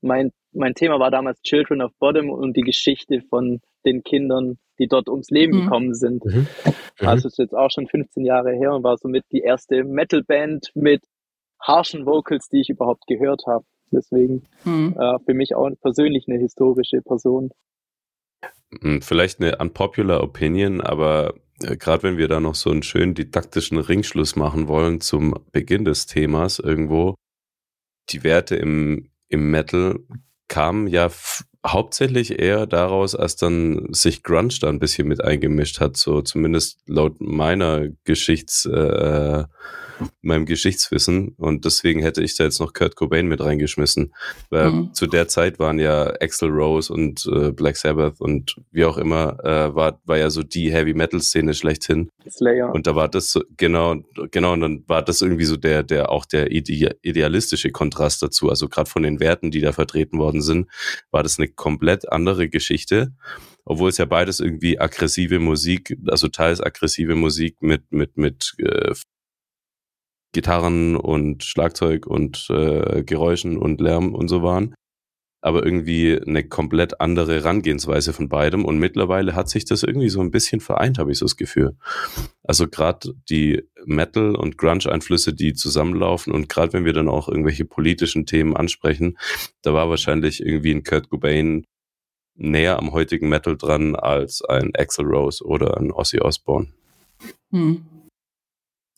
mein 0.00 0.30
mein 0.56 0.74
Thema 0.74 0.98
war 0.98 1.10
damals 1.10 1.40
Children 1.42 1.82
of 1.82 1.92
Bottom 1.98 2.30
und 2.30 2.56
die 2.56 2.62
Geschichte 2.62 3.22
von 3.28 3.60
den 3.86 4.02
Kindern, 4.02 4.58
die 4.78 4.88
dort 4.88 5.08
ums 5.08 5.30
Leben 5.30 5.56
mhm. 5.56 5.62
gekommen 5.62 5.94
sind. 5.94 6.24
Mhm. 6.24 6.46
mhm. 7.00 7.06
Also 7.06 7.28
ist 7.28 7.38
jetzt 7.38 7.54
auch 7.54 7.70
schon 7.70 7.86
15 7.86 8.24
Jahre 8.24 8.52
her 8.52 8.74
und 8.74 8.82
war 8.82 8.96
somit 8.98 9.24
die 9.32 9.40
erste 9.40 9.84
Metalband 9.84 10.70
mit 10.74 11.02
harschen 11.60 12.06
Vocals, 12.06 12.48
die 12.48 12.60
ich 12.60 12.68
überhaupt 12.68 13.06
gehört 13.06 13.42
habe. 13.46 13.64
Deswegen 13.90 14.42
mhm. 14.64 14.96
äh, 14.98 15.18
für 15.24 15.34
mich 15.34 15.54
auch 15.54 15.70
persönlich 15.80 16.26
eine 16.28 16.38
historische 16.38 17.00
Person. 17.02 17.50
Hm, 18.80 19.00
vielleicht 19.00 19.40
eine 19.40 19.56
unpopular 19.58 20.22
Opinion, 20.22 20.80
aber 20.80 21.34
äh, 21.62 21.76
gerade 21.76 22.02
wenn 22.02 22.18
wir 22.18 22.28
da 22.28 22.40
noch 22.40 22.54
so 22.54 22.70
einen 22.70 22.82
schönen 22.82 23.14
didaktischen 23.14 23.78
Ringschluss 23.78 24.36
machen 24.36 24.68
wollen 24.68 25.00
zum 25.00 25.34
Beginn 25.52 25.84
des 25.84 26.06
Themas 26.06 26.58
irgendwo, 26.58 27.14
die 28.10 28.24
Werte 28.24 28.56
im, 28.56 29.10
im 29.28 29.50
Metal 29.50 30.00
kam 30.48 30.86
ja 30.86 31.10
hauptsächlich 31.66 32.38
eher 32.38 32.66
daraus, 32.66 33.14
als 33.14 33.36
dann 33.36 33.88
sich 33.92 34.22
Grunge 34.22 34.54
da 34.60 34.68
ein 34.68 34.78
bisschen 34.78 35.08
mit 35.08 35.22
eingemischt 35.22 35.80
hat, 35.80 35.96
so 35.96 36.22
zumindest 36.22 36.78
laut 36.86 37.20
meiner 37.20 37.88
Geschichts, 38.04 38.66
äh, 38.66 39.44
meinem 40.22 40.46
Geschichtswissen. 40.46 41.34
Und 41.38 41.64
deswegen 41.64 42.02
hätte 42.02 42.22
ich 42.22 42.36
da 42.36 42.44
jetzt 42.44 42.60
noch 42.60 42.72
Kurt 42.72 42.96
Cobain 42.96 43.26
mit 43.26 43.40
reingeschmissen. 43.40 44.14
Weil 44.50 44.70
mhm. 44.70 44.94
zu 44.94 45.06
der 45.06 45.28
Zeit 45.28 45.58
waren 45.58 45.78
ja 45.78 46.12
Axel 46.20 46.50
Rose 46.50 46.92
und 46.92 47.26
äh, 47.26 47.52
Black 47.52 47.76
Sabbath 47.76 48.20
und 48.20 48.56
wie 48.70 48.84
auch 48.84 48.98
immer, 48.98 49.38
äh, 49.44 49.74
war, 49.74 50.00
war 50.04 50.18
ja 50.18 50.30
so 50.30 50.42
die 50.42 50.72
Heavy 50.72 50.94
Metal 50.94 51.20
Szene 51.20 51.54
schlechthin. 51.54 52.10
Slayer. 52.28 52.72
Und 52.72 52.86
da 52.86 52.94
war 52.94 53.08
das 53.08 53.30
so, 53.30 53.42
genau, 53.56 53.96
genau, 54.30 54.52
und 54.54 54.60
dann 54.60 54.84
war 54.86 55.02
das 55.02 55.20
irgendwie 55.20 55.44
so 55.44 55.56
der, 55.56 55.82
der 55.82 56.10
auch 56.10 56.26
der 56.26 56.50
ide 56.50 56.96
idealistische 57.02 57.70
Kontrast 57.70 58.22
dazu. 58.22 58.50
Also 58.50 58.68
gerade 58.68 58.90
von 58.90 59.02
den 59.02 59.20
Werten, 59.20 59.50
die 59.50 59.60
da 59.60 59.72
vertreten 59.72 60.18
worden 60.18 60.42
sind, 60.42 60.68
war 61.10 61.22
das 61.22 61.38
eine 61.38 61.48
komplett 61.48 62.10
andere 62.10 62.48
Geschichte 62.48 63.12
obwohl 63.66 63.90
es 63.90 63.98
ja 63.98 64.04
beides 64.04 64.40
irgendwie 64.40 64.78
aggressive 64.78 65.40
Musik, 65.40 65.98
also 66.06 66.28
teils 66.28 66.60
aggressive 66.60 67.16
Musik 67.16 67.60
mit 67.60 67.90
mit 67.90 68.16
mit 68.16 68.54
äh, 68.58 68.94
Gitarren 70.36 70.96
und 70.96 71.44
Schlagzeug 71.44 72.06
und 72.06 72.48
äh, 72.50 73.02
Geräuschen 73.04 73.56
und 73.56 73.80
Lärm 73.80 74.14
und 74.14 74.28
so 74.28 74.42
waren. 74.42 74.74
Aber 75.40 75.64
irgendwie 75.64 76.20
eine 76.20 76.46
komplett 76.46 77.00
andere 77.00 77.36
Herangehensweise 77.36 78.12
von 78.12 78.28
beidem. 78.28 78.66
Und 78.66 78.78
mittlerweile 78.78 79.34
hat 79.34 79.48
sich 79.48 79.64
das 79.64 79.82
irgendwie 79.82 80.10
so 80.10 80.20
ein 80.20 80.30
bisschen 80.30 80.60
vereint, 80.60 80.98
habe 80.98 81.10
ich 81.10 81.18
so 81.18 81.24
das 81.24 81.38
Gefühl. 81.38 81.74
Also 82.42 82.68
gerade 82.68 83.14
die 83.30 83.62
Metal- 83.86 84.36
und 84.36 84.58
Grunge-Einflüsse, 84.58 85.32
die 85.32 85.54
zusammenlaufen 85.54 86.34
und 86.34 86.50
gerade 86.50 86.74
wenn 86.74 86.84
wir 86.84 86.92
dann 86.92 87.08
auch 87.08 87.30
irgendwelche 87.30 87.64
politischen 87.64 88.26
Themen 88.26 88.54
ansprechen, 88.54 89.16
da 89.62 89.72
war 89.72 89.88
wahrscheinlich 89.88 90.44
irgendwie 90.44 90.72
ein 90.72 90.84
Kurt 90.84 91.08
Cobain 91.08 91.64
näher 92.34 92.78
am 92.78 92.92
heutigen 92.92 93.30
Metal 93.30 93.56
dran 93.56 93.96
als 93.96 94.44
ein 94.44 94.72
Axel 94.76 95.06
Rose 95.06 95.42
oder 95.42 95.78
ein 95.78 95.92
Ozzy 95.92 96.20
Osbourne. 96.20 96.66
Hm 97.52 97.86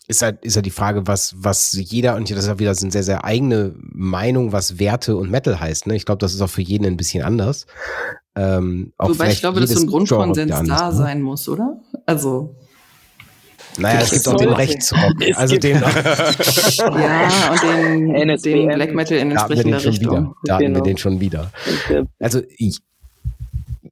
ist 0.09 0.22
halt, 0.22 0.42
ist 0.42 0.56
halt 0.56 0.64
die 0.64 0.70
Frage, 0.70 1.06
was, 1.06 1.34
was 1.38 1.72
jeder, 1.72 2.16
und 2.16 2.30
das 2.30 2.38
ist 2.38 2.46
ja 2.46 2.59
wieder 2.59 2.74
so 2.74 2.84
eine 2.84 2.90
sehr, 2.90 3.02
sehr 3.02 3.24
eigene 3.24 3.74
Meinung, 3.76 4.52
was 4.52 4.78
Werte 4.78 5.16
und 5.16 5.30
Metal 5.30 5.61
heißt. 5.61 5.86
Ne? 5.86 5.96
Ich 5.96 6.06
glaube, 6.06 6.18
das 6.18 6.34
ist 6.34 6.40
auch 6.40 6.48
für 6.48 6.62
jeden 6.62 6.86
ein 6.86 6.96
bisschen 6.96 7.22
anders. 7.22 7.66
Ähm, 8.34 8.92
Wobei 8.98 9.30
ich 9.30 9.40
glaube, 9.40 9.61
dass 9.61 9.70
so 9.70 9.80
ein 9.80 9.86
Grundkonsens 9.86 10.50
da 10.50 10.62
ne? 10.62 10.96
sein 10.96 11.20
muss, 11.20 11.46
oder? 11.48 11.80
Also. 12.06 12.56
Naja, 13.76 14.00
es 14.00 14.11
gibt 14.11 14.26
auch 14.26 14.36
den 14.36 14.48
Rechtsrock. 14.48 15.14
Also 15.34 15.56
den. 15.59 15.80
ja, 15.80 17.52
und 17.52 17.62
den, 17.62 18.36
den 18.42 18.68
Black 18.74 18.94
Metal 18.94 19.18
in 19.18 19.30
entsprechender 19.30 19.78
da 19.78 19.88
Richtung. 19.88 20.11
Wieder. 20.11 20.34
Da 20.44 20.54
hatten 20.54 20.64
genau. 20.64 20.78
wir 20.78 20.82
den 20.82 20.96
schon 20.96 21.20
wieder. 21.20 21.52
Also 22.18 22.40
ich, 22.56 22.78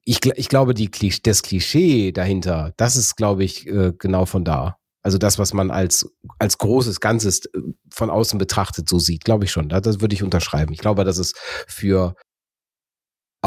ich, 0.05 0.25
ich 0.25 0.49
glaube, 0.49 0.73
die, 0.73 0.91
das 1.23 1.43
Klischee 1.43 2.11
dahinter, 2.11 2.73
das 2.79 2.97
ist, 2.97 3.17
glaube 3.17 3.45
ich, 3.45 3.67
äh, 3.67 3.93
genau 3.97 4.25
von 4.25 4.45
da. 4.45 4.79
Also 5.07 5.19
das, 5.19 5.39
was 5.39 5.55
man 5.55 5.71
als, 5.71 6.05
als 6.41 6.59
großes 6.59 6.99
Ganzes 6.99 7.45
äh, 7.45 7.61
von 7.95 8.11
außen 8.11 8.41
betrachtet, 8.41 8.89
so 8.89 8.99
sieht, 8.99 9.25
glaube 9.25 9.45
ich 9.45 9.53
schon. 9.53 9.69
Das 9.69 10.01
würde 10.01 10.17
ich 10.17 10.25
unterschreiben. 10.25 10.73
Ich 10.73 10.81
glaube, 10.81 11.05
dass 11.05 11.19
es 11.19 11.35
für 11.69 12.17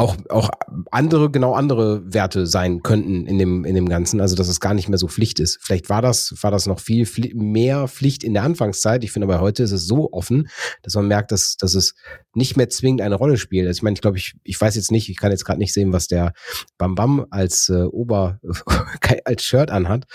auch, 0.00 0.16
auch 0.30 0.48
andere, 0.90 1.30
genau 1.30 1.52
andere 1.52 2.02
Werte 2.12 2.46
sein 2.46 2.82
könnten 2.82 3.26
in 3.26 3.38
dem, 3.38 3.66
in 3.66 3.74
dem 3.74 3.86
Ganzen. 3.86 4.20
Also, 4.20 4.34
dass 4.34 4.48
es 4.48 4.58
gar 4.58 4.72
nicht 4.72 4.88
mehr 4.88 4.96
so 4.96 5.08
Pflicht 5.08 5.38
ist. 5.40 5.58
Vielleicht 5.60 5.90
war 5.90 6.00
das, 6.00 6.34
war 6.40 6.50
das 6.50 6.66
noch 6.66 6.80
viel 6.80 7.06
mehr 7.34 7.86
Pflicht 7.86 8.24
in 8.24 8.32
der 8.32 8.44
Anfangszeit. 8.44 9.04
Ich 9.04 9.12
finde 9.12 9.26
aber 9.28 9.42
heute 9.42 9.62
ist 9.62 9.72
es 9.72 9.86
so 9.86 10.10
offen, 10.12 10.48
dass 10.82 10.94
man 10.94 11.06
merkt, 11.06 11.32
dass, 11.32 11.56
dass 11.58 11.74
es 11.74 11.94
nicht 12.32 12.56
mehr 12.56 12.70
zwingend 12.70 13.02
eine 13.02 13.14
Rolle 13.14 13.36
spielt. 13.36 13.66
Also 13.66 13.78
ich 13.78 13.82
meine, 13.82 13.94
ich 13.94 14.00
glaube, 14.00 14.16
ich, 14.16 14.34
ich 14.42 14.58
weiß 14.58 14.74
jetzt 14.74 14.90
nicht, 14.90 15.10
ich 15.10 15.18
kann 15.18 15.32
jetzt 15.32 15.44
gerade 15.44 15.58
nicht 15.58 15.74
sehen, 15.74 15.92
was 15.92 16.06
der 16.06 16.32
Bam 16.78 16.94
Bam 16.94 17.26
als 17.30 17.68
äh, 17.68 17.82
Ober, 17.82 18.40
als 19.26 19.44
Shirt 19.44 19.70
anhat. 19.70 20.06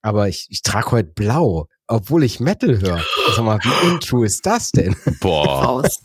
Aber 0.00 0.28
ich, 0.28 0.46
ich 0.50 0.62
trage 0.62 0.92
heute 0.92 1.10
blau 1.12 1.66
obwohl 1.86 2.24
ich 2.24 2.40
Metal 2.40 2.80
höre. 2.80 3.02
Sag 3.34 3.44
mal, 3.44 3.58
wie 3.62 3.88
untrue 3.88 4.26
ist 4.26 4.44
das 4.46 4.70
denn? 4.70 4.96
Boah. 5.20 5.64
Raus. 5.64 6.02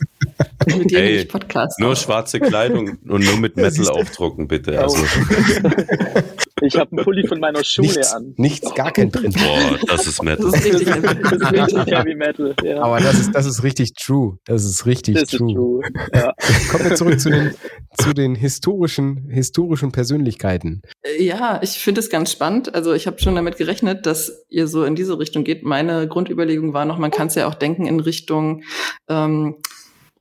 mit 0.66 0.92
dir 0.92 1.00
hey, 1.00 1.26
Podcast. 1.26 1.80
Nur 1.80 1.96
schwarze 1.96 2.40
Kleidung 2.40 2.98
und 3.08 3.24
nur 3.24 3.38
mit 3.38 3.56
Metal 3.56 3.90
aufdrucken, 3.90 4.48
bitte. 4.48 4.82
Also. 4.82 4.98
Ich 6.62 6.76
habe 6.78 6.92
einen 6.92 7.04
Pulli 7.04 7.28
von 7.28 7.40
meiner 7.40 7.64
Schule 7.64 7.88
nichts, 7.88 8.14
an. 8.14 8.34
Nichts, 8.38 8.74
gar 8.76 8.92
kein 8.92 9.12
Print. 9.12 9.36
Boah, 9.36 9.80
das 9.88 10.08
ist 10.08 10.24
Metal. 10.24 10.52
Das 10.52 10.66
ist 10.66 10.74
richtig, 10.74 10.88
das 10.88 11.32
ist 11.34 11.52
richtig 11.52 11.86
Heavy 11.88 12.16
Metal. 12.16 12.56
Ja. 12.64 12.82
Aber 12.82 13.00
das 13.00 13.20
ist, 13.20 13.32
das 13.34 13.46
ist 13.46 13.64
richtig 13.64 13.94
true. 13.94 14.38
Das 14.46 14.66
ist 14.66 14.86
richtig 14.86 15.16
das 15.16 15.30
true. 15.30 15.50
Ist 15.50 15.56
true. 15.56 15.82
Ja. 16.14 16.34
Kommen 16.72 16.90
wir 16.90 16.96
zurück 16.96 17.20
zu 17.20 17.30
den, 17.30 17.56
zu 17.98 18.14
den 18.14 18.36
historischen, 18.36 19.30
historischen 19.30 19.92
Persönlichkeiten. 19.92 20.82
Ja, 21.20 21.60
ich 21.64 21.80
finde 21.80 22.00
es 22.00 22.10
ganz 22.10 22.32
spannend. 22.32 22.74
Also 22.76 22.94
ich 22.94 23.08
habe 23.08 23.20
schon 23.20 23.36
damit 23.36 23.58
gerechnet, 23.58 24.06
dass 24.06 24.46
ihr 24.50 24.68
so 24.68 24.84
in 24.84 24.96
diese 24.96 25.20
Richtung 25.20 25.44
geht. 25.44 25.64
Meine 25.64 26.08
Grundüberlegung 26.08 26.74
war 26.74 26.86
noch, 26.86 26.98
man 26.98 27.12
kann 27.12 27.28
es 27.28 27.36
ja 27.36 27.48
auch 27.48 27.56
denken 27.56 27.86
in 27.86 28.00
Richtung 28.00 28.64
ähm, 29.08 29.56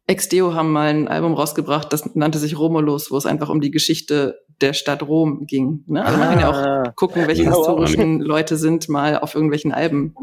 Exdeo 0.08 0.54
haben 0.54 0.72
mal 0.72 0.88
ein 0.88 1.06
Album 1.06 1.34
rausgebracht, 1.34 1.92
das 1.92 2.14
nannte 2.14 2.38
sich 2.38 2.58
Romulus, 2.58 3.10
wo 3.10 3.18
es 3.18 3.26
einfach 3.26 3.50
um 3.50 3.60
die 3.60 3.70
Geschichte 3.70 4.38
der 4.60 4.72
Stadt 4.72 5.02
Rom 5.02 5.46
ging. 5.46 5.84
Ne? 5.86 6.04
Also 6.04 6.16
ah, 6.16 6.18
man 6.18 6.28
kann 6.30 6.40
ja 6.40 6.50
auch 6.50 6.54
ah. 6.54 6.92
gucken, 6.96 7.26
welche 7.26 7.44
ja, 7.44 7.50
historischen 7.50 8.20
Leute 8.20 8.56
sind 8.56 8.88
mal 8.88 9.18
auf 9.18 9.34
irgendwelchen 9.34 9.72
Alben 9.72 10.14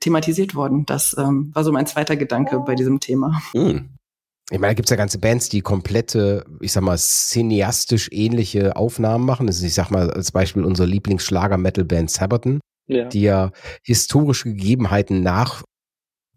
thematisiert 0.00 0.54
worden. 0.54 0.86
Das 0.86 1.14
ähm, 1.18 1.50
war 1.54 1.64
so 1.64 1.72
mein 1.72 1.86
zweiter 1.86 2.16
Gedanke 2.16 2.60
bei 2.60 2.74
diesem 2.74 3.00
Thema. 3.00 3.40
Hm. 3.52 3.90
Ich 4.52 4.58
meine, 4.58 4.72
da 4.72 4.74
gibt 4.74 4.86
es 4.86 4.90
ja 4.90 4.96
ganze 4.96 5.18
Bands, 5.18 5.48
die 5.48 5.60
komplette, 5.60 6.44
ich 6.60 6.72
sag 6.72 6.82
mal, 6.82 6.98
cineastisch 6.98 8.08
ähnliche 8.10 8.74
Aufnahmen 8.74 9.24
machen. 9.24 9.46
Das 9.46 9.58
ist, 9.58 9.62
ich 9.62 9.74
sag 9.74 9.90
mal, 9.90 10.10
als 10.10 10.32
Beispiel 10.32 10.64
unsere 10.64 10.88
Lieblingsschlager-Metal-Band 10.88 12.10
Sabaton. 12.10 12.60
ja. 12.88 13.04
die 13.04 13.22
ja 13.22 13.52
historische 13.84 14.48
Gegebenheiten 14.48 15.22
nach 15.22 15.62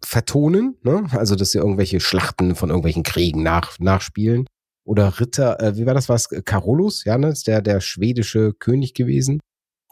vertonen, 0.06 0.78
ne? 0.84 1.06
also 1.12 1.36
dass 1.36 1.52
sie 1.52 1.58
irgendwelche 1.58 2.00
Schlachten 2.00 2.56
von 2.56 2.70
irgendwelchen 2.70 3.04
Kriegen 3.04 3.42
nach, 3.42 3.80
nachspielen. 3.80 4.46
Oder 4.86 5.20
Ritter, 5.20 5.60
äh, 5.62 5.78
wie 5.78 5.86
war 5.86 5.94
das 5.94 6.10
was? 6.10 6.30
Carolus, 6.46 7.06
ja, 7.06 7.18
ne? 7.18 7.30
Ist 7.30 7.48
der, 7.48 7.62
der 7.62 7.80
schwedische 7.80 8.54
König 8.54 8.94
gewesen. 8.94 9.40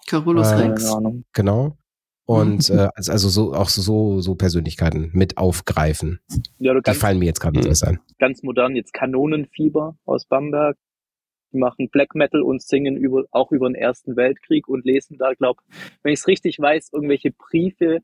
Carolus 0.08 0.52
äh, 0.52 0.56
Rex. 0.56 0.94
Genau. 1.34 1.78
Und 2.26 2.70
äh, 2.70 2.90
also 2.96 3.30
so 3.30 3.54
auch 3.54 3.70
so, 3.70 4.22
so 4.22 4.36
Persönlichkeiten 4.36 5.12
mit 5.14 5.38
aufgreifen. 5.38 6.20
Ja, 6.60 6.80
die 6.80 6.94
fallen 6.94 7.20
mir 7.20 7.26
jetzt 7.26 7.40
gerade 7.40 7.58
nicht 7.58 7.70
was 7.70 7.84
ein. 7.84 8.00
Ganz 8.20 8.44
modern, 8.44 8.76
jetzt 8.76 8.94
Kanonenfieber 8.94 9.96
aus 10.06 10.26
Bamberg. 10.26 10.78
Die 11.54 11.58
machen 11.58 11.90
Black 11.90 12.16
Metal 12.16 12.42
und 12.42 12.62
singen 12.62 12.96
über, 12.96 13.26
auch 13.32 13.52
über 13.52 13.68
den 13.68 13.76
Ersten 13.76 14.16
Weltkrieg 14.16 14.70
und 14.70 14.86
lesen 14.86 15.18
da, 15.18 15.34
glaube 15.34 15.62
wenn 16.02 16.14
ich 16.14 16.22
es 16.22 16.28
richtig 16.28 16.58
weiß, 16.60 16.92
irgendwelche 16.94 17.32
Briefe, 17.32 18.00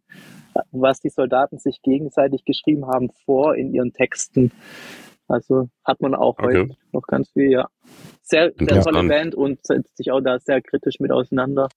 was 0.71 0.99
die 0.99 1.09
Soldaten 1.09 1.57
sich 1.57 1.81
gegenseitig 1.81 2.43
geschrieben 2.43 2.87
haben, 2.87 3.09
vor 3.25 3.55
in 3.55 3.73
ihren 3.73 3.93
Texten. 3.93 4.51
Also 5.27 5.69
hat 5.83 6.01
man 6.01 6.15
auch 6.15 6.37
okay. 6.39 6.45
heute 6.45 6.75
noch 6.91 7.03
ganz 7.03 7.29
viel, 7.31 7.51
ja. 7.51 7.67
Sehr, 8.21 8.51
sehr 8.57 8.81
tolle 8.81 9.07
Band 9.07 9.35
und 9.35 9.65
setzt 9.65 9.97
sich 9.97 10.11
auch 10.11 10.21
da 10.21 10.39
sehr 10.39 10.61
kritisch 10.61 10.99
mit 10.99 11.11
auseinander. 11.11 11.67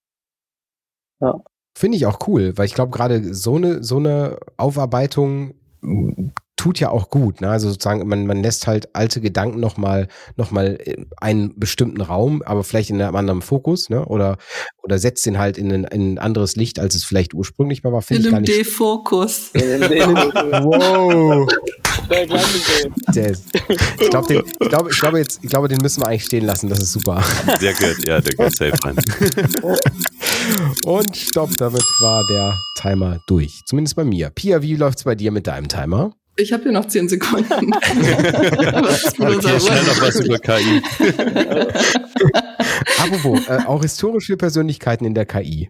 Ja. 1.19 1.41
Finde 1.77 1.97
ich 1.97 2.05
auch 2.05 2.27
cool, 2.27 2.57
weil 2.57 2.65
ich 2.65 2.73
glaube, 2.73 2.91
gerade 2.91 3.33
so 3.33 3.55
eine, 3.55 3.83
so 3.83 3.97
eine 3.97 4.37
Aufarbeitung 4.57 5.55
tut 6.61 6.79
ja 6.79 6.89
auch 6.91 7.09
gut. 7.09 7.41
Ne? 7.41 7.49
Also 7.49 7.69
sozusagen, 7.69 8.07
man, 8.07 8.27
man 8.27 8.43
lässt 8.43 8.67
halt 8.67 8.95
alte 8.95 9.19
Gedanken 9.19 9.59
nochmal 9.59 10.07
noch 10.35 10.51
mal 10.51 10.77
einen 11.17 11.57
bestimmten 11.57 12.01
Raum, 12.01 12.43
aber 12.43 12.63
vielleicht 12.63 12.91
in 12.91 13.01
einem 13.01 13.15
anderen 13.15 13.41
Fokus, 13.41 13.89
ne? 13.89 14.05
Oder, 14.05 14.37
oder 14.83 14.99
setzt 14.99 15.25
den 15.25 15.39
halt 15.39 15.57
in 15.57 15.71
ein, 15.71 15.85
in 15.85 16.13
ein 16.13 16.19
anderes 16.19 16.55
Licht, 16.55 16.79
als 16.79 16.93
es 16.93 17.03
vielleicht 17.03 17.33
ursprünglich 17.33 17.83
mal 17.83 17.91
war. 17.91 18.03
In 18.09 18.27
einem 18.27 18.45
D-Fokus. 18.45 19.51
wow. 19.55 21.47
Der 22.11 23.29
ist, 23.29 23.45
ich 23.99 24.09
glaube, 24.09 24.89
ich 24.89 25.01
jetzt, 25.17 25.39
ich 25.41 25.49
glaube, 25.49 25.67
den 25.67 25.79
müssen 25.81 26.01
wir 26.01 26.07
eigentlich 26.07 26.25
stehen 26.25 26.45
lassen. 26.45 26.69
Das 26.69 26.79
ist 26.79 26.91
super. 26.91 27.23
Der 27.61 27.73
gehört, 27.73 28.07
ja, 28.07 28.19
der 28.19 28.33
gehört 28.33 28.55
safe 28.55 28.73
rein. 28.83 28.97
Und 30.85 31.15
stopp, 31.15 31.51
damit 31.57 31.83
war 32.01 32.23
der 32.29 32.59
Timer 32.81 33.19
durch. 33.27 33.61
Zumindest 33.65 33.95
bei 33.95 34.03
mir. 34.03 34.29
Pia, 34.29 34.61
wie 34.61 34.75
läuft's 34.75 35.03
bei 35.03 35.15
dir 35.15 35.31
mit 35.31 35.47
deinem 35.47 35.67
Timer? 35.67 36.11
Ich 36.37 36.51
habe 36.53 36.63
hier 36.63 36.71
noch 36.71 36.85
10 36.87 37.09
Sekunden. 37.09 37.73
okay, 37.73 39.59
schnell 39.59 39.83
noch 39.83 40.01
was 40.01 40.19
über 40.21 40.39
KI. 40.39 40.81
Apropos, 42.97 43.47
äh, 43.47 43.59
auch 43.65 43.81
historische 43.81 44.37
Persönlichkeiten 44.37 45.05
in 45.05 45.13
der 45.13 45.25
KI. 45.25 45.69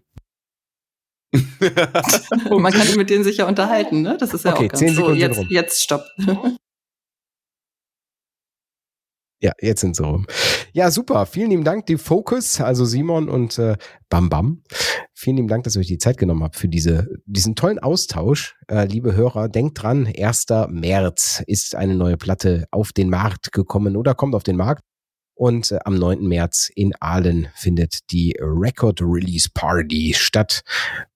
Man 2.50 2.74
kann 2.74 2.96
mit 2.98 3.10
denen 3.10 3.24
sich 3.24 3.38
ja 3.38 3.48
unterhalten, 3.48 4.02
ne? 4.02 4.18
Das 4.20 4.34
ist 4.34 4.44
ja 4.44 4.52
okay, 4.52 4.66
auch 4.66 4.70
ganz 4.70 4.80
10 4.80 4.96
Sekunden 4.96 5.20
so. 5.20 5.26
Jetzt, 5.26 5.38
rum. 5.38 5.48
jetzt 5.50 5.82
stopp. 5.84 6.06
Ja, 9.44 9.54
jetzt 9.60 9.82
sind 9.82 9.96
sie 9.96 10.04
rum. 10.04 10.28
Ja, 10.72 10.92
super. 10.92 11.26
Vielen 11.26 11.50
lieben 11.50 11.64
Dank, 11.64 11.88
die 11.88 11.98
Focus, 11.98 12.62
also 12.62 12.86
Simon 12.86 13.28
und 13.28 13.58
äh, 13.58 13.76
Bam 14.08 14.30
Bam. 14.30 14.62
Vielen 15.16 15.38
lieben 15.38 15.48
Dank, 15.48 15.64
dass 15.64 15.76
ihr 15.76 15.80
euch 15.80 15.88
die 15.88 15.98
Zeit 15.98 16.20
genommen 16.20 16.44
habt 16.44 16.56
für 16.56 16.68
diese, 16.68 17.08
diesen 17.26 17.56
tollen 17.56 17.80
Austausch. 17.80 18.56
Äh, 18.68 18.86
liebe 18.86 19.16
Hörer, 19.16 19.50
denkt 19.50 19.82
dran, 19.82 20.06
1. 20.06 20.46
März 20.70 21.44
ist 21.48 21.76
eine 21.76 21.96
neue 21.96 22.18
Platte 22.18 22.66
auf 22.70 22.94
den 22.94 23.10
Markt 23.10 23.52
gekommen 23.52 23.98
oder 23.98 24.14
kommt 24.14 24.36
auf 24.36 24.44
den 24.44 24.58
Markt. 24.58 24.84
Und 25.42 25.72
äh, 25.72 25.80
am 25.86 25.96
9. 25.96 26.22
März 26.28 26.70
in 26.76 26.94
Aalen 27.00 27.48
findet 27.56 28.12
die 28.12 28.38
Record 28.40 29.02
Release 29.02 29.50
Party 29.52 30.14
statt. 30.16 30.62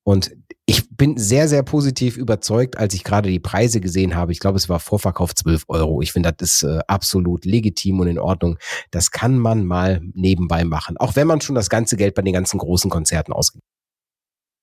Und 0.02 0.36
ich 0.66 0.90
bin 0.90 1.16
sehr, 1.16 1.48
sehr 1.48 1.62
positiv 1.62 2.18
überzeugt, 2.18 2.76
als 2.76 2.96
ich 2.96 3.04
gerade 3.04 3.30
die 3.30 3.40
Preise 3.40 3.82
gesehen 3.82 4.16
habe. 4.16 4.32
Ich 4.32 4.40
glaube, 4.40 4.58
es 4.58 4.68
war 4.68 4.80
Vorverkauf 4.80 5.36
12 5.36 5.66
Euro. 5.68 6.02
Ich 6.02 6.12
finde, 6.12 6.34
das 6.34 6.56
ist 6.56 6.64
äh, 6.64 6.80
absolut 6.88 7.46
legitim 7.46 8.00
und 8.00 8.08
in 8.08 8.18
Ordnung. 8.18 8.58
Das 8.90 9.12
kann 9.12 9.38
man 9.38 9.64
mal 9.64 10.02
nebenbei 10.16 10.64
machen. 10.64 10.98
Auch 10.98 11.16
wenn 11.16 11.28
man 11.28 11.42
schon 11.42 11.54
das 11.54 11.70
ganze 11.70 11.96
Geld 11.96 12.16
bei 12.16 12.24
den 12.24 12.34
ganzen 12.34 12.58
großen 12.58 12.90
Konzerten 12.90 13.32
ausgibt. 13.32 13.64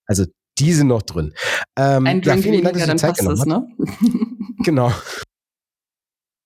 Also, 0.08 0.24
die 0.58 0.72
sind 0.72 0.88
noch 0.88 1.02
drin. 1.02 1.34
Ähm, 1.78 2.04
Ein 2.04 2.20
Drink 2.20 2.44
ja, 2.44 2.50
vielen 2.50 2.64
Dank, 2.64 2.76
dass 2.76 2.88
du 2.88 2.96
Zeit 2.96 3.16
genommen 3.16 3.38
hast. 3.38 3.46
Ne? 3.46 3.64
genau. 4.64 4.92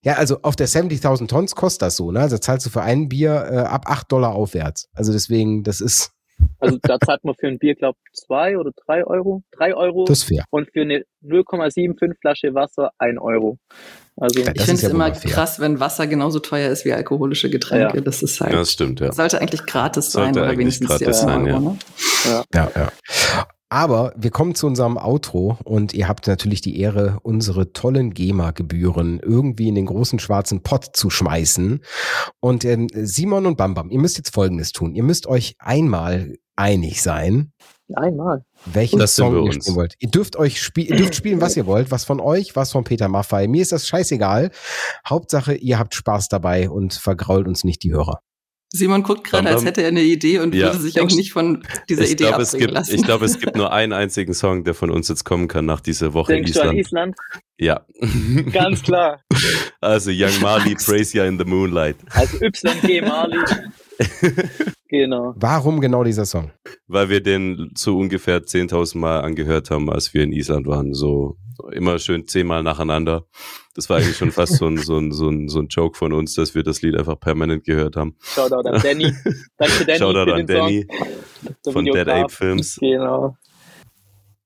Ja, 0.06 0.12
also 0.14 0.38
auf 0.42 0.54
der 0.54 0.68
70.000 0.68 1.26
Tons 1.26 1.56
kostet 1.56 1.82
das 1.82 1.96
so, 1.96 2.12
ne? 2.12 2.20
Also 2.20 2.38
zahlst 2.38 2.64
du 2.64 2.70
für 2.70 2.80
ein 2.80 3.08
Bier 3.08 3.48
äh, 3.50 3.56
ab 3.56 3.86
8 3.86 4.12
Dollar 4.12 4.36
aufwärts. 4.36 4.88
Also 4.94 5.12
deswegen, 5.12 5.64
das 5.64 5.80
ist 5.80 6.12
also 6.60 6.78
da 6.80 7.00
zahlt 7.00 7.24
man 7.24 7.34
für 7.34 7.48
ein 7.48 7.58
Bier, 7.58 7.74
glaube 7.74 7.98
ich, 8.04 8.20
zwei 8.20 8.56
oder 8.56 8.70
drei 8.86 9.04
Euro. 9.04 9.42
Drei 9.50 9.74
Euro. 9.74 10.04
Das 10.04 10.18
ist 10.18 10.24
fair. 10.28 10.44
Und 10.50 10.70
für 10.72 10.82
eine 10.82 11.02
0,75 11.24 12.20
Flasche 12.20 12.54
Wasser 12.54 12.92
ein 12.98 13.18
Euro. 13.18 13.58
Also 14.16 14.42
ja, 14.42 14.52
ich 14.54 14.62
finde 14.62 14.74
es 14.74 14.82
ja 14.82 14.90
immer 14.90 15.10
krass, 15.10 15.58
wenn 15.58 15.80
Wasser 15.80 16.06
genauso 16.06 16.38
teuer 16.38 16.70
ist 16.70 16.84
wie 16.84 16.92
alkoholische 16.92 17.50
Getränke. 17.50 17.96
Ja. 17.96 18.00
Das 18.00 18.22
ist 18.22 18.40
halt. 18.40 18.52
Das 18.52 18.70
stimmt, 18.70 19.00
ja. 19.00 19.12
Sollte 19.12 19.40
eigentlich 19.40 19.66
gratis 19.66 20.12
sein 20.12 20.34
sollte 20.34 20.48
oder 20.48 20.56
wenigstens 20.56 20.86
gratis 20.86 21.20
sein, 21.20 21.46
Euro, 21.46 21.48
ja. 21.48 21.58
Ne? 21.58 21.78
ja. 22.26 22.44
Ja, 22.54 22.70
ja. 22.76 23.46
Aber 23.68 24.12
wir 24.16 24.30
kommen 24.30 24.54
zu 24.54 24.66
unserem 24.68 24.96
Outro 24.96 25.58
und 25.64 25.92
ihr 25.92 26.06
habt 26.06 26.28
natürlich 26.28 26.60
die 26.60 26.78
Ehre, 26.78 27.18
unsere 27.22 27.72
tollen 27.72 28.14
GEMA-Gebühren 28.14 29.18
irgendwie 29.20 29.68
in 29.68 29.74
den 29.74 29.86
großen 29.86 30.20
schwarzen 30.20 30.62
Pott 30.62 30.90
zu 30.94 31.10
schmeißen. 31.10 31.80
Und 32.38 32.64
äh, 32.64 32.86
Simon 32.94 33.46
und 33.46 33.56
Bambam, 33.56 33.90
ihr 33.90 33.98
müsst 33.98 34.18
jetzt 34.18 34.32
Folgendes 34.32 34.70
tun. 34.70 34.94
Ihr 34.94 35.02
müsst 35.02 35.26
euch 35.26 35.56
einmal 35.58 36.36
einig 36.54 37.02
sein. 37.02 37.52
Einmal. 37.94 38.44
Welchen 38.64 38.98
das 38.98 39.14
Song 39.14 39.44
ihr 39.44 39.52
spielen 39.52 39.76
wollt. 39.76 39.94
Ihr 39.98 40.10
dürft 40.10 40.36
euch 40.36 40.60
spielen, 40.60 40.88
ihr 40.88 40.96
dürft 40.96 41.14
spielen, 41.14 41.40
was 41.40 41.56
ihr 41.56 41.66
wollt. 41.66 41.90
Was 41.90 42.04
von 42.04 42.20
euch, 42.20 42.56
was 42.56 42.72
von 42.72 42.84
Peter 42.84 43.08
Maffei. 43.08 43.46
Mir 43.48 43.62
ist 43.62 43.72
das 43.72 43.86
scheißegal. 43.86 44.50
Hauptsache, 45.08 45.54
ihr 45.54 45.78
habt 45.78 45.94
Spaß 45.94 46.28
dabei 46.28 46.70
und 46.70 46.94
vergrault 46.94 47.46
uns 47.46 47.64
nicht 47.64 47.82
die 47.82 47.92
Hörer. 47.92 48.20
Simon 48.72 49.02
guckt 49.02 49.24
gerade, 49.24 49.48
als 49.48 49.64
hätte 49.64 49.82
er 49.82 49.88
eine 49.88 50.02
Idee 50.02 50.40
und 50.40 50.54
ja. 50.54 50.66
würde 50.66 50.78
sich 50.78 51.00
auch 51.00 51.08
nicht 51.08 51.32
von 51.32 51.64
dieser 51.88 52.04
ich 52.04 52.12
Idee 52.12 52.26
glaub, 52.26 52.40
es 52.40 52.52
gibt, 52.52 52.72
lassen. 52.72 52.94
Ich 52.94 53.02
glaube, 53.02 53.24
es 53.24 53.38
gibt 53.38 53.56
nur 53.56 53.72
einen 53.72 53.92
einzigen 53.92 54.34
Song, 54.34 54.64
der 54.64 54.74
von 54.74 54.90
uns 54.90 55.08
jetzt 55.08 55.24
kommen 55.24 55.48
kann 55.48 55.66
nach 55.66 55.80
dieser 55.80 56.14
Woche 56.14 56.32
Denkst 56.32 56.50
in 56.50 56.56
Island. 56.56 56.66
Du 56.66 56.70
an 56.70 56.78
Island? 56.78 57.16
Ja. 57.58 57.86
Ganz 58.52 58.82
klar. 58.82 59.22
Also 59.80 60.10
Young 60.10 60.40
Marley, 60.40 60.74
Praise 60.74 61.16
Ya 61.16 61.26
in 61.26 61.38
the 61.38 61.44
Moonlight. 61.44 61.96
Also 62.10 62.38
YG 62.38 63.02
Marley. 63.02 63.38
genau. 64.88 65.34
Warum 65.36 65.80
genau 65.80 66.04
dieser 66.04 66.24
Song? 66.24 66.50
Weil 66.86 67.08
wir 67.08 67.22
den 67.22 67.70
so 67.76 67.98
ungefähr 67.98 68.42
10.000 68.42 68.98
Mal 68.98 69.20
angehört 69.20 69.70
haben, 69.70 69.90
als 69.90 70.14
wir 70.14 70.22
in 70.22 70.32
Island 70.32 70.66
waren. 70.66 70.94
So 70.94 71.36
immer 71.72 71.98
schön 71.98 72.26
zehnmal 72.26 72.62
nacheinander. 72.62 73.26
Das 73.74 73.90
war 73.90 73.98
eigentlich 73.98 74.16
schon 74.16 74.32
fast 74.32 74.56
so 74.56 74.66
ein, 74.66 74.78
so, 74.78 74.98
ein, 74.98 75.12
so, 75.12 75.28
ein, 75.28 75.48
so 75.48 75.60
ein 75.60 75.68
Joke 75.68 75.96
von 75.96 76.12
uns, 76.12 76.34
dass 76.34 76.54
wir 76.54 76.62
das 76.62 76.82
Lied 76.82 76.96
einfach 76.96 77.18
permanent 77.18 77.64
gehört 77.64 77.96
haben. 77.96 78.16
Shoutout 78.20 78.68
an 78.68 78.80
Danny. 78.82 79.12
Danke 79.58 79.84
Danny. 79.84 79.98
Shoutout 79.98 80.32
an 80.32 80.46
Danny 80.46 80.86
von 81.70 81.84
Dead 81.84 82.08
Ape 82.08 82.32
Films. 82.32 82.76
Genau. 82.80 83.36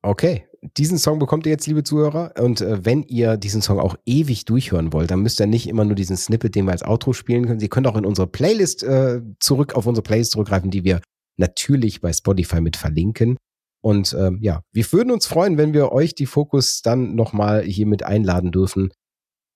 Okay, 0.03 0.47
diesen 0.77 0.99
Song 0.99 1.19
bekommt 1.19 1.47
ihr 1.47 1.53
jetzt, 1.53 1.67
liebe 1.67 1.83
Zuhörer. 1.83 2.35
Und 2.39 2.61
äh, 2.61 2.85
wenn 2.85 3.03
ihr 3.05 3.37
diesen 3.37 3.63
Song 3.63 3.81
auch 3.81 3.97
ewig 4.05 4.45
durchhören 4.45 4.93
wollt, 4.93 5.11
dann 5.11 5.21
müsst 5.21 5.41
ihr 5.41 5.47
nicht 5.47 5.69
immer 5.69 5.85
nur 5.85 5.95
diesen 5.95 6.17
Snippet, 6.17 6.55
den 6.55 6.67
wir 6.67 6.73
als 6.73 6.83
Outro 6.83 7.13
spielen 7.13 7.47
können. 7.47 7.61
Sie 7.61 7.69
könnt 7.69 7.87
auch 7.87 7.97
in 7.97 8.05
unsere 8.05 8.27
Playlist 8.27 8.83
äh, 8.83 9.21
zurück, 9.39 9.75
auf 9.75 9.87
unsere 9.87 10.03
Playlist 10.03 10.33
zurückgreifen, 10.33 10.71
die 10.71 10.85
wir 10.85 11.01
natürlich 11.39 12.01
bei 12.01 12.13
Spotify 12.13 12.61
mit 12.61 12.77
verlinken. 12.77 13.37
Und 13.83 14.15
ähm, 14.19 14.39
ja, 14.43 14.61
wir 14.73 14.93
würden 14.93 15.11
uns 15.11 15.27
freuen, 15.27 15.57
wenn 15.57 15.73
wir 15.73 15.93
euch 15.93 16.15
die 16.15 16.27
Fokus 16.27 16.83
dann 16.83 17.15
nochmal 17.15 17.63
hier 17.63 17.87
mit 17.87 18.03
einladen 18.03 18.53
dürfen 18.53 18.93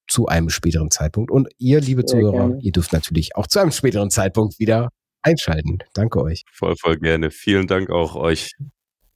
zu 0.08 0.26
einem 0.26 0.48
späteren 0.48 0.90
Zeitpunkt. 0.90 1.30
Und 1.30 1.48
ihr, 1.58 1.80
liebe 1.80 2.02
Sehr 2.06 2.20
Zuhörer, 2.20 2.48
gerne. 2.48 2.58
ihr 2.62 2.72
dürft 2.72 2.94
natürlich 2.94 3.36
auch 3.36 3.46
zu 3.46 3.58
einem 3.58 3.72
späteren 3.72 4.10
Zeitpunkt 4.10 4.58
wieder 4.58 4.88
einschalten. 5.22 5.78
Danke 5.92 6.22
euch. 6.22 6.44
Voll, 6.50 6.74
voll 6.80 6.98
gerne. 6.98 7.30
Vielen 7.30 7.66
Dank 7.66 7.90
auch 7.90 8.14
euch 8.14 8.52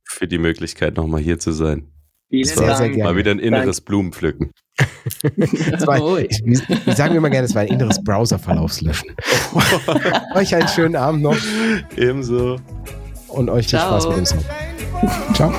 für 0.09 0.27
die 0.27 0.39
Möglichkeit, 0.39 0.97
nochmal 0.97 1.21
hier 1.21 1.39
zu 1.39 1.53
sein. 1.53 1.93
Vielen 2.31 2.45
sehr, 2.45 2.67
Dank. 2.67 2.79
sehr 2.79 2.89
gerne. 2.91 3.05
Mal 3.05 3.17
wieder 3.17 3.31
ein 3.31 3.39
inneres 3.39 3.79
Dank. 3.79 3.87
Blumenpflücken. 3.87 4.53
war, 5.87 6.19
ich, 6.19 6.43
ich 6.45 6.95
sagen 6.95 7.15
wir 7.15 7.21
mal 7.21 7.31
gerne, 7.31 7.47
es 7.47 7.55
war 7.55 7.63
ein 7.63 7.69
inneres 7.69 8.03
Browser-Verlaufslöschen. 8.05 9.17
euch 10.35 10.55
einen 10.55 10.69
schönen 10.69 10.97
Abend 10.97 11.23
noch. 11.23 11.37
Ebenso. 11.97 12.57
Und 13.29 13.49
euch 13.49 13.69
viel 13.69 13.79
Spaß 13.79 14.09
mit 14.09 14.17
dem 14.19 14.27
Song. 14.27 14.45
Ciao. 15.35 15.53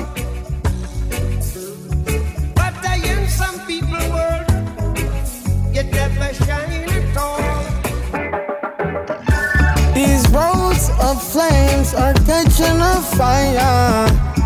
These 9.94 10.28
roads 10.30 10.88
of 11.00 11.20
flames 11.32 11.94
are 11.94 12.14
catching 12.14 12.80
a 12.80 13.00
fire. 13.16 14.39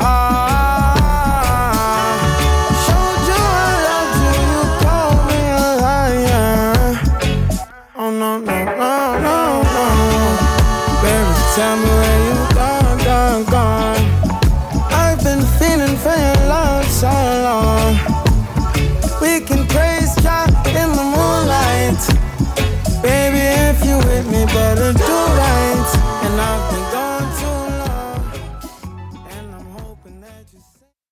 Ah. 0.00 0.47